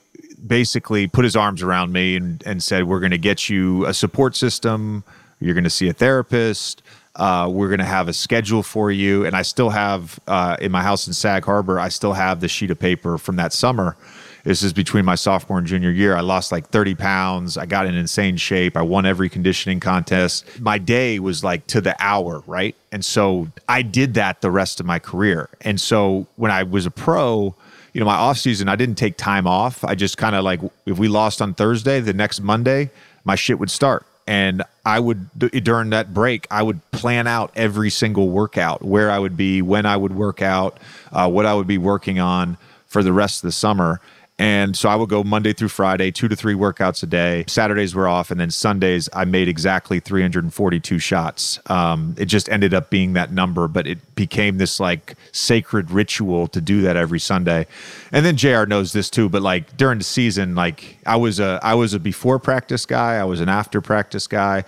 basically 0.47 1.07
put 1.07 1.25
his 1.25 1.37
arms 1.37 1.63
around 1.63 1.93
me 1.93 2.17
and, 2.17 2.43
and 2.47 2.63
said 2.63 2.85
we're 2.85 3.01
going 3.01 3.11
to 3.11 3.19
get 3.19 3.49
you 3.49 3.87
a 3.87 3.95
support 3.95 4.37
system. 4.37 5.05
You're 5.41 5.55
going 5.55 5.65
to 5.65 5.71
see 5.71 5.89
a 5.89 5.93
therapist. 5.93 6.83
Uh, 7.17 7.49
we're 7.51 7.69
going 7.69 7.79
to 7.79 7.85
have 7.85 8.09
a 8.09 8.13
schedule 8.13 8.63
for 8.63 8.91
you. 8.91 9.25
And 9.25 9.37
i 9.37 9.43
still 9.43 9.71
have 9.71 10.19
uh, 10.27 10.57
in 10.61 10.73
my 10.73 10.83
house 10.83 11.07
in 11.07 11.13
sag 11.13 11.45
harbor 11.45 11.79
i 11.79 11.89
still 11.89 12.13
have 12.13 12.41
the 12.41 12.49
sheet 12.49 12.71
of 12.71 12.79
paper 12.79 13.19
from 13.19 13.37
that 13.37 13.53
summer. 13.53 13.97
This 14.43 14.63
is 14.63 14.75
between 14.75 15.07
my 15.07 15.15
sophomore 15.15 15.57
and 15.57 15.67
junior 15.67 15.91
year. 15.91 16.15
I 16.15 16.21
lost 16.21 16.53
like 16.53 16.69
30 16.69 16.97
pounds. 16.97 17.57
I 17.57 17.65
got 17.65 17.87
in 17.87 17.95
insane 17.95 18.37
shape. 18.37 18.77
I 18.77 18.83
won 18.83 19.07
every 19.07 19.31
conditioning 19.31 19.81
contest. 19.81 20.61
My 20.61 20.77
day 20.77 21.19
was 21.19 21.43
like 21.43 21.67
to 21.69 21.81
the 21.81 21.97
hour 21.99 22.43
right? 22.47 22.77
And 22.93 23.05
so 23.05 23.49
i 23.69 23.83
did 23.83 24.15
that 24.15 24.41
the 24.41 24.51
rest 24.51 24.81
of 24.81 24.87
my 24.87 24.99
career. 24.99 25.49
And 25.61 25.81
so 25.81 26.27
when 26.37 26.51
i 26.51 26.63
was 26.63 26.85
a 26.85 26.91
pro 26.91 27.55
you 27.95 28.01
know, 28.01 28.07
my 28.07 28.15
off 28.15 28.39
season, 28.39 28.69
I 28.69 28.77
didn't 28.77 28.97
take 28.97 29.17
time 29.17 29.47
off. 29.47 29.85
I 29.85 29.95
just 29.95 30.19
kind 30.19 30.35
of 30.35 30.45
like, 30.45 30.61
if 30.85 30.99
we 30.99 31.09
lost 31.09 31.41
on 31.41 31.55
Thursday, 31.55 32.01
the 32.01 32.13
next 32.13 32.41
Monday, 32.41 32.91
my 33.25 33.37
shit 33.37 33.59
would 33.59 33.71
start. 33.71 34.05
And 34.27 34.65
I 34.85 34.99
would, 35.01 35.29
during 35.39 35.91
that 35.91 36.13
break, 36.13 36.47
I 36.51 36.63
would 36.63 36.81
plan 36.91 37.27
out 37.27 37.53
every 37.55 37.91
single 37.91 38.31
workout, 38.31 38.83
where 38.83 39.11
I 39.11 39.19
would 39.19 39.37
be, 39.37 39.63
when 39.63 39.87
I 39.87 39.97
would 39.97 40.15
work 40.15 40.43
out, 40.43 40.79
uh, 41.13 41.31
what 41.31 41.47
I 41.47 41.55
would 41.55 41.67
be 41.67 41.79
working 41.79 42.19
on 42.19 42.57
for 42.87 43.03
the 43.03 43.13
rest 43.13 43.45
of 43.45 43.49
the 43.49 43.53
summer. 43.53 44.01
And 44.37 44.77
so 44.77 44.89
I 44.89 44.97
would 44.97 45.09
go 45.09 45.23
Monday 45.23 45.53
through 45.53 45.69
Friday, 45.69 46.11
two 46.11 46.27
to 46.27 46.35
three 46.35 46.55
workouts 46.55 47.05
a 47.05 47.07
day. 47.07 47.45
Saturdays 47.47 47.95
were 47.95 48.09
off. 48.09 48.33
And 48.33 48.41
then 48.41 48.51
Sundays, 48.51 49.09
I 49.13 49.25
made 49.25 49.47
exactly 49.47 50.01
342 50.01 50.99
shots. 50.99 51.61
Um, 51.67 52.17
it 52.19 52.25
just 52.25 52.49
ended 52.49 52.75
up 52.75 52.91
being 52.91 53.13
that 53.13 53.31
number, 53.31 53.69
but 53.69 53.87
it 53.87 54.17
became 54.17 54.59
this 54.59 54.81
like 54.81 55.15
sacred 55.31 55.93
ritual 55.93 56.49
to 56.49 56.61
do 56.61 56.81
that 56.83 56.97
every 56.97 57.21
Sunday. 57.21 57.69
And 58.11 58.27
then 58.27 58.37
JR 58.37 58.65
knows 58.65 58.93
this 58.93 59.09
too, 59.09 59.29
but 59.29 59.41
like 59.41 59.77
during 59.77 59.99
the 59.99 60.05
season, 60.05 60.57
like 60.57 60.99
I 61.07 61.15
was 61.15 61.39
a, 61.39 61.61
I 61.63 61.75
was 61.75 61.95
a 61.95 62.01
before 62.01 62.41
practice 62.41 62.87
guy. 62.87 63.15
I 63.15 63.25
was 63.25 63.41
an 63.41 63.49
after 63.49 63.81
practice 63.81 64.27
guy. 64.27 64.65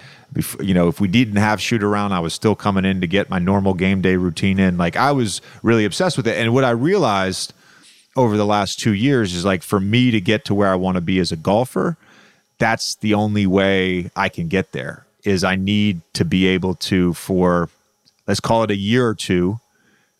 You 0.61 0.75
know, 0.75 0.87
if 0.87 1.01
we 1.01 1.09
didn't 1.09 1.37
have 1.37 1.61
shoot 1.61 1.83
around, 1.83 2.13
I 2.13 2.21
was 2.21 2.35
still 2.35 2.55
coming 2.55 2.85
in 2.85 3.01
to 3.01 3.09
get 3.09 3.31
my 3.31 3.41
normal 3.41 3.75
game 3.75 4.01
day 4.01 4.15
routine 4.15 4.61
in. 4.61 4.79
Like 4.79 4.95
I 4.95 5.11
was 5.11 5.41
really 5.65 5.85
obsessed 5.85 6.17
with 6.17 6.29
it. 6.29 6.39
And 6.39 6.55
what 6.55 6.63
I 6.63 6.71
realized 6.71 7.53
over 8.17 8.37
the 8.37 8.47
last 8.47 8.79
two 8.81 8.93
years 8.93 9.35
is 9.35 9.45
like 9.45 9.63
for 9.63 9.81
me 9.81 10.11
to 10.11 10.21
get 10.21 10.45
to 10.47 10.55
where 10.55 10.73
I 10.73 10.75
want 10.75 10.97
to 10.97 11.01
be 11.01 11.19
as 11.19 11.33
a 11.33 11.37
golfer, 11.37 11.97
that's 12.59 12.95
the 12.97 13.15
only 13.15 13.47
way 13.47 14.11
I 14.17 14.29
can 14.29 14.49
get 14.49 14.73
there. 14.73 15.07
Is 15.25 15.43
I 15.43 15.57
need 15.57 16.01
to 16.15 16.25
be 16.25 16.47
able 16.47 16.75
to 16.77 17.13
for 17.15 17.69
let's 18.27 18.41
call 18.41 18.63
it 18.63 18.71
a 18.71 18.77
year 18.77 19.09
or 19.09 19.15
two 19.15 19.61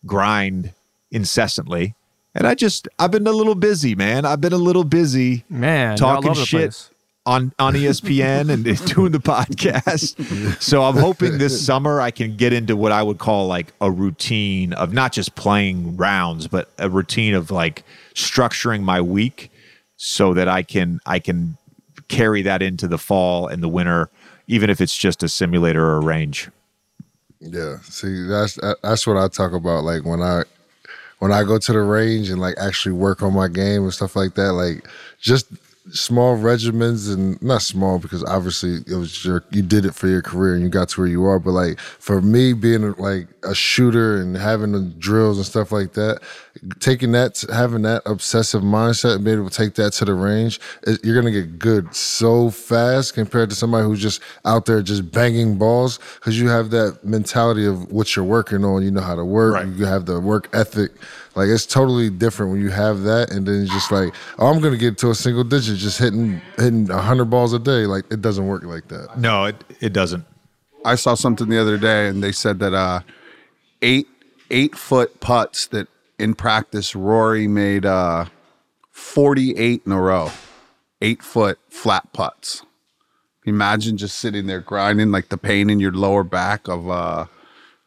grind 0.05 0.73
incessantly. 1.11 1.95
And 2.35 2.45
I 2.45 2.55
just 2.55 2.87
I've 2.99 3.11
been 3.11 3.25
a 3.25 3.31
little 3.31 3.55
busy, 3.55 3.95
man. 3.95 4.25
I've 4.25 4.41
been 4.41 4.53
a 4.53 4.57
little 4.57 4.83
busy 4.83 5.43
Man, 5.49 5.97
talking 5.97 6.33
shit. 6.33 6.89
On 7.27 7.51
on 7.59 7.73
ESPN 7.73 8.49
and 8.49 8.63
doing 8.85 9.11
the 9.11 9.19
podcast. 9.19 10.61
So 10.61 10.83
I'm 10.83 10.95
hoping 10.95 11.37
this 11.37 11.63
summer 11.65 11.99
I 11.99 12.09
can 12.09 12.37
get 12.37 12.53
into 12.53 12.75
what 12.75 12.91
I 12.91 13.03
would 13.03 13.19
call 13.19 13.47
like 13.47 13.73
a 13.81 13.91
routine 13.91 14.73
of 14.73 14.93
not 14.93 15.11
just 15.11 15.35
playing 15.35 15.97
rounds, 15.97 16.47
but 16.47 16.71
a 16.79 16.89
routine 16.89 17.33
of 17.33 17.51
like 17.51 17.83
structuring 18.15 18.81
my 18.81 19.01
week 19.01 19.51
so 19.97 20.33
that 20.33 20.47
I 20.47 20.63
can 20.63 20.99
I 21.05 21.19
can 21.19 21.57
carry 22.07 22.41
that 22.43 22.61
into 22.61 22.87
the 22.87 22.97
fall 22.97 23.47
and 23.47 23.61
the 23.61 23.67
winter, 23.67 24.09
even 24.47 24.69
if 24.69 24.79
it's 24.79 24.95
just 24.95 25.21
a 25.21 25.27
simulator 25.27 25.85
or 25.85 25.97
a 25.97 26.01
range. 26.01 26.49
Yeah, 27.41 27.77
see, 27.83 28.25
that's 28.25 28.57
that's 28.81 29.05
what 29.05 29.17
I 29.17 29.27
talk 29.27 29.51
about. 29.51 29.83
Like 29.83 30.05
when 30.05 30.21
I 30.21 30.43
when 31.19 31.31
I 31.31 31.43
go 31.43 31.57
to 31.57 31.73
the 31.73 31.81
range 31.81 32.29
and 32.29 32.39
like 32.39 32.55
actually 32.57 32.93
work 32.93 33.21
on 33.21 33.33
my 33.33 33.47
game 33.47 33.83
and 33.83 33.93
stuff 33.93 34.15
like 34.15 34.35
that. 34.35 34.53
Like 34.53 34.87
just 35.19 35.47
small 35.91 36.37
regimens 36.37 37.13
and 37.13 37.41
not 37.41 37.61
small 37.61 37.99
because 37.99 38.23
obviously 38.25 38.77
it 38.87 38.97
was 38.97 39.23
your 39.23 39.43
you 39.51 39.61
did 39.61 39.85
it 39.85 39.95
for 39.95 40.07
your 40.07 40.21
career 40.21 40.53
and 40.53 40.63
you 40.63 40.69
got 40.69 40.89
to 40.89 41.01
where 41.01 41.09
you 41.09 41.25
are. 41.25 41.39
But 41.39 41.51
like 41.51 41.79
for 41.79 42.21
me 42.21 42.53
being 42.53 42.93
like 42.93 43.27
a 43.43 43.55
shooter 43.55 44.17
and 44.17 44.35
having 44.35 44.71
the 44.71 44.81
drills 44.81 45.37
and 45.37 45.45
stuff 45.45 45.71
like 45.71 45.93
that, 45.93 46.19
taking 46.79 47.11
that 47.13 47.43
having 47.53 47.83
that 47.83 48.01
obsessive 48.05 48.61
mindset 48.61 49.15
and 49.15 49.25
being 49.25 49.37
able 49.37 49.49
to 49.49 49.55
take 49.55 49.75
that 49.75 49.93
to 49.93 50.05
the 50.05 50.13
range, 50.13 50.59
it, 50.83 51.03
you're 51.03 51.15
gonna 51.15 51.31
get 51.31 51.59
good 51.59 51.93
so 51.95 52.49
fast 52.49 53.13
compared 53.13 53.49
to 53.49 53.55
somebody 53.55 53.85
who's 53.85 54.01
just 54.01 54.21
out 54.45 54.65
there 54.65 54.81
just 54.81 55.11
banging 55.11 55.57
balls 55.57 55.99
because 56.15 56.39
you 56.39 56.49
have 56.49 56.69
that 56.71 57.03
mentality 57.03 57.65
of 57.65 57.91
what 57.91 58.15
you're 58.15 58.25
working 58.25 58.63
on. 58.63 58.83
You 58.83 58.91
know 58.91 59.01
how 59.01 59.15
to 59.15 59.25
work. 59.25 59.53
Right. 59.53 59.67
You 59.67 59.85
have 59.85 60.05
the 60.05 60.19
work 60.19 60.49
ethic. 60.53 60.91
Like 61.37 61.49
it's 61.49 61.67
totally 61.67 62.09
different 62.09 62.51
when 62.51 62.61
you 62.61 62.69
have 62.69 63.03
that, 63.03 63.29
and 63.29 63.47
then 63.47 63.61
it's 63.61 63.71
just 63.71 63.91
like, 63.91 64.11
oh, 64.39 64.47
I'm 64.47 64.59
gonna 64.59 64.75
get 64.75 64.97
to 64.97 65.11
a 65.11 65.15
single 65.15 65.43
digit, 65.43 65.77
just 65.77 65.99
hitting 65.99 66.41
hitting 66.55 66.87
hundred 66.87 67.25
balls 67.25 67.53
a 67.53 67.59
day. 67.59 67.85
Like 67.85 68.05
it 68.11 68.23
doesn't 68.23 68.47
work 68.47 68.63
like 68.63 68.87
that. 68.87 69.19
No, 69.19 69.45
it, 69.45 69.63
it 69.79 69.93
doesn't. 69.93 70.25
I 70.83 70.95
saw 70.95 71.13
something 71.13 71.47
the 71.47 71.61
other 71.61 71.77
day, 71.77 72.07
and 72.07 72.23
they 72.23 72.31
said 72.31 72.57
that 72.57 72.73
uh, 72.73 73.01
eight 73.83 74.07
eight 74.49 74.75
foot 74.75 75.19
putts 75.19 75.67
that 75.67 75.87
in 76.17 76.33
practice 76.33 76.95
Rory 76.95 77.47
made 77.47 77.85
uh, 77.85 78.25
forty 78.89 79.55
eight 79.57 79.83
in 79.85 79.91
a 79.91 80.01
row, 80.01 80.31
eight 81.03 81.21
foot 81.21 81.59
flat 81.69 82.11
putts. 82.13 82.63
Imagine 83.45 83.95
just 83.95 84.17
sitting 84.17 84.47
there 84.47 84.61
grinding, 84.61 85.11
like 85.11 85.29
the 85.29 85.37
pain 85.37 85.69
in 85.69 85.79
your 85.79 85.91
lower 85.91 86.23
back 86.23 86.67
of 86.67 86.89
uh, 86.89 87.27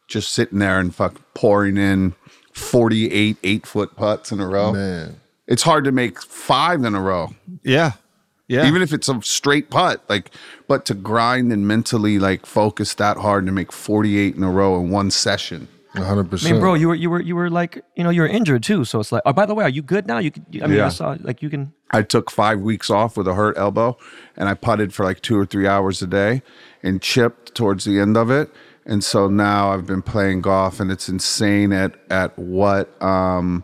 just 0.07 0.31
sitting 0.31 0.59
there 0.59 0.79
and 0.79 0.95
fuck 0.95 1.19
pouring 1.33 1.75
in 1.75 2.15
forty 2.53 3.11
eight 3.11 3.37
eight 3.43 3.65
foot 3.65 3.95
putts 3.95 4.31
in 4.31 4.39
a 4.39 4.47
row. 4.47 4.71
Man, 4.73 5.19
It's 5.47 5.63
hard 5.63 5.83
to 5.85 5.91
make 5.91 6.21
five 6.21 6.83
in 6.83 6.95
a 6.95 7.01
row 7.01 7.33
Yeah. 7.63 7.93
Yeah. 8.47 8.65
even 8.67 8.81
if 8.81 8.91
it's 8.91 9.07
a 9.07 9.21
straight 9.21 9.69
putt 9.69 10.03
like 10.09 10.29
but 10.67 10.83
to 10.85 10.93
grind 10.93 11.53
and 11.53 11.65
mentally 11.67 12.19
like 12.19 12.45
focus 12.45 12.93
that 12.95 13.15
hard 13.17 13.45
to 13.45 13.51
make 13.53 13.71
48 13.71 14.35
in 14.35 14.43
a 14.43 14.51
row 14.51 14.77
in 14.79 14.89
one 14.89 15.09
session 15.11 15.69
100. 15.93 16.25
I 16.25 16.29
percent. 16.29 16.51
mean, 16.53 16.61
bro, 16.61 16.73
you 16.73 16.87
were 16.87 16.95
you 16.95 17.09
were 17.09 17.21
you 17.21 17.35
were 17.35 17.49
like 17.49 17.83
you 17.95 18.03
know 18.03 18.09
you 18.09 18.21
were 18.21 18.27
injured 18.27 18.63
too. 18.63 18.85
So 18.85 19.01
it's 19.01 19.11
like, 19.11 19.23
oh, 19.25 19.33
by 19.33 19.45
the 19.45 19.53
way, 19.53 19.65
are 19.65 19.69
you 19.69 19.81
good 19.81 20.07
now? 20.07 20.19
You, 20.19 20.31
can, 20.31 20.45
I 20.63 20.67
mean, 20.67 20.77
Yeah. 20.77 20.85
I 20.85 20.89
saw 20.89 21.17
like 21.21 21.41
you 21.41 21.49
can. 21.49 21.73
i 21.91 22.01
took 22.01 22.31
five 22.31 22.61
weeks 22.61 22.89
off 22.89 23.17
with 23.17 23.27
a 23.27 23.33
hurt 23.33 23.57
elbow 23.57 23.97
and 24.37 24.47
i 24.47 24.53
putted 24.53 24.93
for 24.93 25.03
like 25.03 25.19
two 25.21 25.37
or 25.37 25.45
three 25.45 25.67
hours 25.67 26.01
a 26.01 26.07
day 26.07 26.41
and 26.81 27.01
chipped 27.01 27.53
towards 27.53 27.83
the 27.83 27.99
end 27.99 28.15
of 28.15 28.31
it 28.31 28.49
and 28.85 29.03
so 29.03 29.27
now 29.27 29.71
i've 29.71 29.85
been 29.85 30.01
playing 30.01 30.41
golf 30.41 30.79
and 30.79 30.91
it's 30.91 31.07
insane 31.09 31.71
at 31.71 31.93
at 32.09 32.37
what 32.37 33.01
um 33.01 33.63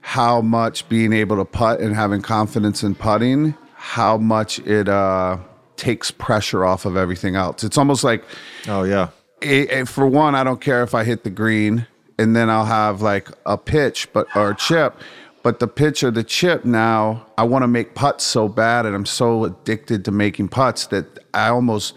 how 0.00 0.40
much 0.40 0.88
being 0.88 1.12
able 1.12 1.36
to 1.36 1.44
putt 1.44 1.80
and 1.80 1.94
having 1.94 2.20
confidence 2.22 2.82
in 2.82 2.94
putting 2.94 3.54
how 3.74 4.16
much 4.18 4.58
it 4.60 4.88
uh 4.88 5.36
takes 5.76 6.10
pressure 6.10 6.64
off 6.64 6.84
of 6.84 6.96
everything 6.96 7.36
else 7.36 7.64
it's 7.64 7.78
almost 7.78 8.04
like 8.04 8.24
oh 8.68 8.82
yeah. 8.82 9.08
it, 9.40 9.70
it- 9.70 9.88
for 9.88 10.06
one, 10.06 10.34
I 10.34 10.44
don't 10.44 10.60
care 10.60 10.82
if 10.82 10.94
I 10.94 11.02
hit 11.04 11.24
the 11.24 11.30
green 11.30 11.86
and 12.18 12.36
then 12.36 12.48
I'll 12.50 12.66
have 12.66 13.02
like 13.02 13.28
a 13.46 13.56
pitch, 13.58 14.12
but 14.12 14.26
or 14.36 14.50
a 14.50 14.54
chip. 14.56 14.94
But 15.42 15.58
the 15.58 15.66
pitch 15.66 16.04
or 16.04 16.12
the 16.12 16.22
chip 16.22 16.64
now, 16.64 17.26
I 17.36 17.42
want 17.42 17.64
to 17.64 17.66
make 17.66 17.96
putts 17.96 18.22
so 18.22 18.46
bad, 18.48 18.86
and 18.86 18.94
I'm 18.94 19.06
so 19.06 19.44
addicted 19.44 20.04
to 20.04 20.12
making 20.12 20.48
putts 20.48 20.86
that 20.88 21.18
I 21.34 21.48
almost 21.48 21.94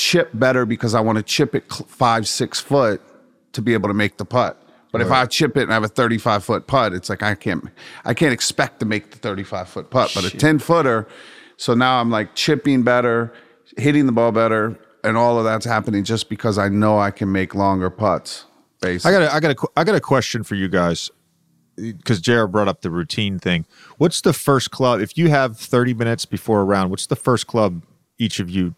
chip 0.00 0.30
better 0.32 0.64
because 0.64 0.94
I 0.94 1.00
want 1.00 1.18
to 1.18 1.22
chip 1.22 1.54
it 1.54 1.70
five, 1.70 2.26
six 2.26 2.58
foot 2.58 3.02
to 3.52 3.60
be 3.60 3.74
able 3.74 3.88
to 3.88 3.94
make 3.94 4.16
the 4.16 4.24
putt. 4.24 4.56
But 4.92 5.02
if 5.02 5.10
I 5.12 5.24
chip 5.26 5.56
it 5.56 5.64
and 5.64 5.70
I 5.70 5.74
have 5.74 5.84
a 5.84 5.88
35 5.88 6.42
foot 6.42 6.66
putt, 6.66 6.94
it's 6.94 7.08
like 7.08 7.22
I 7.22 7.36
can't, 7.36 7.68
I 8.04 8.12
can't 8.12 8.32
expect 8.32 8.80
to 8.80 8.86
make 8.86 9.10
the 9.10 9.18
35 9.18 9.68
foot 9.68 9.90
putt. 9.90 10.10
But 10.14 10.24
a 10.24 10.36
10 10.36 10.58
footer, 10.58 11.06
so 11.56 11.74
now 11.74 12.00
I'm 12.00 12.10
like 12.10 12.34
chipping 12.34 12.82
better, 12.82 13.32
hitting 13.76 14.06
the 14.06 14.12
ball 14.12 14.32
better, 14.32 14.76
and 15.04 15.16
all 15.16 15.38
of 15.38 15.44
that's 15.44 15.64
happening 15.64 16.02
just 16.02 16.28
because 16.28 16.58
I 16.58 16.68
know 16.68 16.98
I 16.98 17.12
can 17.12 17.30
make 17.30 17.54
longer 17.54 17.88
putts. 17.88 18.46
Basically. 18.80 19.14
I 19.14 19.20
got 19.20 19.30
a, 19.30 19.34
I 19.34 19.40
got 19.40 19.50
a, 19.50 19.68
I 19.76 19.84
got 19.84 19.94
a 19.94 20.00
question 20.00 20.42
for 20.42 20.56
you 20.56 20.68
guys 20.68 21.10
because 21.76 22.20
Jared 22.20 22.50
brought 22.50 22.66
up 22.66 22.80
the 22.80 22.90
routine 22.90 23.38
thing. 23.38 23.66
What's 23.98 24.22
the 24.22 24.32
first 24.32 24.72
club? 24.72 25.00
If 25.00 25.16
you 25.16 25.28
have 25.28 25.56
30 25.56 25.94
minutes 25.94 26.24
before 26.24 26.62
a 26.62 26.64
round, 26.64 26.90
what's 26.90 27.06
the 27.06 27.16
first 27.16 27.46
club 27.46 27.84
each 28.18 28.40
of 28.40 28.50
you 28.50 28.74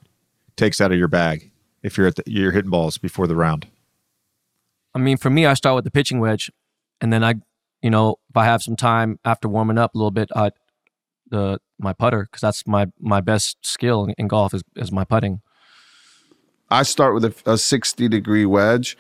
takes 0.57 0.81
out 0.81 0.93
of 0.93 0.99
your 0.99 1.09
bag 1.09 1.51
if 1.83 1.97
you're 1.97 2.07
at 2.07 2.17
the, 2.17 2.23
you're 2.27 2.53
hitting 2.53 2.71
balls 2.71 2.99
before 2.99 3.27
the 3.27 3.37
round? 3.37 3.67
I 4.95 4.99
mean, 4.99 5.17
for 5.17 5.31
me, 5.31 5.47
I 5.47 5.55
start 5.55 5.77
with 5.77 5.85
the 5.85 5.91
pitching 5.91 6.21
wedge, 6.21 6.51
and 7.01 7.13
then 7.13 7.25
I 7.25 7.35
you 7.83 7.91
know, 7.91 8.17
if 8.31 8.37
I 8.37 8.45
have 8.45 8.63
some 8.63 8.77
time 8.77 9.19
after 9.25 9.49
warming 9.49 9.77
up 9.77 9.95
a 9.95 9.99
little 9.99 10.13
bit, 10.13 10.31
I 10.35 10.53
the 11.29 11.59
my 11.79 11.93
putter 11.93 12.29
because 12.31 12.41
that's 12.41 12.67
my 12.67 12.87
my 13.01 13.21
best 13.21 13.59
skill 13.63 14.05
in, 14.05 14.15
in 14.17 14.29
golf 14.29 14.55
is 14.55 14.63
is 14.77 14.93
my 14.93 15.05
putting. 15.05 15.41
I 16.71 16.85
start 16.85 17.13
with 17.13 17.25
a, 17.25 17.53
a 17.53 17.59
60 17.59 18.09
degree 18.09 18.47
wedge 18.47 18.97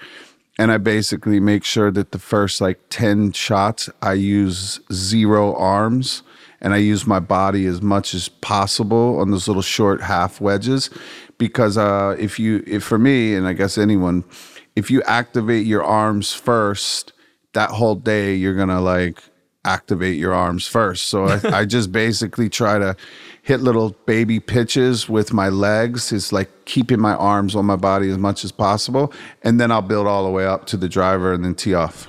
and 0.58 0.70
I 0.70 0.76
basically 0.76 1.40
make 1.40 1.64
sure 1.64 1.90
that 1.90 2.12
the 2.12 2.18
first 2.18 2.60
like 2.60 2.78
10 2.90 3.32
shots 3.32 3.88
I 4.02 4.12
use 4.12 4.78
zero 4.92 5.54
arms 5.54 6.22
and 6.60 6.74
I 6.74 6.78
use 6.78 7.06
my 7.06 7.18
body 7.18 7.64
as 7.64 7.80
much 7.80 8.12
as 8.12 8.28
possible 8.28 9.18
on 9.20 9.30
those 9.30 9.48
little 9.48 9.62
short 9.62 10.02
half 10.02 10.38
wedges 10.38 10.90
because 11.42 11.76
uh, 11.76 12.14
if 12.20 12.38
you 12.38 12.62
if 12.68 12.84
for 12.84 12.98
me 12.98 13.34
and 13.34 13.48
I 13.48 13.52
guess 13.52 13.76
anyone 13.76 14.22
if 14.76 14.92
you 14.92 15.02
activate 15.02 15.66
your 15.66 15.82
arms 15.82 16.32
first 16.32 17.12
that 17.52 17.70
whole 17.70 17.96
day 17.96 18.34
you're 18.34 18.54
going 18.54 18.68
to 18.68 18.80
like 18.80 19.20
activate 19.64 20.16
your 20.16 20.34
arms 20.34 20.66
first. 20.66 21.04
So 21.04 21.24
I, 21.24 21.40
I 21.60 21.64
just 21.64 21.92
basically 22.04 22.48
try 22.48 22.78
to 22.78 22.96
hit 23.42 23.60
little 23.60 23.90
baby 24.06 24.40
pitches 24.40 25.08
with 25.08 25.32
my 25.32 25.48
legs. 25.48 26.12
It's 26.12 26.32
like 26.32 26.50
keeping 26.64 27.00
my 27.00 27.14
arms 27.14 27.54
on 27.54 27.66
my 27.66 27.76
body 27.76 28.10
as 28.10 28.18
much 28.18 28.44
as 28.44 28.52
possible, 28.52 29.12
and 29.42 29.60
then 29.60 29.70
I'll 29.70 29.82
build 29.82 30.06
all 30.06 30.24
the 30.24 30.30
way 30.30 30.46
up 30.46 30.66
to 30.66 30.76
the 30.76 30.88
driver 30.88 31.32
and 31.32 31.44
then 31.44 31.54
tee 31.54 31.74
off. 31.74 32.08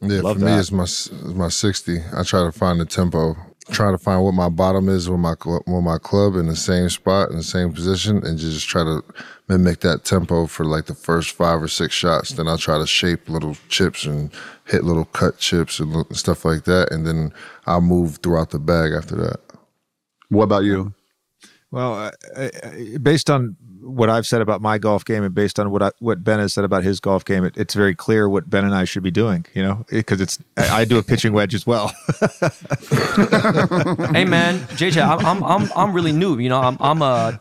Yeah, 0.00 0.20
Love 0.20 0.38
for 0.38 0.44
me, 0.44 0.52
it's 0.52 0.72
my 0.72 0.84
it's 0.84 1.10
my 1.10 1.48
sixty. 1.48 1.98
I 2.16 2.22
try 2.22 2.42
to 2.44 2.52
find 2.52 2.80
the 2.80 2.86
tempo, 2.86 3.36
try 3.70 3.90
to 3.90 3.98
find 3.98 4.22
what 4.22 4.34
my 4.34 4.48
bottom 4.48 4.88
is 4.88 5.08
with 5.08 5.20
my 5.20 5.34
cl- 5.42 5.62
with 5.66 5.84
my 5.84 5.98
club 5.98 6.34
in 6.36 6.46
the 6.46 6.56
same 6.56 6.88
spot 6.88 7.30
in 7.30 7.36
the 7.36 7.42
same 7.42 7.72
position, 7.72 8.24
and 8.24 8.38
just 8.38 8.68
try 8.68 8.82
to 8.84 9.02
mimic 9.48 9.80
that 9.80 10.04
tempo 10.04 10.46
for 10.46 10.64
like 10.64 10.86
the 10.86 10.94
first 10.94 11.30
five 11.30 11.62
or 11.62 11.68
six 11.68 11.94
shots. 11.94 12.30
Then 12.30 12.48
I'll 12.48 12.58
try 12.58 12.78
to 12.78 12.86
shape 12.86 13.28
little 13.28 13.56
chips 13.68 14.04
and 14.04 14.30
hit 14.66 14.84
little 14.84 15.06
cut 15.06 15.38
chips 15.38 15.80
and 15.80 16.04
stuff 16.16 16.44
like 16.44 16.64
that, 16.64 16.92
and 16.92 17.06
then 17.06 17.32
I'll 17.66 17.80
move 17.80 18.18
throughout 18.18 18.50
the 18.50 18.58
bag 18.58 18.92
after 18.92 19.16
that. 19.16 19.40
What 20.28 20.44
about 20.44 20.64
you? 20.64 20.94
Well, 21.70 21.94
uh, 21.94 22.10
uh, 22.36 22.98
based 23.00 23.30
on 23.30 23.56
what 23.80 24.08
I've 24.10 24.26
said 24.26 24.40
about 24.40 24.60
my 24.60 24.78
golf 24.78 25.04
game, 25.04 25.22
and 25.22 25.34
based 25.34 25.58
on 25.58 25.70
what 25.70 25.82
I, 25.82 25.90
what 25.98 26.22
Ben 26.22 26.38
has 26.38 26.52
said 26.52 26.64
about 26.64 26.84
his 26.84 27.00
golf 27.00 27.24
game, 27.24 27.44
it, 27.44 27.56
it's 27.56 27.74
very 27.74 27.94
clear 27.94 28.28
what 28.28 28.48
Ben 28.48 28.64
and 28.64 28.74
I 28.74 28.84
should 28.84 29.02
be 29.02 29.10
doing. 29.10 29.46
You 29.54 29.62
know, 29.62 29.86
because 29.90 30.20
it's 30.20 30.38
I, 30.56 30.80
I 30.80 30.84
do 30.84 30.98
a 30.98 31.02
pitching 31.02 31.32
wedge 31.32 31.54
as 31.54 31.66
well. 31.66 31.88
hey 34.12 34.24
man, 34.24 34.58
JJ, 34.76 35.06
I'm 35.06 35.24
I'm 35.24 35.42
I'm, 35.44 35.70
I'm 35.74 35.92
really 35.92 36.12
new. 36.12 36.38
You 36.38 36.48
know, 36.48 36.60
I'm 36.60 36.76
I'm 36.80 37.02
uh 37.02 37.32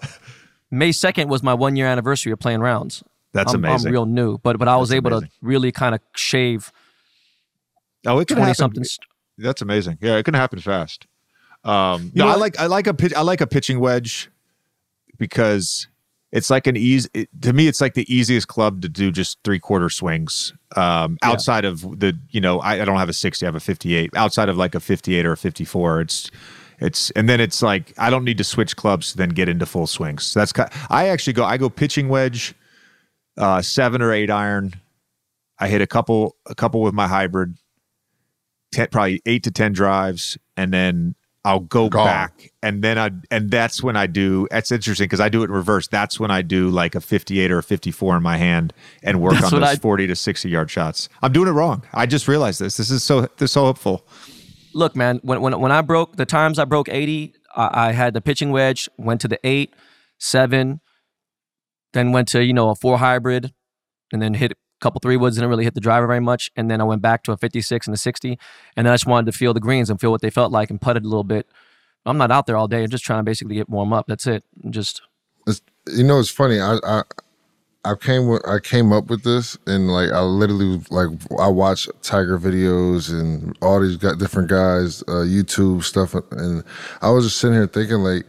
May 0.72 0.92
second 0.92 1.30
was 1.30 1.44
my 1.44 1.54
one 1.54 1.76
year 1.76 1.88
anniversary 1.88 2.32
of 2.32 2.40
playing 2.40 2.62
rounds. 2.62 3.04
That's 3.34 3.54
I'm, 3.54 3.64
amazing. 3.64 3.88
I'm 3.88 3.94
real 3.94 4.06
new, 4.06 4.38
but 4.40 4.58
but 4.58 4.68
I 4.68 4.78
was 4.78 4.90
That's 4.90 4.98
able 4.98 5.14
amazing. 5.14 5.30
to 5.30 5.34
really 5.42 5.72
kind 5.72 5.96
of 5.96 6.02
shave 6.16 6.72
oh, 8.06 8.20
it 8.20 8.28
twenty 8.28 8.42
happen. 8.42 8.56
something. 8.56 8.84
That's 9.38 9.62
amazing. 9.62 9.98
Yeah, 10.02 10.18
it 10.18 10.24
can 10.24 10.34
happen 10.34 10.60
fast. 10.60 11.08
Um, 11.64 12.12
no, 12.16 12.28
I 12.28 12.36
like 12.36 12.60
I 12.60 12.68
like 12.68 12.88
a 12.88 12.94
pitch, 12.94 13.14
I 13.14 13.22
like 13.22 13.42
a 13.42 13.48
pitching 13.48 13.80
wedge 13.80 14.30
because 15.18 15.88
it's 16.32 16.50
like 16.50 16.68
an 16.68 16.78
easy. 16.78 17.10
It, 17.14 17.30
to 17.42 17.54
me, 17.54 17.68
it's 17.68 17.82
like 17.82 17.96
the 17.96 18.12
easiest 18.14 18.48
club 18.48 18.82
to 18.82 18.90
do 18.90 19.12
just 19.12 19.40
three 19.44 19.60
quarter 19.60 19.90
swings. 19.90 20.54
Um, 20.76 21.18
outside 21.24 21.66
of 21.66 21.82
the, 22.00 22.18
you 22.30 22.40
know, 22.40 22.60
I, 22.60 22.82
I 22.82 22.86
don't 22.86 22.98
have 22.98 23.10
a 23.10 23.14
sixty, 23.14 23.46
I 23.46 23.48
have 23.48 23.56
a 23.56 23.60
fifty-eight. 23.60 24.12
Outside 24.16 24.50
of 24.50 24.58
like 24.58 24.76
a 24.76 24.80
fifty-eight 24.80 25.26
or 25.26 25.32
a 25.32 25.38
fifty-four, 25.38 26.02
it's 26.02 26.30
it's 26.80 27.10
and 27.12 27.28
then 27.28 27.42
it's 27.42 27.62
like 27.62 27.94
I 27.98 28.10
don't 28.10 28.24
need 28.24 28.38
to 28.38 28.44
switch 28.44 28.76
clubs 28.76 29.12
to 29.12 29.18
then 29.18 29.30
get 29.30 29.50
into 29.50 29.66
full 29.66 29.88
swings. 29.88 30.24
So 30.24 30.40
that's 30.40 30.54
kind. 30.54 30.70
I 30.90 31.08
actually 31.08 31.34
go. 31.34 31.44
I 31.44 31.58
go 31.58 31.70
pitching 31.70 32.10
wedge, 32.10 32.54
uh, 33.38 33.62
seven 33.62 34.02
or 34.02 34.14
eight 34.14 34.30
iron. 34.30 34.74
I 35.58 35.68
hit 35.68 35.82
a 35.82 35.88
couple 35.88 36.36
a 36.46 36.56
couple 36.56 36.82
with 36.82 36.94
my 36.94 37.08
hybrid, 37.08 37.56
10, 38.72 38.88
probably 38.92 39.22
eight 39.26 39.44
to 39.44 39.52
ten 39.52 39.74
drives, 39.74 40.38
and 40.56 40.72
then 40.72 41.16
I'll 41.46 41.62
go 41.62 41.88
Gone. 41.88 42.06
back, 42.06 42.52
and 42.62 42.84
then 42.84 42.98
I 42.98 43.12
and 43.32 43.50
that's 43.50 43.82
when 43.82 43.96
I 43.96 44.08
do. 44.08 44.48
That's 44.52 44.72
interesting 44.72 45.06
because 45.06 45.22
I 45.22 45.30
do 45.30 45.42
it 45.42 45.46
in 45.46 45.52
reverse. 45.52 45.88
That's 45.88 46.20
when 46.20 46.32
I 46.32 46.42
do 46.42 46.70
like 46.70 46.96
a 46.96 47.02
fifty-eight 47.02 47.50
or 47.50 47.60
a 47.60 47.64
fifty-four 47.64 48.18
in 48.18 48.22
my 48.24 48.36
hand 48.38 48.74
and 49.04 49.22
work 49.22 49.36
That's 49.36 49.54
on 49.54 49.62
those 49.62 49.70
I- 49.70 49.76
forty 49.78 50.06
to 50.08 50.16
sixty 50.18 50.50
yard 50.50 50.70
shots. 50.70 51.08
I'm 51.22 51.32
doing 51.32 51.48
it 51.48 51.52
wrong. 51.52 51.84
I 51.94 52.06
just 52.08 52.28
realized 52.28 52.60
this. 52.60 52.76
This 52.76 52.92
is 52.92 53.04
so 53.04 53.22
this 53.22 53.32
is 53.50 53.52
so 53.54 53.64
helpful. 53.64 54.06
Look, 54.74 54.96
man, 54.98 55.20
when 55.24 55.40
when 55.42 55.58
when 55.62 55.72
I 55.72 55.82
broke 55.82 56.18
the 56.18 56.26
times 56.26 56.60
I 56.60 56.66
broke 56.66 56.90
eighty, 56.90 57.34
I, 57.56 57.88
I 57.88 57.92
had 57.94 58.14
the 58.14 58.22
pitching 58.22 58.52
wedge, 58.52 58.90
went 58.98 59.22
to 59.22 59.30
the 59.30 59.40
eight, 59.46 59.74
seven, 60.20 60.82
then 61.94 62.12
went 62.12 62.28
to 62.30 62.44
you 62.44 62.54
know 62.54 62.70
a 62.70 62.76
four 62.76 62.98
hybrid, 62.98 63.54
and 64.12 64.22
then 64.22 64.34
hit 64.34 64.54
couple 64.80 65.00
three 65.00 65.18
woods. 65.18 65.36
Didn't 65.36 65.50
really 65.50 65.64
hit 65.64 65.76
the 65.76 65.82
driver 65.82 66.08
very 66.08 66.20
much, 66.20 66.52
and 66.56 66.70
then 66.70 66.82
I 66.82 66.84
went 66.84 67.02
back 67.02 67.24
to 67.24 67.32
a 67.32 67.38
fifty-six 67.38 67.88
and 67.88 67.94
a 67.94 67.98
sixty, 67.98 68.38
and 68.76 68.86
then 68.86 68.94
I 68.94 68.96
just 68.96 69.06
wanted 69.06 69.32
to 69.32 69.38
feel 69.38 69.54
the 69.54 69.60
greens 69.60 69.90
and 69.90 70.00
feel 70.00 70.12
what 70.12 70.22
they 70.22 70.30
felt 70.30 70.52
like 70.52 70.70
and 70.70 70.80
putted 70.80 71.04
a 71.04 71.08
little 71.08 71.24
bit. 71.24 71.48
I'm 72.06 72.18
not 72.18 72.32
out 72.32 72.48
there 72.48 72.58
all 72.58 72.68
day. 72.68 72.84
I'm 72.84 72.90
just 72.90 73.04
trying 73.04 73.20
to 73.20 73.24
basically 73.24 73.56
get 73.56 73.70
warm 73.70 73.94
up. 73.94 74.08
That's 74.08 74.26
it. 74.26 74.44
Just 74.70 75.02
It's, 75.48 75.62
you 75.88 76.04
know, 76.04 76.20
it's 76.20 76.30
funny. 76.30 76.60
I, 76.60 76.78
I 76.84 77.04
I 77.86 77.96
came 77.96 78.28
with 78.28 78.46
I 78.48 78.60
came 78.60 78.92
up 78.92 79.10
with 79.10 79.24
this 79.24 79.58
and 79.66 79.90
like 79.90 80.12
I 80.12 80.20
literally 80.20 80.82
like 80.90 81.10
I 81.40 81.48
watch 81.48 81.88
Tiger 82.02 82.38
videos 82.38 83.10
and 83.10 83.58
all 83.62 83.80
these 83.80 83.96
got 83.96 84.20
different 84.20 84.50
guys 84.50 85.02
uh, 85.04 85.24
YouTube 85.24 85.84
stuff 85.84 86.14
and 86.14 86.64
I 87.02 87.10
was 87.10 87.26
just 87.26 87.38
sitting 87.38 87.56
here 87.56 87.68
thinking 87.68 87.98
like 87.98 88.26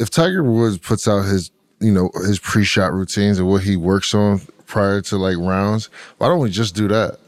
if 0.00 0.10
Tiger 0.10 0.42
Woods 0.42 0.78
puts 0.78 1.06
out 1.06 1.22
his 1.22 1.52
you 1.80 1.92
know 1.92 2.10
his 2.26 2.40
pre-shot 2.40 2.92
routines 2.92 3.38
and 3.38 3.48
what 3.48 3.62
he 3.62 3.76
works 3.76 4.14
on 4.14 4.40
prior 4.66 5.00
to 5.00 5.16
like 5.16 5.36
rounds 5.38 5.90
why 6.18 6.28
don't 6.28 6.40
we 6.40 6.50
just 6.50 6.74
do 6.74 6.88
that 6.88 7.18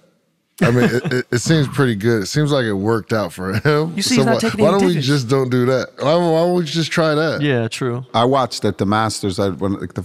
I 0.63 0.71
mean 0.71 0.85
it, 0.85 1.13
it, 1.13 1.27
it 1.33 1.39
seems 1.39 1.69
pretty 1.69 1.95
good 1.95 2.23
it 2.23 2.27
seems 2.27 2.51
like 2.51 2.65
it 2.65 2.73
worked 2.73 3.13
out 3.13 3.33
for 3.33 3.53
him 3.53 3.93
You 3.95 4.03
see, 4.03 4.17
he's 4.17 4.25
not 4.25 4.35
why, 4.35 4.41
taking 4.41 4.65
why 4.65 4.71
don't 4.71 4.87
we 4.87 4.99
just 5.01 5.29
don't 5.29 5.51
do 5.51 5.67
that 5.67 5.89
why, 5.99 6.15
why 6.15 6.41
don't 6.41 6.55
we 6.55 6.65
just 6.65 6.91
try 6.91 7.15
that 7.15 7.43
yeah, 7.43 7.69
true. 7.69 8.05
I 8.15 8.25
watched 8.25 8.65
at 8.65 8.79
the 8.79 8.87
Masters. 8.87 9.39
I 9.39 9.51
when 9.51 9.75
like 9.75 9.95
the, 9.95 10.05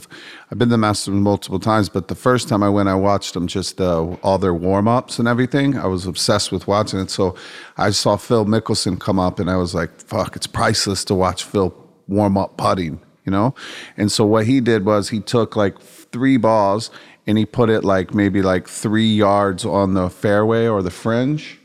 I've 0.51 0.57
been 0.57 0.67
to 0.67 0.73
the 0.73 0.77
Masters 0.77 1.13
multiple 1.13 1.59
times, 1.59 1.87
but 1.87 2.09
the 2.09 2.15
first 2.15 2.49
time 2.49 2.61
I 2.61 2.69
went, 2.69 2.89
I 2.89 2.95
watched 2.95 3.33
them 3.33 3.47
just 3.47 3.79
uh, 3.79 4.17
all 4.21 4.37
their 4.37 4.53
warm 4.53 4.87
ups 4.87 5.17
and 5.17 5.27
everything. 5.27 5.77
I 5.77 5.87
was 5.87 6.05
obsessed 6.05 6.51
with 6.51 6.67
watching 6.67 6.99
it. 6.99 7.09
So 7.09 7.35
I 7.77 7.91
saw 7.91 8.17
Phil 8.17 8.45
Mickelson 8.45 8.99
come 8.99 9.19
up, 9.19 9.39
and 9.39 9.49
I 9.49 9.55
was 9.55 9.73
like, 9.73 10.01
"Fuck, 10.01 10.35
it's 10.35 10.47
priceless 10.47 11.05
to 11.05 11.15
watch 11.15 11.43
Phil 11.45 11.73
warm 12.07 12.37
up 12.37 12.57
putting." 12.57 12.99
You 13.25 13.31
know, 13.31 13.55
and 13.97 14.11
so 14.11 14.25
what 14.25 14.45
he 14.45 14.59
did 14.59 14.83
was 14.83 15.09
he 15.09 15.19
took 15.19 15.55
like 15.55 15.79
three 15.79 16.37
balls 16.37 16.91
and 17.31 17.37
he 17.37 17.45
put 17.45 17.69
it 17.69 17.85
like 17.85 18.13
maybe 18.13 18.41
like 18.41 18.67
three 18.67 19.07
yards 19.07 19.63
on 19.63 19.93
the 19.93 20.09
fairway 20.09 20.67
or 20.67 20.83
the 20.83 20.91
fringe 20.91 21.57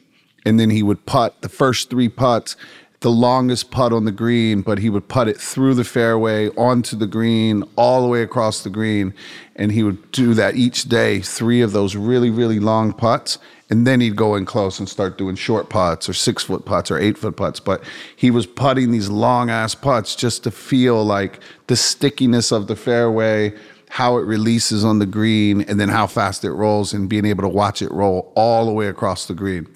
and 0.45 0.61
then 0.61 0.71
he 0.71 0.81
would 0.81 1.05
putt 1.07 1.43
the 1.43 1.49
first 1.49 1.91
three 1.91 2.09
putts 2.09 2.55
the 3.01 3.11
longest 3.11 3.73
putt 3.73 3.93
on 3.93 4.05
the 4.05 4.13
green 4.13 4.63
but 4.63 4.79
he 4.79 4.89
would 4.89 5.09
putt 5.09 5.27
it 5.27 5.37
through 5.37 5.75
the 5.75 5.83
fairway 5.83 6.49
onto 6.51 6.95
the 6.97 7.07
green 7.07 7.65
all 7.75 8.01
the 8.01 8.07
way 8.07 8.23
across 8.23 8.63
the 8.63 8.71
green 8.71 9.13
and 9.57 9.73
he 9.73 9.83
would 9.83 10.13
do 10.13 10.35
that 10.35 10.55
each 10.55 10.85
day 10.85 11.21
three 11.21 11.61
of 11.61 11.73
those 11.73 11.97
really 11.97 12.31
really 12.31 12.61
long 12.61 12.93
putts 12.93 13.37
and 13.69 13.85
then 13.85 14.01
he'd 14.01 14.15
go 14.15 14.37
in 14.37 14.45
close 14.45 14.79
and 14.79 14.89
start 14.89 15.19
doing 15.19 15.35
short 15.35 15.69
putts 15.69 16.09
or 16.09 16.13
six 16.13 16.45
foot 16.45 16.65
putts 16.65 16.93
or 16.93 16.99
eight 16.99 17.19
foot 17.19 17.37
putts 17.37 17.59
but 17.59 17.83
he 18.15 18.31
was 18.31 18.47
putting 18.47 18.93
these 18.93 19.09
long 19.09 19.51
ass 19.51 19.75
putts 19.75 20.15
just 20.15 20.45
to 20.45 20.51
feel 20.53 21.05
like 21.05 21.41
the 21.67 21.75
stickiness 21.75 22.53
of 22.53 22.69
the 22.69 22.77
fairway 22.77 23.53
how 23.89 24.17
it 24.19 24.23
releases 24.23 24.85
on 24.85 24.99
the 24.99 25.07
green 25.07 25.63
and 25.63 25.79
then 25.79 25.89
how 25.89 26.07
fast 26.07 26.45
it 26.45 26.53
rolls 26.53 26.93
and 26.93 27.09
being 27.09 27.25
able 27.25 27.43
to 27.43 27.49
watch 27.49 27.81
it 27.83 27.91
roll 27.93 28.33
all 28.37 28.67
the 28.67 28.73
way 28.73 28.89
across 28.89 29.27
the 29.27 29.35
green 29.35 29.67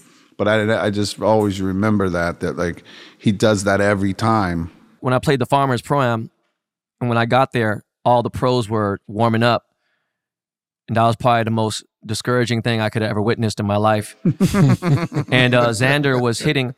but 0.40 0.48
I, 0.48 0.86
I 0.86 0.88
just 0.88 1.20
always 1.20 1.60
remember 1.60 2.08
that 2.08 2.40
that 2.40 2.56
like 2.56 2.82
he 3.18 3.30
does 3.30 3.64
that 3.64 3.82
every 3.82 4.14
time. 4.14 4.70
when 5.00 5.12
I 5.12 5.18
played 5.18 5.38
the 5.38 5.44
Farmers 5.44 5.82
Pro 5.82 6.00
Am, 6.00 6.30
and 6.98 7.10
when 7.10 7.18
I 7.18 7.26
got 7.26 7.52
there, 7.52 7.84
all 8.06 8.22
the 8.22 8.30
pros 8.30 8.66
were 8.66 9.00
warming 9.06 9.42
up, 9.42 9.64
and 10.88 10.96
that 10.96 11.02
was 11.02 11.16
probably 11.16 11.44
the 11.44 11.50
most 11.50 11.84
discouraging 12.06 12.62
thing 12.62 12.80
I 12.80 12.88
could 12.88 13.02
have 13.02 13.10
ever 13.10 13.20
witnessed 13.20 13.60
in 13.60 13.66
my 13.66 13.76
life. 13.76 14.16
and 14.24 15.54
uh, 15.54 15.68
Xander 15.68 16.18
was 16.18 16.38
hitting, 16.38 16.74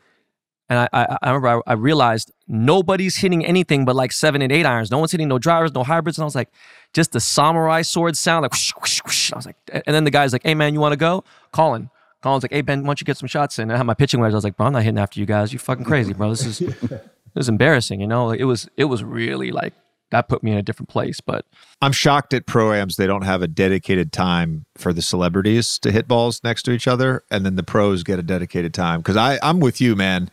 and 0.73 0.89
I, 0.93 1.03
I, 1.03 1.18
I 1.23 1.31
remember 1.31 1.62
I, 1.66 1.73
I 1.73 1.75
realized 1.75 2.33
nobody's 2.49 3.16
hitting 3.16 3.45
anything 3.45 3.85
but 3.85 3.95
like 3.95 4.11
seven 4.11 4.41
and 4.41 4.51
eight 4.51 4.64
irons. 4.64 4.91
No 4.91 4.99
one's 4.99 5.12
hitting 5.12 5.29
no 5.29 5.39
drivers, 5.39 5.75
no 5.75 5.85
hybrids, 5.85 6.16
and 6.16 6.23
I 6.23 6.25
was 6.25 6.35
like, 6.35 6.49
just 6.95 7.12
the 7.12 7.20
samurai 7.20 7.83
sword 7.83 8.16
sound, 8.16 8.43
like 8.43 8.53
whoosh, 8.53 8.73
whoosh, 8.81 9.01
whoosh. 9.05 9.33
I 9.35 9.37
was 9.37 9.47
like, 9.47 9.57
and 9.70 9.95
then 9.95 10.05
the 10.05 10.11
guy's 10.11 10.33
like, 10.33 10.43
"Hey 10.45 10.55
man, 10.55 10.73
you 10.73 10.81
want 10.81 10.93
to 10.93 10.97
go?" 10.97 11.25
Colin. 11.53 11.91
Colin's 12.23 12.43
like, 12.43 12.53
"Hey 12.53 12.62
Ben, 12.62 12.83
why 12.83 12.87
don't 12.87 13.01
you 13.01 13.05
get 13.05 13.18
some 13.18 13.27
shots 13.27 13.59
in?" 13.59 13.64
And 13.64 13.73
I 13.73 13.77
had 13.77 13.87
my 13.87 13.95
pitching 13.95 14.20
wedge. 14.20 14.33
I 14.33 14.37
was 14.37 14.45
like, 14.45 14.57
"Bro, 14.57 14.66
I'm 14.66 14.73
not 14.73 14.83
hitting 14.83 14.99
after 14.99 15.20
you 15.20 15.27
guys. 15.27 15.53
You 15.53 15.59
fucking 15.59 15.85
crazy, 15.85 16.14
bro. 16.14 16.31
This 16.31 16.47
is 16.47 16.61
it 16.62 17.11
was 17.35 17.51
embarrassing, 17.51 18.01
you 18.01 18.07
know. 18.07 18.27
Like, 18.27 18.41
it 18.41 18.45
was 18.45 18.66
it 18.79 18.85
was 18.85 19.05
really 19.05 19.51
like 19.51 19.75
that 20.11 20.29
put 20.29 20.43
me 20.43 20.53
in 20.53 20.59
a 20.59 20.62
different 20.62 20.89
place. 20.89 21.20
But 21.20 21.45
I'm 21.83 21.93
shocked 21.93 22.33
at 22.33 22.47
proams 22.47 22.97
they 22.97 23.07
don't 23.07 23.25
have 23.25 23.43
a 23.43 23.49
dedicated 23.49 24.12
time 24.12 24.64
for 24.77 24.93
the 24.93 25.03
celebrities 25.03 25.79
to 25.81 25.91
hit 25.91 26.07
balls 26.09 26.41
next 26.45 26.62
to 26.64 26.70
each 26.70 26.87
other, 26.87 27.25
and 27.31 27.45
then 27.45 27.57
the 27.57 27.62
pros 27.62 28.05
get 28.05 28.18
a 28.18 28.23
dedicated 28.23 28.73
time. 28.73 29.01
Because 29.01 29.16
I 29.16 29.39
I'm 29.43 29.59
with 29.61 29.81
you, 29.81 29.97
man. 29.97 30.31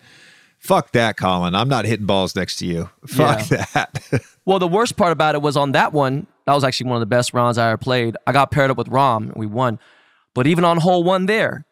Fuck 0.59 0.91
that, 0.91 1.17
Colin. 1.17 1.55
I'm 1.55 1.69
not 1.69 1.85
hitting 1.85 2.05
balls 2.05 2.35
next 2.35 2.57
to 2.57 2.65
you. 2.65 2.89
Fuck 3.07 3.47
that. 3.47 4.03
well, 4.45 4.59
the 4.59 4.67
worst 4.67 4.97
part 4.97 5.11
about 5.11 5.33
it 5.35 5.41
was 5.41 5.57
on 5.57 5.71
that 5.71 5.93
one. 5.93 6.27
That 6.45 6.53
was 6.53 6.63
actually 6.63 6.89
one 6.89 6.97
of 6.97 7.01
the 7.01 7.05
best 7.05 7.33
rounds 7.33 7.57
I 7.57 7.69
ever 7.69 7.77
played. 7.77 8.17
I 8.27 8.33
got 8.33 8.51
paired 8.51 8.69
up 8.69 8.77
with 8.77 8.89
Rom, 8.89 9.29
and 9.29 9.35
we 9.35 9.45
won. 9.45 9.79
But 10.35 10.47
even 10.47 10.65
on 10.65 10.77
hole 10.77 11.03
one 11.03 11.25
there, 11.25 11.65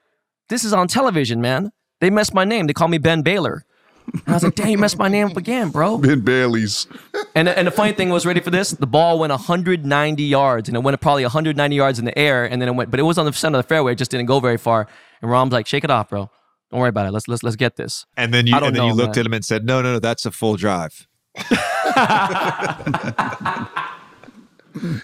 this 0.50 0.64
is 0.64 0.74
on 0.74 0.88
television, 0.88 1.42
man. 1.42 1.72
They 2.00 2.10
messed 2.10 2.34
my 2.34 2.46
name. 2.46 2.68
They 2.68 2.74
call 2.74 2.88
me 2.88 2.98
Ben 2.98 3.22
Baylor. 3.22 3.66
And 4.14 4.24
I 4.28 4.34
was 4.34 4.44
like, 4.44 4.56
damn, 4.56 4.70
you 4.70 4.78
messed 4.78 4.98
my 4.98 5.10
name 5.10 5.28
up 5.28 5.38
again, 5.38 5.70
bro. 5.70 5.98
Ben 6.00 6.22
Bailey's. 6.22 6.88
And, 7.36 7.50
and 7.50 7.68
the 7.68 7.72
funny 7.72 7.92
thing 7.92 8.10
was, 8.10 8.26
ready 8.26 8.40
for 8.40 8.52
this? 8.52 8.72
The 8.72 8.88
ball 8.88 9.20
went 9.20 9.32
190 9.32 10.24
yards, 10.24 10.70
and 10.70 10.78
it 10.78 10.80
went 10.82 11.00
probably 11.02 11.24
190 11.24 11.76
yards 11.76 12.00
in 12.00 12.06
the 12.06 12.18
air, 12.18 12.46
and 12.46 12.62
then 12.62 12.70
it 12.70 12.76
went, 12.76 12.90
but 12.90 13.00
it 13.00 13.04
was 13.04 13.18
on 13.18 13.26
the 13.26 13.34
center 13.34 13.60
of 13.60 13.66
the 13.66 13.68
fairway. 13.68 13.92
It 13.92 13.98
just 13.98 14.12
didn't 14.12 14.28
go 14.28 14.40
very 14.40 14.58
far. 14.58 14.88
And 15.22 15.30
Rom's 15.30 15.52
like, 15.52 15.68
shake 15.68 15.84
it 15.84 15.92
off, 15.92 16.10
bro. 16.10 16.30
Don't 16.72 16.80
worry 16.80 16.90
about 16.90 17.08
it. 17.08 17.12
Let's 17.12 17.28
let's 17.28 17.44
let's 17.44 17.56
get 17.56 17.76
this. 17.76 18.06
And 18.18 18.34
then 18.34 18.48
you 18.48 18.56
and 18.56 18.76
then 18.76 18.84
you 18.84 18.94
looked 18.94 19.16
man. 19.16 19.22
at 19.22 19.26
him 19.26 19.34
and 19.34 19.46
said, 19.46 19.66
"No, 19.66 19.82
no, 19.82 19.94
no, 19.94 20.00
that's 20.00 20.26
a 20.26 20.32
full 20.32 20.56
drive." 20.56 21.08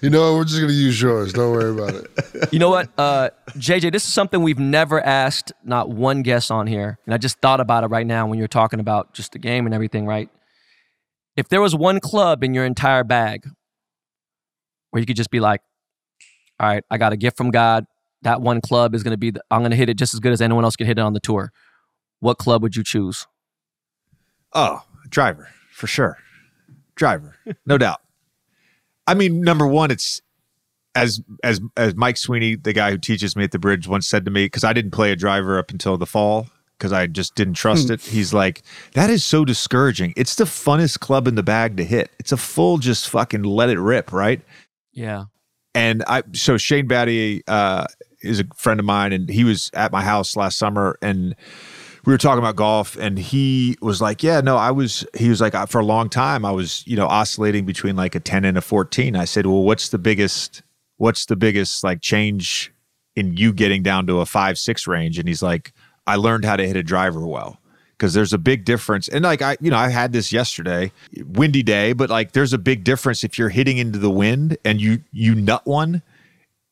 You 0.02 0.10
know? 0.10 0.36
We're 0.36 0.44
just 0.44 0.62
gonna 0.62 0.74
use 0.74 1.02
yours. 1.02 1.34
Don't 1.34 1.52
worry 1.52 1.72
about 1.72 1.96
it. 1.96 2.10
You 2.52 2.60
know 2.60 2.70
what, 2.70 2.90
uh, 3.00 3.32
JJ? 3.58 3.92
This 3.92 4.06
is 4.06 4.14
something 4.14 4.44
we've 4.44 4.60
never 4.60 5.02
asked 5.02 5.52
not 5.64 5.90
one 5.90 6.22
guest 6.22 6.52
on 6.52 6.68
here, 6.68 7.00
and 7.06 7.14
I 7.14 7.18
just 7.18 7.40
thought 7.40 7.60
about 7.60 7.84
it 7.84 7.88
right 7.88 8.06
now 8.06 8.28
when 8.28 8.38
you 8.38 8.44
were 8.44 8.50
talking 8.50 8.80
about 8.80 9.14
just 9.14 9.32
the 9.32 9.40
game 9.40 9.66
and 9.66 9.74
everything. 9.74 10.06
Right? 10.06 10.30
If 11.36 11.50
there 11.50 11.62
was 11.62 11.76
one 11.76 12.00
club 12.00 12.44
in 12.44 12.54
your 12.54 12.66
entire 12.66 13.04
bag 13.04 13.48
where 14.92 15.00
you 15.00 15.08
could 15.08 15.16
just 15.16 15.32
be 15.32 15.40
like, 15.40 15.62
"All 16.60 16.68
right, 16.68 16.84
I 16.92 17.00
got 17.00 17.14
a 17.14 17.18
gift 17.18 17.38
from 17.38 17.50
God. 17.50 17.86
That 18.24 18.42
one 18.42 18.60
club 18.62 18.96
is 18.96 19.04
going 19.04 19.12
to 19.14 19.18
be. 19.18 19.32
The, 19.32 19.44
I'm 19.52 19.62
going 19.62 19.72
to 19.72 19.78
hit 19.78 19.90
it 19.90 19.98
just 19.98 20.14
as 20.14 20.20
good 20.20 20.32
as 20.34 20.42
anyone 20.42 20.64
else 20.64 20.76
can 20.76 20.88
hit 20.88 20.98
it 20.98 21.02
on 21.02 21.14
the 21.14 21.20
tour." 21.20 21.52
What 22.20 22.38
club 22.38 22.62
would 22.64 22.76
you 22.76 22.84
choose? 22.84 23.28
Oh, 24.54 24.82
driver 25.10 25.50
for 25.72 25.88
sure, 25.88 26.18
driver, 26.96 27.36
no 27.66 27.78
doubt. 27.78 28.00
I 29.08 29.14
mean, 29.14 29.42
number 29.42 29.68
one, 29.68 29.92
it's 29.92 30.22
as 30.96 31.22
as 31.44 31.60
as 31.76 31.96
Mike 31.96 32.18
Sweeney, 32.18 32.56
the 32.56 32.72
guy 32.74 32.92
who 32.92 32.98
teaches 32.98 33.36
me 33.36 33.44
at 33.44 33.52
the 33.52 33.60
bridge, 33.60 33.88
once 33.88 34.08
said 34.08 34.26
to 34.26 34.32
me 34.32 34.46
because 34.46 34.64
I 34.64 34.74
didn't 34.74 34.92
play 34.92 35.12
a 35.12 35.16
driver 35.16 35.58
up 35.58 35.72
until 35.72 35.98
the 35.98 36.06
fall 36.06 36.48
because 36.78 36.94
I 36.94 37.08
just 37.08 37.36
didn't 37.36 37.56
trust 37.56 37.90
it. 37.90 38.02
He's 38.02 38.34
like, 38.34 38.62
that 38.94 39.10
is 39.10 39.24
so 39.24 39.44
discouraging. 39.46 40.14
It's 40.16 40.36
the 40.36 40.44
funnest 40.46 41.00
club 41.00 41.28
in 41.28 41.36
the 41.36 41.44
bag 41.44 41.78
to 41.78 41.84
hit. 41.84 42.12
It's 42.20 42.32
a 42.32 42.38
full, 42.38 42.78
just 42.78 43.10
fucking 43.10 43.44
let 43.44 43.70
it 43.70 43.80
rip, 43.80 44.12
right? 44.14 44.42
Yeah. 44.92 45.26
and 45.76 46.04
I 46.08 46.24
so 46.34 46.58
Shane 46.58 46.88
Battier 46.88 47.42
uh, 47.48 47.86
is 48.24 48.40
a 48.40 48.46
friend 48.56 48.80
of 48.80 48.86
mine, 48.86 49.14
and 49.14 49.30
he 49.30 49.44
was 49.44 49.70
at 49.74 49.92
my 49.92 50.02
house 50.02 50.36
last 50.36 50.58
summer, 50.58 50.98
and 51.02 51.36
we 52.06 52.12
were 52.12 52.18
talking 52.18 52.40
about 52.40 52.56
golf, 52.56 52.98
and 52.98 53.18
he 53.18 53.78
was 53.82 54.02
like, 54.02 54.24
"Yeah, 54.24 54.42
no, 54.42 54.58
I 54.58 54.72
was." 54.72 55.06
He 55.16 55.30
was 55.30 55.40
like, 55.42 55.54
"For 55.70 55.80
a 55.80 55.86
long 55.86 56.10
time, 56.10 56.46
I 56.46 56.52
was, 56.52 56.84
you 56.86 56.96
know, 56.96 57.08
oscillating 57.08 57.66
between 57.66 57.96
like 57.96 58.16
a 58.16 58.20
ten 58.20 58.46
and 58.46 58.58
a 58.58 58.62
14. 58.62 59.16
I 59.16 59.26
said, 59.26 59.46
"Well, 59.46 59.64
what's 59.64 59.90
the 59.90 59.98
biggest? 59.98 60.64
What's 60.98 61.26
the 61.26 61.36
biggest 61.36 61.84
like 61.84 62.02
change 62.02 62.72
in 63.16 63.38
you 63.38 63.54
getting 63.54 63.84
down 63.84 64.08
to 64.08 64.20
a 64.20 64.26
five 64.26 64.58
six 64.58 64.88
range?" 64.88 65.18
And 65.18 65.28
he's 65.28 65.44
like, 65.44 65.74
"I 66.06 66.16
learned 66.18 66.46
how 66.46 66.56
to 66.58 66.68
hit 66.68 66.76
a 66.76 66.84
driver 66.84 67.26
well." 67.26 67.60
because 68.04 68.14
there's 68.14 68.34
a 68.34 68.38
big 68.38 68.66
difference. 68.66 69.08
And 69.08 69.24
like 69.24 69.42
I, 69.42 69.56
you 69.62 69.72
know, 69.72 69.78
I 69.78 69.88
had 69.88 70.12
this 70.12 70.34
yesterday, 70.34 70.92
windy 71.26 71.64
day, 71.64 71.94
but 71.94 72.10
like 72.10 72.34
there's 72.34 72.52
a 72.52 72.58
big 72.58 72.84
difference 72.84 73.24
if 73.24 73.38
you're 73.38 73.48
hitting 73.48 73.78
into 73.78 73.98
the 73.98 74.10
wind 74.10 74.58
and 74.66 74.82
you 74.82 75.04
you 75.14 75.34
nut 75.36 75.66
one. 75.66 76.02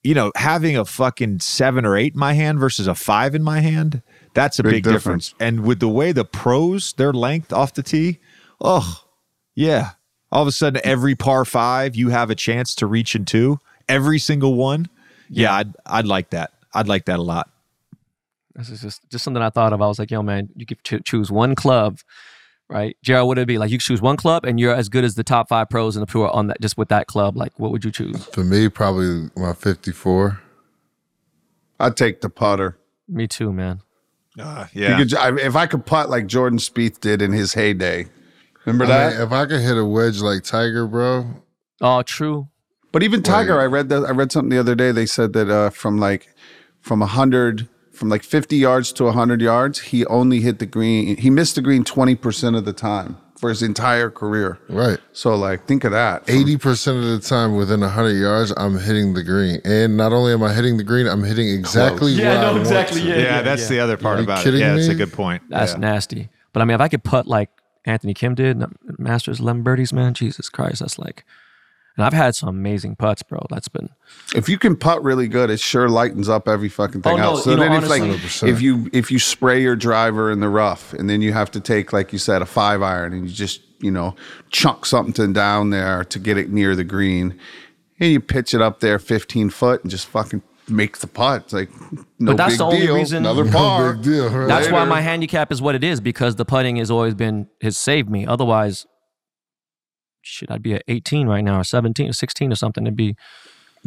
You 0.03 0.15
know, 0.15 0.31
having 0.35 0.75
a 0.75 0.83
fucking 0.85 1.41
seven 1.41 1.85
or 1.85 1.95
eight 1.95 2.13
in 2.13 2.19
my 2.19 2.33
hand 2.33 2.59
versus 2.59 2.87
a 2.87 2.95
five 2.95 3.35
in 3.35 3.43
my 3.43 3.59
hand, 3.59 4.01
that's 4.33 4.57
a 4.57 4.63
big, 4.63 4.71
Big 4.71 4.83
difference. 4.85 5.29
difference. 5.29 5.35
And 5.39 5.63
with 5.65 5.79
the 5.79 5.89
way 5.89 6.11
the 6.11 6.25
pros, 6.25 6.93
their 6.93 7.13
length 7.13 7.53
off 7.53 7.73
the 7.73 7.83
tee, 7.83 8.19
oh 8.59 9.03
yeah. 9.53 9.91
All 10.31 10.41
of 10.41 10.47
a 10.47 10.51
sudden, 10.53 10.79
every 10.85 11.13
par 11.13 11.43
five, 11.45 11.95
you 11.95 12.09
have 12.09 12.29
a 12.29 12.35
chance 12.35 12.73
to 12.75 12.87
reach 12.87 13.15
in 13.15 13.25
two. 13.25 13.59
Every 13.89 14.17
single 14.17 14.55
one. 14.55 14.87
Yeah, 15.29 15.53
I'd 15.53 15.75
I'd 15.85 16.07
like 16.07 16.29
that. 16.31 16.53
I'd 16.73 16.87
like 16.87 17.05
that 17.05 17.19
a 17.19 17.21
lot. 17.21 17.49
This 18.55 18.69
is 18.69 18.81
just 18.81 19.01
just 19.09 19.23
something 19.23 19.43
I 19.43 19.49
thought 19.49 19.73
of. 19.73 19.81
I 19.81 19.87
was 19.87 19.99
like, 19.99 20.09
yo, 20.09 20.23
man, 20.23 20.49
you 20.55 20.65
could 20.65 20.83
cho- 20.83 20.99
choose 20.99 21.29
one 21.31 21.53
club, 21.53 21.99
right? 22.71 22.97
Jared, 23.03 23.21
what 23.23 23.29
would 23.29 23.37
it 23.39 23.47
be? 23.47 23.57
Like 23.57 23.69
you 23.69 23.77
choose 23.77 24.01
one 24.01 24.17
club 24.17 24.45
and 24.45 24.59
you're 24.59 24.73
as 24.73 24.89
good 24.89 25.03
as 25.03 25.15
the 25.15 25.23
top 25.23 25.49
five 25.49 25.69
pros 25.69 25.95
in 25.95 25.99
the 25.99 26.05
tour 26.07 26.29
on 26.29 26.47
that 26.47 26.59
just 26.61 26.77
with 26.77 26.89
that 26.89 27.07
club. 27.07 27.37
Like, 27.37 27.51
what 27.59 27.71
would 27.71 27.85
you 27.85 27.91
choose? 27.91 28.25
For 28.27 28.43
me, 28.43 28.69
probably 28.69 29.29
my 29.35 29.53
54. 29.53 30.39
I'd 31.79 31.97
take 31.97 32.21
the 32.21 32.29
putter. 32.29 32.77
Me 33.07 33.27
too, 33.27 33.51
man. 33.51 33.81
Uh, 34.39 34.67
yeah. 34.73 34.97
could, 34.97 35.13
I, 35.15 35.35
if 35.39 35.55
I 35.55 35.67
could 35.67 35.85
putt 35.85 36.09
like 36.09 36.25
Jordan 36.27 36.57
Spieth 36.59 36.99
did 37.01 37.21
in 37.21 37.33
his 37.33 37.53
heyday, 37.53 38.07
remember 38.65 38.85
I 38.85 38.87
that? 38.87 39.13
mean, 39.13 39.21
if 39.23 39.31
I 39.31 39.45
could 39.45 39.61
hit 39.61 39.77
a 39.77 39.85
wedge 39.85 40.21
like 40.21 40.43
Tiger, 40.43 40.87
bro, 40.87 41.25
Oh, 41.81 42.03
true. 42.03 42.47
But 42.91 43.01
even 43.03 43.23
Tiger, 43.23 43.59
I 43.59 43.65
read 43.65 43.89
that 43.89 44.05
I 44.05 44.11
read 44.11 44.31
something 44.31 44.49
the 44.49 44.59
other 44.59 44.75
day. 44.75 44.91
They 44.91 45.05
said 45.07 45.33
that 45.33 45.49
uh, 45.49 45.69
from 45.71 45.97
like 45.97 46.27
from 46.79 47.01
a 47.01 47.05
hundred, 47.07 47.67
from 48.01 48.09
like 48.09 48.23
fifty 48.23 48.57
yards 48.57 48.91
to 48.93 49.11
hundred 49.11 49.41
yards, 49.41 49.77
he 49.79 50.03
only 50.07 50.41
hit 50.41 50.57
the 50.57 50.65
green. 50.65 51.15
He 51.17 51.29
missed 51.29 51.53
the 51.53 51.61
green 51.61 51.83
twenty 51.83 52.15
percent 52.15 52.55
of 52.55 52.65
the 52.65 52.73
time 52.73 53.15
for 53.37 53.49
his 53.49 53.61
entire 53.61 54.09
career. 54.09 54.57
right. 54.69 54.97
So 55.13 55.35
like, 55.35 55.67
think 55.67 55.83
of 55.83 55.91
that. 55.91 56.25
From- 56.27 56.35
80% 56.35 56.97
of 56.97 57.21
the 57.21 57.27
time 57.27 57.55
within 57.55 57.79
100 57.81 58.09
yards, 58.11 58.53
I'm 58.55 58.77
hitting 58.77 59.15
the 59.15 59.23
green. 59.23 59.59
And 59.65 59.97
not 59.97 60.13
only 60.13 60.31
am 60.33 60.43
I 60.43 60.53
hitting 60.53 60.77
the 60.77 60.83
green, 60.83 61.07
I'm 61.07 61.23
hitting 61.23 61.47
exactly 61.49 62.11
Yeah, 62.11 62.33
I 62.33 62.35
where 62.43 62.47
want 62.51 62.59
exactly, 62.59 63.01
to. 63.01 63.07
yeah. 63.07 63.15
yeah, 63.17 63.41
that's 63.41 63.67
the 63.67 63.79
other 63.79 63.97
part 63.97 64.17
Are 64.17 64.21
you 64.21 64.25
about 64.25 64.41
it. 64.41 64.43
kidding 64.43 64.59
Yeah, 64.59 64.75
that's 64.75 64.89
a 64.89 64.93
good 64.95 65.11
point. 65.13 65.41
That's 65.49 65.71
Yeah. 65.73 65.79
nasty. 65.79 66.29
But 66.53 66.61
I 66.61 66.65
mean, 66.65 66.75
if 66.75 66.81
I 66.81 66.87
could 66.87 67.03
putt 67.03 67.25
like 67.25 67.49
Anthony 67.85 68.13
Kim 68.13 68.35
did, 68.35 68.63
Masters 68.99 69.39
11 69.39 69.63
birdies, 69.63 69.91
man, 69.91 70.13
Jesus 70.13 70.47
Christ, 70.49 70.81
that's 70.81 70.99
like. 70.99 71.25
And 71.97 72.05
I've 72.05 72.13
had 72.13 72.35
some 72.35 72.47
amazing 72.47 72.95
putts, 72.95 73.21
bro. 73.21 73.39
That's 73.49 73.67
been 73.67 73.89
if 74.33 74.47
you 74.47 74.57
can 74.57 74.75
putt 74.77 75.03
really 75.03 75.27
good, 75.27 75.49
it 75.49 75.59
sure 75.59 75.89
lightens 75.89 76.29
up 76.29 76.47
every 76.47 76.69
fucking 76.69 77.01
thing 77.01 77.13
Oh, 77.13 77.17
no, 77.17 77.23
else. 77.23 77.43
So 77.43 77.51
you 77.51 77.57
know, 77.57 77.63
then, 77.63 77.83
if 77.83 77.89
like 77.89 78.01
100%. 78.01 78.47
if 78.47 78.61
you 78.61 78.89
if 78.93 79.11
you 79.11 79.19
spray 79.19 79.61
your 79.61 79.75
driver 79.75 80.31
in 80.31 80.39
the 80.39 80.49
rough, 80.49 80.93
and 80.93 81.09
then 81.09 81.21
you 81.21 81.33
have 81.33 81.51
to 81.51 81.59
take 81.59 81.91
like 81.93 82.13
you 82.13 82.19
said 82.19 82.41
a 82.41 82.45
five 82.45 82.81
iron, 82.81 83.13
and 83.13 83.27
you 83.29 83.33
just 83.35 83.61
you 83.79 83.91
know 83.91 84.15
chunk 84.51 84.85
something 84.85 85.33
down 85.33 85.69
there 85.71 86.03
to 86.05 86.17
get 86.19 86.37
it 86.37 86.49
near 86.49 86.75
the 86.75 86.83
green, 86.85 87.37
and 87.99 88.11
you 88.11 88.19
pitch 88.21 88.53
it 88.53 88.61
up 88.61 88.79
there 88.79 88.97
fifteen 88.97 89.49
foot 89.49 89.81
and 89.83 89.91
just 89.91 90.07
fucking 90.07 90.41
make 90.69 90.99
the 90.99 91.07
putt. 91.07 91.41
It's 91.43 91.53
like 91.53 91.69
no 92.19 92.31
But 92.31 92.37
that's 92.37 92.53
big 92.53 92.59
the 92.59 92.63
only 92.65 92.79
deal, 92.79 92.95
reason- 92.95 93.17
another 93.17 93.43
No 93.51 93.93
big 93.93 94.03
deal, 94.03 94.29
right? 94.29 94.47
That's 94.47 94.71
why 94.71 94.85
my 94.85 95.01
handicap 95.01 95.51
is 95.51 95.61
what 95.61 95.75
it 95.75 95.83
is 95.83 95.99
because 95.99 96.37
the 96.37 96.45
putting 96.45 96.77
has 96.77 96.89
always 96.89 97.13
been 97.15 97.47
has 97.61 97.77
saved 97.77 98.09
me. 98.09 98.25
Otherwise, 98.25 98.85
shit, 100.21 100.49
I'd 100.51 100.63
be 100.63 100.73
at 100.73 100.83
18 100.87 101.27
right 101.27 101.43
now 101.43 101.59
or 101.59 101.63
17 101.63 102.09
or 102.09 102.13
16 102.13 102.51
or 102.51 102.55
something. 102.55 102.85
It'd 102.85 102.95
be 102.95 103.15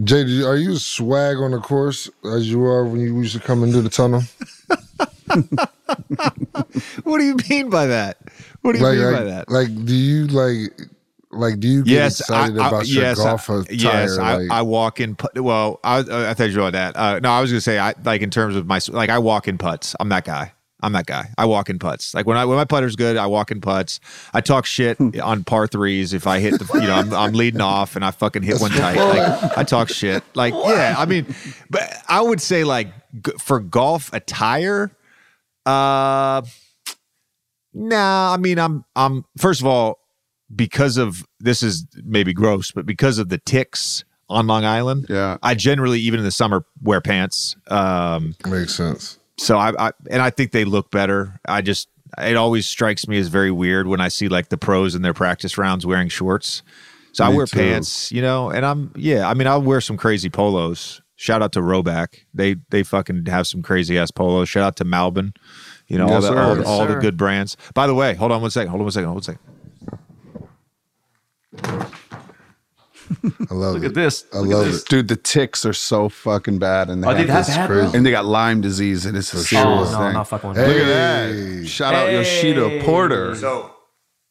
Jay, 0.02 0.22
you- 0.22 0.46
are 0.46 0.56
you 0.56 0.72
as 0.72 0.84
swag 0.84 1.36
on 1.36 1.52
the 1.52 1.60
course 1.60 2.10
as 2.24 2.50
you 2.50 2.64
are 2.64 2.84
when 2.84 3.00
you 3.00 3.16
used 3.16 3.34
to 3.34 3.40
come 3.40 3.62
into 3.62 3.80
the 3.80 3.88
tunnel? 3.90 4.22
What 7.04 7.18
do 7.18 7.24
you 7.24 7.36
mean 7.50 7.70
by 7.70 7.86
that? 7.86 8.18
What 8.62 8.72
do 8.72 8.78
you 8.78 8.84
like, 8.84 8.96
mean 8.96 9.04
like, 9.04 9.16
by 9.16 9.24
that? 9.24 9.48
like, 9.50 9.84
do 9.84 9.94
you 9.94 10.26
like, 10.28 10.72
like, 11.30 11.60
do 11.60 11.68
you 11.68 11.84
get 11.84 11.92
yes, 11.92 12.20
excited 12.20 12.58
I, 12.58 12.64
I, 12.64 12.68
about 12.68 12.88
your 12.88 13.02
yes, 13.02 13.18
golf 13.18 13.48
attire? 13.48 13.66
yes. 13.70 14.18
I, 14.18 14.36
like, 14.36 14.50
I 14.50 14.62
walk 14.62 15.00
in. 15.00 15.14
Put, 15.14 15.38
well, 15.40 15.80
I, 15.84 15.98
I 15.98 16.34
thought 16.34 16.50
you 16.50 16.60
were 16.60 16.70
that. 16.70 16.96
Uh, 16.96 17.20
no, 17.20 17.30
I 17.30 17.40
was 17.40 17.50
gonna 17.50 17.60
say, 17.60 17.78
I 17.78 17.94
like 18.04 18.22
in 18.22 18.30
terms 18.30 18.56
of 18.56 18.66
my 18.66 18.80
like, 18.88 19.10
I 19.10 19.18
walk 19.18 19.46
in 19.48 19.58
putts. 19.58 19.94
I'm 20.00 20.08
that 20.08 20.24
guy. 20.24 20.52
I'm 20.84 20.92
that 20.92 21.06
guy. 21.06 21.30
I 21.38 21.46
walk 21.46 21.70
in 21.70 21.78
putts. 21.78 22.14
Like 22.14 22.26
when 22.26 22.36
I 22.36 22.44
when 22.44 22.56
my 22.56 22.64
putter's 22.64 22.94
good, 22.96 23.16
I 23.16 23.26
walk 23.26 23.50
in 23.50 23.60
putts. 23.60 24.00
I 24.32 24.40
talk 24.40 24.66
shit 24.66 24.98
on 25.20 25.42
par 25.44 25.66
threes 25.66 26.12
if 26.12 26.26
I 26.26 26.38
hit 26.40 26.58
the 26.60 26.68
you 26.74 26.86
know 26.86 26.94
I'm, 26.94 27.12
I'm 27.14 27.32
leading 27.32 27.60
off 27.60 27.96
and 27.96 28.04
I 28.04 28.10
fucking 28.10 28.42
hit 28.42 28.60
one 28.60 28.70
tight. 28.70 28.96
Like 28.96 29.58
I 29.58 29.64
talk 29.64 29.88
shit. 29.88 30.22
Like 30.34 30.54
yeah, 30.54 30.94
I 30.98 31.06
mean, 31.06 31.26
but 31.70 31.82
I 32.08 32.20
would 32.20 32.40
say 32.40 32.64
like 32.64 32.88
g- 33.24 33.32
for 33.38 33.60
golf 33.60 34.12
attire, 34.12 34.90
uh, 35.66 36.42
nah. 37.72 38.32
I 38.32 38.36
mean, 38.36 38.58
I'm 38.58 38.84
I'm 38.96 39.24
first 39.38 39.60
of 39.60 39.66
all 39.66 39.98
because 40.54 40.96
of 40.98 41.24
this 41.40 41.62
is 41.62 41.86
maybe 42.04 42.32
gross, 42.32 42.70
but 42.70 42.86
because 42.86 43.18
of 43.18 43.28
the 43.28 43.38
ticks 43.38 44.04
on 44.28 44.46
Long 44.46 44.64
Island, 44.64 45.06
Yeah. 45.08 45.36
I 45.42 45.54
generally 45.54 46.00
even 46.00 46.18
in 46.20 46.24
the 46.24 46.30
summer 46.30 46.64
wear 46.82 47.00
pants. 47.00 47.56
Um, 47.68 48.34
makes 48.46 48.74
sense. 48.74 49.18
So 49.36 49.58
I, 49.58 49.88
I 49.88 49.92
and 50.10 50.22
I 50.22 50.30
think 50.30 50.52
they 50.52 50.64
look 50.64 50.90
better. 50.90 51.40
I 51.46 51.60
just 51.60 51.88
it 52.18 52.36
always 52.36 52.66
strikes 52.66 53.08
me 53.08 53.18
as 53.18 53.28
very 53.28 53.50
weird 53.50 53.86
when 53.86 54.00
I 54.00 54.08
see 54.08 54.28
like 54.28 54.48
the 54.48 54.58
pros 54.58 54.94
in 54.94 55.02
their 55.02 55.14
practice 55.14 55.58
rounds 55.58 55.84
wearing 55.84 56.08
shorts. 56.08 56.62
So 57.12 57.24
I 57.24 57.28
wear 57.28 57.46
too. 57.46 57.58
pants, 57.58 58.10
you 58.10 58.22
know, 58.22 58.50
and 58.50 58.66
I'm 58.66 58.92
yeah. 58.96 59.28
I 59.28 59.34
mean, 59.34 59.46
I'll 59.46 59.62
wear 59.62 59.80
some 59.80 59.96
crazy 59.96 60.30
polos. 60.30 61.00
Shout 61.16 61.42
out 61.42 61.52
to 61.52 61.60
Rhoback. 61.60 62.20
They 62.32 62.56
they 62.70 62.82
fucking 62.82 63.26
have 63.26 63.46
some 63.46 63.62
crazy 63.62 63.98
ass 63.98 64.10
polos. 64.10 64.48
Shout 64.48 64.64
out 64.64 64.76
to 64.76 64.84
Malbon. 64.84 65.36
You 65.86 65.98
know 65.98 66.08
all, 66.08 66.20
the, 66.20 66.28
sir. 66.28 66.38
all, 66.40 66.56
Yes, 66.56 66.66
all 66.66 66.86
the 66.86 66.96
good 66.96 67.16
brands. 67.16 67.56
By 67.72 67.86
the 67.86 67.94
way, 67.94 68.14
hold 68.14 68.32
on 68.32 68.40
one 68.40 68.50
second. 68.50 68.70
Hold 68.70 68.80
on 68.80 68.84
one 68.84 68.92
second. 68.92 69.08
Hold 69.08 69.28
on 69.28 69.36
one 71.60 71.80
second. 71.80 72.00
I 73.50 73.54
love 73.54 73.74
look 73.74 73.82
it. 73.82 73.86
at 73.86 73.94
this. 73.94 74.24
I 74.32 74.38
Look 74.38 74.48
love 74.50 74.64
this. 74.66 74.82
it. 74.82 74.88
Dude, 74.88 75.08
the 75.08 75.16
ticks 75.16 75.64
are 75.66 75.72
so 75.72 76.08
fucking 76.08 76.58
bad, 76.58 76.88
and 76.90 77.02
they, 77.02 77.08
Oh, 77.08 77.12
they 77.12 77.18
have 77.20 77.26
that 77.28 77.46
this- 77.46 77.56
bad, 77.56 77.66
crazy. 77.68 77.86
bro? 77.88 77.92
and 77.96 78.06
they 78.06 78.10
got 78.10 78.24
Lyme 78.24 78.60
disease, 78.60 79.06
and 79.06 79.16
it's 79.16 79.32
a 79.34 79.38
Oh 79.38 79.40
serious 79.40 79.92
no, 79.92 79.98
thing. 79.98 80.12
not 80.14 80.28
fucking 80.28 80.48
with 80.50 80.58
Hey, 80.58 80.66
Look 80.68 80.76
at 80.78 80.86
that! 81.62 81.66
Shout 81.68 81.94
out 81.94 82.10
Yoshida 82.12 82.80
Porter. 82.84 83.34
So 83.36 83.70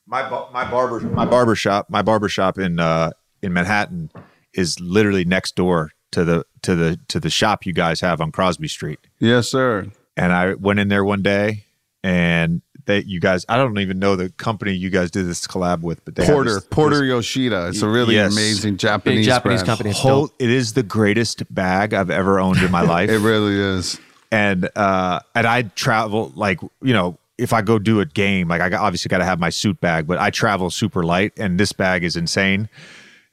my 0.08 0.28
ba- 0.30 0.48
my 0.52 0.70
barber 0.70 1.00
my 1.02 1.26
barber 1.26 1.56
shop 1.56 1.90
my 1.90 2.02
barber 2.02 2.28
shop 2.30 2.58
in 2.58 2.80
uh 2.80 3.12
in 3.42 3.54
Manhattan 3.54 4.10
is 4.54 4.80
literally 4.80 5.26
next 5.26 5.56
door 5.56 5.92
to 6.12 6.24
the 6.26 6.46
to 6.62 6.76
the 6.76 7.00
to 7.08 7.20
the 7.20 7.30
shop 7.30 7.66
you 7.66 7.74
guys 7.74 8.02
have 8.02 8.22
on 8.22 8.32
Crosby 8.32 8.68
Street. 8.68 9.00
Yes, 9.20 9.48
sir. 9.48 9.88
and 10.18 10.32
I 10.34 10.54
went 10.56 10.80
in 10.80 10.88
there 10.90 11.04
one 11.06 11.22
day, 11.22 11.66
and 12.04 12.62
that 12.86 13.06
you 13.08 13.20
guys, 13.20 13.46
I 13.50 13.58
don't 13.58 13.78
even 13.80 14.00
know 14.00 14.16
the 14.16 14.30
company 14.30 14.74
you 14.74 14.90
guys 14.90 15.12
did 15.12 15.26
this 15.28 15.46
collab 15.48 15.82
with, 15.82 16.04
but 16.06 16.16
they 16.16 16.26
Porter 16.26 16.56
this- 16.56 16.66
Porter 16.70 17.00
this 17.00 17.08
Yoshida. 17.08 17.68
It's 17.70 17.82
a 17.82 17.88
really 17.88 18.16
Yes. 18.16 18.34
amazing 18.34 18.78
Japanese 18.78 19.20
Big 19.20 19.26
Japanese 19.26 19.60
brand. 19.60 19.68
company. 19.68 19.90
It's 19.92 20.00
whole. 20.00 20.30
It 20.40 20.50
is 20.50 20.74
the 20.74 20.84
greatest 20.84 21.44
bag 21.54 21.94
I've 21.94 22.10
ever 22.10 22.40
owned 22.40 22.60
in 22.62 22.72
my 22.72 22.82
life. 22.96 23.10
It 23.10 23.20
really 23.20 23.56
is. 23.60 24.00
and 24.32 24.70
uh 24.76 25.20
and 25.36 25.46
I 25.46 25.62
travel 25.64 26.32
like 26.36 26.60
you 26.82 26.94
know 26.94 27.18
if 27.38 27.54
I 27.54 27.62
go 27.62 27.78
do 27.80 28.00
a 28.00 28.06
game 28.06 28.48
like 28.48 28.62
I 28.62 28.76
obviously 28.78 29.10
got 29.10 29.20
to 29.20 29.26
have 29.26 29.40
my 29.40 29.50
suit 29.50 29.80
bag 29.82 30.08
but 30.08 30.18
I 30.20 30.30
travel 30.32 30.70
super 30.72 31.04
light 31.04 31.34
and 31.38 31.60
this 31.60 31.72
bag 31.72 32.04
is 32.04 32.16
insane 32.16 32.68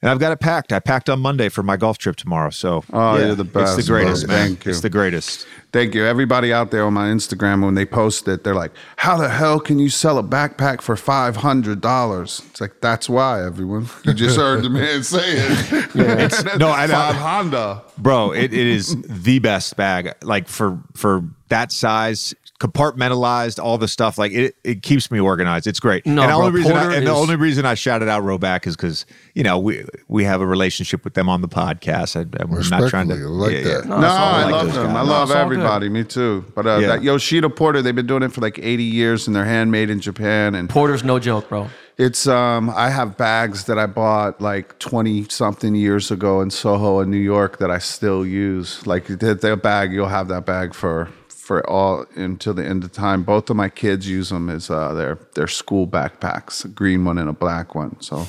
and 0.02 0.10
I've 0.10 0.18
got 0.18 0.32
it 0.32 0.40
packed 0.40 0.72
I 0.72 0.78
packed 0.80 1.08
on 1.10 1.20
Monday 1.20 1.48
for 1.48 1.62
my 1.62 1.76
golf 1.76 1.98
trip 1.98 2.16
tomorrow 2.16 2.50
so 2.50 2.84
Oh, 2.92 3.16
you're 3.18 3.34
the 3.34 3.44
best. 3.44 3.78
it's 3.78 3.86
the 3.86 3.92
greatest 3.92 4.26
bro. 4.26 4.34
man 4.36 4.46
Thank 4.48 4.64
you. 4.64 4.70
it's 4.70 4.80
the 4.80 4.90
greatest 4.90 5.46
Thank 5.72 5.94
you. 5.94 6.04
Everybody 6.04 6.52
out 6.52 6.72
there 6.72 6.84
on 6.84 6.94
my 6.94 7.10
Instagram, 7.10 7.64
when 7.64 7.76
they 7.76 7.86
post 7.86 8.26
it, 8.26 8.42
they're 8.42 8.56
like, 8.56 8.72
How 8.96 9.16
the 9.16 9.28
hell 9.28 9.60
can 9.60 9.78
you 9.78 9.88
sell 9.88 10.18
a 10.18 10.22
backpack 10.24 10.80
for 10.80 10.96
$500? 10.96 12.46
It's 12.50 12.60
like, 12.60 12.80
That's 12.80 13.08
why, 13.08 13.44
everyone. 13.44 13.88
You 14.04 14.14
just 14.14 14.36
heard 14.36 14.64
the 14.64 14.70
man 14.70 15.04
say 15.04 15.20
it. 15.24 15.94
yeah. 15.94 16.56
no, 16.56 16.70
I 16.70 16.86
know. 16.86 16.94
Five 16.94 17.14
Honda. 17.16 17.82
bro 17.98 18.32
it, 18.32 18.52
it 18.52 18.66
is 18.66 18.96
the 19.02 19.38
best 19.38 19.76
bag 19.76 20.12
like 20.22 20.48
for 20.48 20.78
for 20.96 21.22
that 21.50 21.70
size 21.70 22.34
compartmentalized 22.60 23.62
all 23.62 23.78
the 23.78 23.88
stuff 23.88 24.18
like 24.18 24.32
it 24.32 24.54
it 24.64 24.82
keeps 24.82 25.10
me 25.10 25.18
organized 25.18 25.66
it's 25.66 25.80
great 25.80 26.04
No, 26.06 26.22
and 26.22 26.30
the 26.30 26.34
only 26.34 26.50
reason 26.52 26.72
I, 26.72 26.80
Porter 26.82 26.96
and 26.96 27.06
the 27.06 27.10
is- 27.12 27.16
only 27.18 27.36
reason 27.36 27.64
I 27.66 27.74
shouted 27.74 28.08
out 28.08 28.22
Rhoback 28.22 28.66
is 28.66 28.76
because 28.76 29.06
you 29.34 29.42
know 29.42 29.58
we 29.58 29.84
we 30.08 30.24
have 30.24 30.40
a 30.40 30.46
relationship 30.46 31.04
with 31.04 31.14
them 31.14 31.28
on 31.28 31.40
the 31.40 31.48
podcast 31.48 32.16
I, 32.16 32.20
I'm 32.42 32.50
not 32.70 32.88
trying 32.90 33.08
to 33.08 33.14
Respectfully, 33.14 33.24
I 33.24 33.28
like 33.28 33.64
that. 33.64 33.88
No, 33.88 33.96
it's 33.96 34.04
all 34.04 34.34
I 34.34 34.42
like 34.44 34.52
love 34.52 34.74
them. 34.74 34.86
guys. 34.86 34.96
I 34.96 35.02
love 35.02 35.28
it's 35.30 35.36
all 35.36 35.42
everybody. 35.42 35.88
Me 35.88 36.04
too. 36.04 36.44
But 36.54 36.66
uh, 36.66 36.78
Yeah. 36.78 36.86
that 36.88 37.02
Yoshida 37.02 37.48
Porter, 37.50 37.82
they've 37.82 37.94
been 37.94 38.06
doing 38.06 38.22
it 38.22 38.32
for 38.32 38.40
like 38.40 38.58
80 38.58 38.82
years 38.84 39.26
and 39.26 39.34
they're 39.34 39.44
handmade 39.44 39.90
in 39.90 40.00
Japan. 40.00 40.54
And 40.54 40.68
Porter's 40.68 41.02
no 41.04 41.18
joke, 41.18 41.48
bro. 41.48 41.68
It's 41.98 42.26
um 42.26 42.70
I 42.70 42.90
have 42.90 43.16
bags 43.16 43.64
that 43.64 43.78
I 43.78 43.86
bought 43.86 44.40
like 44.40 44.78
20 44.78 45.24
something 45.28 45.74
years 45.74 46.10
ago 46.10 46.40
in 46.40 46.50
Soho 46.50 47.00
in 47.00 47.10
New 47.10 47.18
York 47.18 47.58
that 47.58 47.70
I 47.70 47.78
still 47.78 48.24
use. 48.26 48.86
Like 48.86 49.06
that 49.06 49.40
that 49.40 49.62
bag 49.62 49.92
you'll 49.92 50.08
have 50.08 50.28
that 50.28 50.46
bag 50.46 50.74
for 50.74 51.08
for 51.50 51.68
all 51.68 52.06
until 52.14 52.54
the 52.54 52.64
end 52.64 52.84
of 52.84 52.92
time. 52.92 53.24
Both 53.24 53.50
of 53.50 53.56
my 53.56 53.68
kids 53.68 54.08
use 54.08 54.28
them 54.28 54.48
as 54.48 54.70
uh 54.70 54.94
their 54.94 55.18
their 55.34 55.48
school 55.48 55.84
backpacks, 55.84 56.64
a 56.64 56.68
green 56.68 57.04
one 57.04 57.18
and 57.18 57.28
a 57.28 57.32
black 57.32 57.74
one. 57.74 58.00
So 58.00 58.24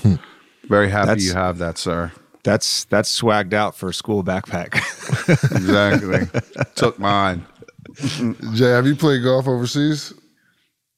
very 0.67 0.89
happy 0.89 1.05
That's- 1.05 1.25
you 1.27 1.33
have 1.33 1.59
that, 1.59 1.77
sir. 1.77 2.11
that's 2.43 2.85
that's 2.85 3.21
swagged 3.21 3.53
out 3.53 3.75
for 3.75 3.89
a 3.89 3.93
school 3.93 4.23
backpack 4.23 4.73
Exactly. 5.55 6.41
Took 6.73 6.97
mine. 6.97 7.45
Jay, 8.55 8.71
have 8.71 8.87
you 8.87 8.95
played 8.95 9.21
golf 9.23 9.47
overseas? 9.47 10.13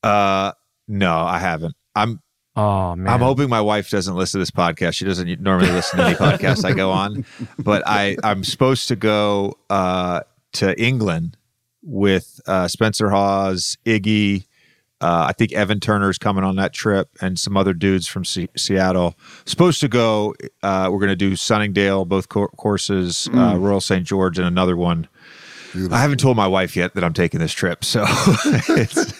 Uh, 0.02 0.54
no, 0.88 1.18
I 1.18 1.40
haven't. 1.40 1.76
I'm 1.94 2.22
Oh 2.56 2.96
man. 2.96 3.14
I'm 3.14 3.20
hoping 3.20 3.50
my 3.50 3.60
wife 3.60 3.90
doesn't 3.90 4.16
listen 4.16 4.40
to 4.40 4.42
this 4.44 4.52
podcast. 4.52 4.94
She 4.94 5.04
doesn't 5.04 5.42
normally 5.42 5.72
listen 5.72 6.00
to 6.00 6.06
any 6.06 6.16
podcast 6.16 6.64
I 6.64 6.72
go 6.72 6.90
on, 6.92 7.26
but 7.60 7.84
I 7.86 8.16
I'm 8.24 8.46
supposed 8.46 8.88
to 8.88 8.96
go 8.96 9.58
uh, 9.70 10.22
to 10.54 10.82
England 10.82 11.36
with 11.84 12.40
uh, 12.48 12.68
Spencer 12.68 13.10
Hawes, 13.10 13.78
Iggy. 13.86 14.46
Uh, 15.02 15.26
I 15.28 15.34
think 15.34 15.52
Evan 15.52 15.82
Turner's 15.82 16.18
coming 16.18 16.46
on 16.46 16.56
that 16.56 16.72
trip, 16.74 17.10
and 17.20 17.38
some 17.38 17.58
other 17.58 17.74
dudes 17.74 18.08
from 18.08 18.24
Se- 18.24 18.48
Seattle. 18.56 19.16
Supposed 19.46 19.82
to 19.82 19.90
go. 19.90 20.34
Uh, 20.62 20.88
we're 20.92 21.00
going 21.00 21.10
to 21.10 21.16
do 21.18 21.36
Sunningdale, 21.36 22.06
both 22.06 22.30
cour 22.30 22.48
courses, 22.56 23.28
uh, 23.34 23.58
Royal 23.58 23.82
St. 23.82 24.06
George, 24.06 24.38
and 24.38 24.48
another 24.48 24.78
one. 24.78 25.10
I 25.92 25.98
haven't 26.00 26.20
told 26.20 26.38
my 26.38 26.46
wife 26.48 26.76
yet 26.76 26.94
that 26.94 27.04
I'm 27.04 27.14
taking 27.14 27.40
this 27.40 27.52
trip, 27.52 27.84
so 27.84 28.06
it's, 28.08 29.20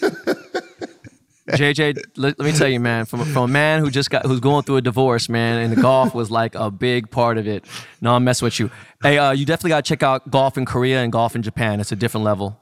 JJ, 1.50 1.98
let, 2.16 2.38
let 2.38 2.46
me 2.46 2.52
tell 2.52 2.68
you, 2.68 2.80
man, 2.80 3.04
from, 3.04 3.24
from 3.26 3.42
a 3.44 3.48
man 3.52 3.80
who 3.80 3.90
just 3.90 4.08
got 4.10 4.24
who's 4.24 4.40
going 4.40 4.64
through 4.64 4.76
a 4.78 4.82
divorce, 4.82 5.28
man, 5.28 5.58
and 5.62 5.72
the 5.76 5.80
golf 5.80 6.14
was 6.14 6.30
like 6.30 6.54
a 6.54 6.70
big 6.70 7.10
part 7.10 7.36
of 7.36 7.46
it. 7.46 7.64
No, 8.00 8.14
I'm 8.14 8.24
messing 8.24 8.46
with 8.46 8.58
you. 8.58 8.70
Hey, 9.02 9.18
uh, 9.18 9.32
you 9.32 9.44
definitely 9.44 9.70
got 9.70 9.84
to 9.84 9.88
check 9.88 10.02
out 10.02 10.30
golf 10.30 10.56
in 10.56 10.64
Korea 10.64 11.02
and 11.02 11.12
golf 11.12 11.36
in 11.36 11.42
Japan. 11.42 11.80
It's 11.80 11.92
a 11.92 11.96
different 11.96 12.24
level. 12.24 12.58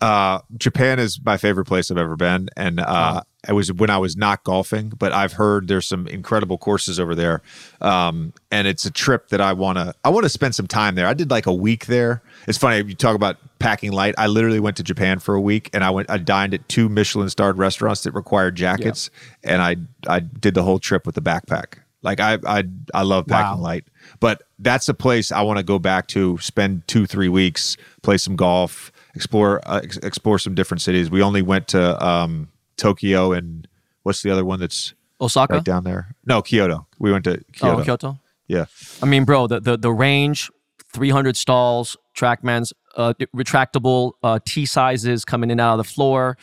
uh, 0.00 0.38
Japan 0.56 1.00
is 1.00 1.18
my 1.24 1.36
favorite 1.38 1.64
place 1.64 1.90
I've 1.90 1.98
ever 1.98 2.14
been, 2.14 2.48
and 2.56 2.78
uh, 2.78 3.22
it 3.46 3.52
was 3.52 3.72
when 3.72 3.90
I 3.90 3.98
was 3.98 4.16
not 4.16 4.42
golfing. 4.44 4.88
But 4.98 5.12
I've 5.12 5.34
heard 5.34 5.68
there's 5.68 5.86
some 5.86 6.06
incredible 6.08 6.58
courses 6.58 6.98
over 6.98 7.14
there, 7.14 7.42
um, 7.80 8.32
and 8.50 8.66
it's 8.66 8.84
a 8.84 8.90
trip 8.90 9.28
that 9.28 9.40
I 9.40 9.52
wanna 9.52 9.94
I 10.04 10.08
want 10.08 10.24
to 10.24 10.28
spend 10.28 10.54
some 10.54 10.66
time 10.66 10.94
there. 10.94 11.06
I 11.06 11.14
did 11.14 11.30
like 11.30 11.46
a 11.46 11.54
week 11.54 11.86
there. 11.86 12.22
It's 12.46 12.58
funny 12.58 12.78
you 12.88 12.94
talk 12.94 13.14
about 13.14 13.36
packing 13.58 13.92
light. 13.92 14.14
I 14.18 14.26
literally 14.26 14.60
went 14.60 14.76
to 14.78 14.82
Japan 14.82 15.18
for 15.18 15.34
a 15.34 15.40
week, 15.40 15.70
and 15.72 15.84
I 15.84 15.90
went 15.90 16.10
I 16.10 16.18
dined 16.18 16.54
at 16.54 16.68
two 16.68 16.88
Michelin 16.88 17.28
starred 17.30 17.58
restaurants 17.58 18.02
that 18.04 18.12
required 18.12 18.56
jackets, 18.56 19.10
and 19.44 19.62
I 19.62 19.76
I 20.08 20.20
did 20.20 20.54
the 20.54 20.62
whole 20.62 20.78
trip 20.78 21.06
with 21.06 21.14
the 21.14 21.22
backpack. 21.22 21.78
Like 22.02 22.20
I 22.20 22.38
I 22.46 22.64
I 22.94 23.02
love 23.02 23.26
packing 23.26 23.58
Wow. 23.58 23.64
light, 23.64 23.84
but 24.20 24.42
that's 24.60 24.88
a 24.88 24.94
place 24.94 25.32
I 25.32 25.42
want 25.42 25.58
to 25.58 25.64
go 25.64 25.78
back 25.80 26.06
to. 26.08 26.38
Spend 26.38 26.86
two 26.86 27.06
three 27.06 27.28
weeks, 27.28 27.76
play 28.02 28.18
some 28.18 28.36
golf, 28.36 28.92
explore 29.16 29.60
uh, 29.68 29.80
ex- 29.82 29.96
explore 29.98 30.38
some 30.38 30.54
different 30.54 30.80
cities. 30.80 31.10
We 31.10 31.22
only 31.22 31.42
went 31.42 31.66
to 31.68 32.04
um, 32.06 32.48
Tokyo 32.78 33.32
and 33.32 33.68
what's 34.04 34.22
the 34.22 34.30
other 34.30 34.44
one 34.44 34.60
that's 34.60 34.94
Osaka? 35.20 35.54
right 35.54 35.64
down 35.64 35.84
there? 35.84 36.14
No, 36.24 36.40
Kyoto. 36.40 36.86
We 36.98 37.12
went 37.12 37.24
to 37.24 37.42
Kyoto. 37.52 37.80
Oh, 37.80 37.84
Kyoto. 37.84 38.18
Yeah, 38.46 38.64
I 39.02 39.06
mean, 39.06 39.24
bro, 39.24 39.46
the 39.46 39.60
the, 39.60 39.76
the 39.76 39.92
range, 39.92 40.50
300 40.94 41.36
stalls, 41.36 41.98
TrackMan's 42.16 42.72
uh, 42.96 43.12
retractable 43.36 44.12
uh, 44.22 44.38
T 44.46 44.64
sizes 44.64 45.24
coming 45.24 45.48
in 45.48 45.52
and 45.52 45.60
out 45.60 45.78
of 45.78 45.86
the 45.86 45.92
floor, 45.92 46.38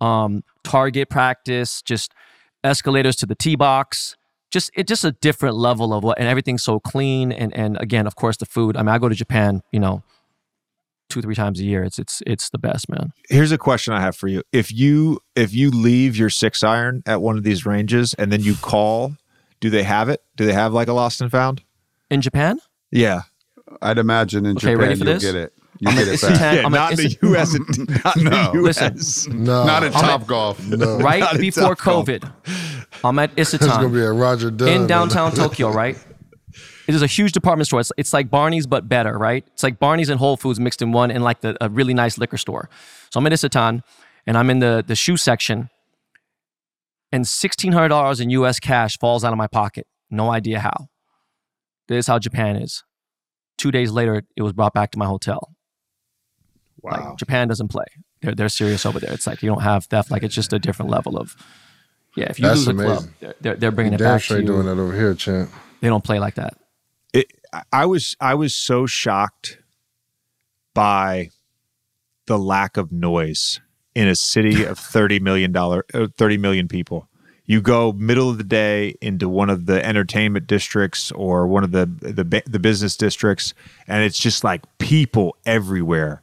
um, 0.00 0.42
target 0.64 1.08
practice, 1.08 1.80
just 1.82 2.12
escalators 2.64 3.14
to 3.16 3.26
the 3.26 3.36
T 3.36 3.54
box. 3.54 4.16
Just 4.50 4.70
it 4.74 4.86
just 4.86 5.04
a 5.04 5.12
different 5.12 5.56
level 5.56 5.92
of 5.92 6.04
what, 6.04 6.18
and 6.18 6.28
everything's 6.28 6.62
so 6.62 6.80
clean. 6.80 7.30
And 7.30 7.54
and 7.56 7.76
again, 7.80 8.06
of 8.06 8.16
course, 8.16 8.36
the 8.36 8.46
food. 8.46 8.76
I 8.76 8.82
mean, 8.82 8.88
I 8.88 8.98
go 8.98 9.08
to 9.08 9.14
Japan, 9.14 9.62
you 9.70 9.80
know, 9.80 10.02
two 11.14 11.22
three 11.22 11.34
times 11.34 11.60
a 11.60 11.64
year. 11.64 11.82
It's 11.84 11.98
it's 11.98 12.22
it's 12.26 12.50
the 12.50 12.58
best, 12.58 12.88
man. 12.90 13.12
here's 13.28 13.52
a 13.52 13.58
question 13.58 13.94
I 13.94 14.00
have 14.00 14.16
for 14.16 14.28
you. 14.28 14.42
If 14.52 14.72
you 14.72 15.20
if 15.36 15.54
you 15.54 15.70
leave 15.70 16.16
your 16.16 16.30
six 16.30 16.62
iron 16.62 17.02
at 17.06 17.22
one 17.22 17.38
of 17.38 17.44
these 17.44 17.64
ranges 17.64 18.14
and 18.14 18.30
then 18.32 18.40
you 18.42 18.54
call, 18.60 19.16
do 19.60 19.70
they 19.70 19.82
have 19.84 20.08
it? 20.08 20.22
Do 20.36 20.44
they 20.46 20.52
have 20.52 20.72
like 20.72 20.88
a 20.88 20.92
lost 20.92 21.20
and 21.20 21.30
found? 21.30 21.62
In 22.10 22.20
Japan, 22.20 22.58
Yeah. 22.90 23.22
I'd 23.80 23.98
imagine 23.98 24.44
in 24.46 24.56
Okay, 24.56 24.72
Japan 24.72 24.78
ready 24.78 24.94
for 24.96 25.04
you'll 25.04 25.14
this? 25.14 25.22
get 25.24 25.34
it. 25.34 25.52
You 25.80 25.88
I'm 25.88 25.96
get 25.96 26.06
at 26.08 26.14
it 26.14 26.20
back. 26.20 26.30
Isetan- 26.32 26.54
Yeah, 26.56 26.66
I'm 26.66 26.72
not 26.72 26.92
at 26.92 26.98
in 27.00 27.04
the 27.04 27.10
Ise- 27.10 27.22
U.S. 27.22 28.04
Not 28.04 28.16
in 28.16 28.24
No. 28.24 28.52
the 28.52 28.60
Listen. 28.60 29.44
No. 29.44 29.64
Not 29.64 29.82
at 29.84 29.92
Topgolf. 29.92 30.64
no. 30.68 30.98
right 30.98 31.20
Not 31.20 31.38
before 31.38 31.74
COVID, 31.74 32.30
I'm 33.02 33.18
at 33.18 33.32
It's 33.36 33.56
going 33.56 33.80
to 33.80 33.88
be 33.88 34.00
a 34.00 34.12
Roger 34.12 34.50
Dunn. 34.50 34.68
in 34.68 34.86
downtown 34.86 35.32
Tokyo, 35.32 35.70
right? 35.72 35.96
It 36.86 36.94
is 36.94 37.02
a 37.02 37.06
huge 37.06 37.32
department 37.32 37.66
store. 37.66 37.80
It's, 37.80 37.92
it's 37.96 38.12
like 38.12 38.30
Barney's 38.30 38.66
but 38.66 38.88
better, 38.88 39.16
right? 39.16 39.44
It's 39.52 39.62
like 39.62 39.78
Barney's 39.78 40.10
and 40.10 40.18
Whole 40.18 40.36
Foods 40.36 40.60
mixed 40.60 40.82
in 40.82 40.92
one, 40.92 41.10
and 41.10 41.24
like 41.24 41.40
the, 41.40 41.56
a 41.60 41.68
really 41.68 41.94
nice 41.94 42.18
liquor 42.18 42.36
store. 42.36 42.68
So 43.10 43.18
I'm 43.18 43.26
at 43.26 43.32
Isetan, 43.32 43.82
and 44.26 44.36
I'm 44.36 44.50
in 44.50 44.58
the 44.58 44.84
the 44.86 44.94
shoe 44.94 45.16
section, 45.16 45.70
and 47.10 47.26
sixteen 47.26 47.72
hundred 47.72 47.88
dollars 47.88 48.20
in 48.20 48.30
U.S. 48.30 48.60
cash 48.60 48.98
falls 48.98 49.24
out 49.24 49.32
of 49.32 49.38
my 49.38 49.46
pocket. 49.46 49.86
No 50.10 50.30
idea 50.30 50.60
how. 50.60 50.88
This 51.88 52.04
is 52.04 52.06
how 52.06 52.18
Japan 52.18 52.56
is. 52.56 52.82
Two 53.56 53.70
days 53.70 53.90
later, 53.90 54.24
it 54.36 54.42
was 54.42 54.52
brought 54.52 54.74
back 54.74 54.90
to 54.92 54.98
my 54.98 55.06
hotel. 55.06 55.54
Wow. 56.82 56.90
Like 56.92 57.18
Japan 57.18 57.48
doesn't 57.48 57.68
play. 57.68 57.86
They're 58.20 58.34
they're 58.34 58.48
serious 58.48 58.84
over 58.84 59.00
there. 59.00 59.12
It's 59.12 59.26
like 59.26 59.42
you 59.42 59.48
don't 59.48 59.62
have 59.62 59.86
theft. 59.86 60.10
Like 60.10 60.22
it's 60.22 60.34
just 60.34 60.52
a 60.52 60.58
different 60.58 60.90
level 60.90 61.16
of. 61.18 61.34
Yeah, 62.16 62.26
if 62.30 62.38
you 62.38 62.46
That's 62.46 62.64
lose 62.66 62.68
a 62.68 62.74
club, 62.74 63.04
they're, 63.18 63.34
they're, 63.40 63.56
they're 63.56 63.70
bringing 63.72 63.94
it 63.94 63.98
back 63.98 64.20
to 64.20 64.24
straight 64.24 64.46
doing 64.46 64.66
that 64.66 64.78
over 64.78 64.94
here, 64.94 65.14
champ. 65.14 65.50
They 65.80 65.88
don't 65.88 66.04
play 66.04 66.20
like 66.20 66.36
that. 66.36 66.56
It, 67.14 67.32
I- 67.72 67.86
was 67.86 68.16
I 68.20 68.34
was 68.34 68.54
so 68.54 68.84
shocked 68.86 69.58
by 70.74 71.30
the 72.26 72.38
lack 72.38 72.76
of 72.76 72.90
noise 72.92 73.60
in 73.94 74.08
a 74.08 74.14
city 74.16 74.64
of 74.70 74.78
30 74.78 75.20
million 75.20 75.52
dollar 75.52 75.84
uh, 75.94 76.08
30 76.16 76.38
million 76.38 76.68
people. 76.68 77.08
You 77.46 77.60
go 77.60 77.92
middle 77.92 78.30
of 78.30 78.38
the 78.38 78.44
day 78.44 78.96
into 79.02 79.28
one 79.28 79.50
of 79.50 79.66
the 79.66 79.84
entertainment 79.84 80.46
districts 80.46 81.12
or 81.12 81.46
one 81.46 81.62
of 81.62 81.72
the 81.72 81.86
the 82.00 82.42
the 82.46 82.58
business 82.58 82.96
districts 82.96 83.54
and 83.86 84.02
it's 84.02 84.18
just 84.18 84.44
like 84.44 84.62
people 84.78 85.36
everywhere. 85.46 86.22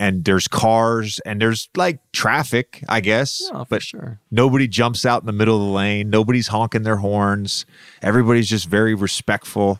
And 0.00 0.24
there's 0.24 0.48
cars 0.48 1.20
and 1.24 1.40
there's 1.40 1.68
like 1.76 2.00
traffic, 2.10 2.82
I 2.88 2.98
guess. 2.98 3.40
No, 3.52 3.60
for 3.60 3.66
but 3.70 3.82
sure. 3.82 4.18
Nobody 4.32 4.66
jumps 4.66 5.06
out 5.06 5.22
in 5.22 5.26
the 5.26 5.32
middle 5.32 5.54
of 5.62 5.62
the 5.68 5.72
lane. 5.72 6.10
Nobody's 6.10 6.48
honking 6.48 6.82
their 6.82 6.96
horns. 6.96 7.64
Everybody's 8.02 8.48
just 8.50 8.66
very 8.68 8.94
respectful. 8.94 9.78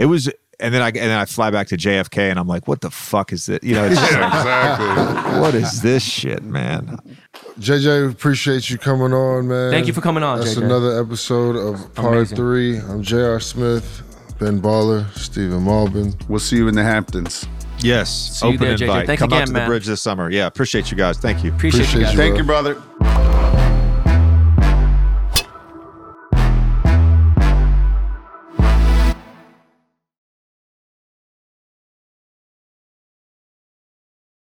It 0.00 0.06
was, 0.06 0.30
and 0.58 0.72
then 0.72 0.80
I 0.80 0.86
and 0.86 0.96
then 0.96 1.18
I 1.18 1.26
fly 1.26 1.50
back 1.50 1.66
to 1.68 1.76
JFK, 1.76 2.30
and 2.30 2.38
I'm 2.38 2.48
like, 2.48 2.66
what 2.66 2.80
the 2.80 2.90
fuck 2.90 3.34
is 3.34 3.44
this? 3.44 3.58
You 3.62 3.74
know, 3.74 3.84
it's 3.84 3.94
just 4.00 4.12
like, 4.12 4.32
exactly. 4.32 5.40
what 5.40 5.54
is 5.54 5.82
this 5.82 6.02
shit, 6.02 6.42
man? 6.42 6.96
JJ, 7.58 8.10
appreciate 8.10 8.70
you 8.70 8.78
coming 8.78 9.12
on, 9.12 9.48
man. 9.48 9.70
Thank 9.70 9.86
you 9.86 9.92
for 9.92 10.00
coming 10.00 10.22
on, 10.22 10.38
That's 10.38 10.54
JJ. 10.54 10.64
another 10.64 10.98
episode 10.98 11.54
of 11.54 11.94
Par 11.94 12.14
Amazing. 12.14 12.36
3. 12.36 12.78
I'm 12.78 13.02
JR 13.02 13.38
Smith, 13.40 14.02
Ben 14.38 14.58
Baller, 14.62 15.06
Stephen 15.12 15.60
Malbon. 15.60 16.14
We'll 16.30 16.38
see 16.40 16.56
you 16.56 16.68
in 16.68 16.74
the 16.74 16.82
Hamptons. 16.82 17.46
Yes. 17.80 18.38
See 18.38 18.46
you 18.48 18.54
Open 18.54 18.68
there, 18.68 18.76
JJ. 18.76 18.82
invite. 18.82 19.06
Thanks 19.06 19.20
Come 19.20 19.32
out 19.34 19.46
to 19.48 19.52
man. 19.52 19.64
the 19.64 19.68
bridge 19.68 19.84
this 19.84 20.00
summer. 20.00 20.30
Yeah. 20.30 20.46
Appreciate 20.46 20.90
you 20.90 20.96
guys. 20.96 21.18
Thank 21.18 21.44
you. 21.44 21.52
Appreciate, 21.52 21.88
Appreciate 21.88 22.00
you 22.00 22.04
guys. 22.06 22.12
you. 22.14 22.18
Thank 22.18 22.32
bro. 22.32 22.38
you, 22.38 22.44
brother. 22.46 22.82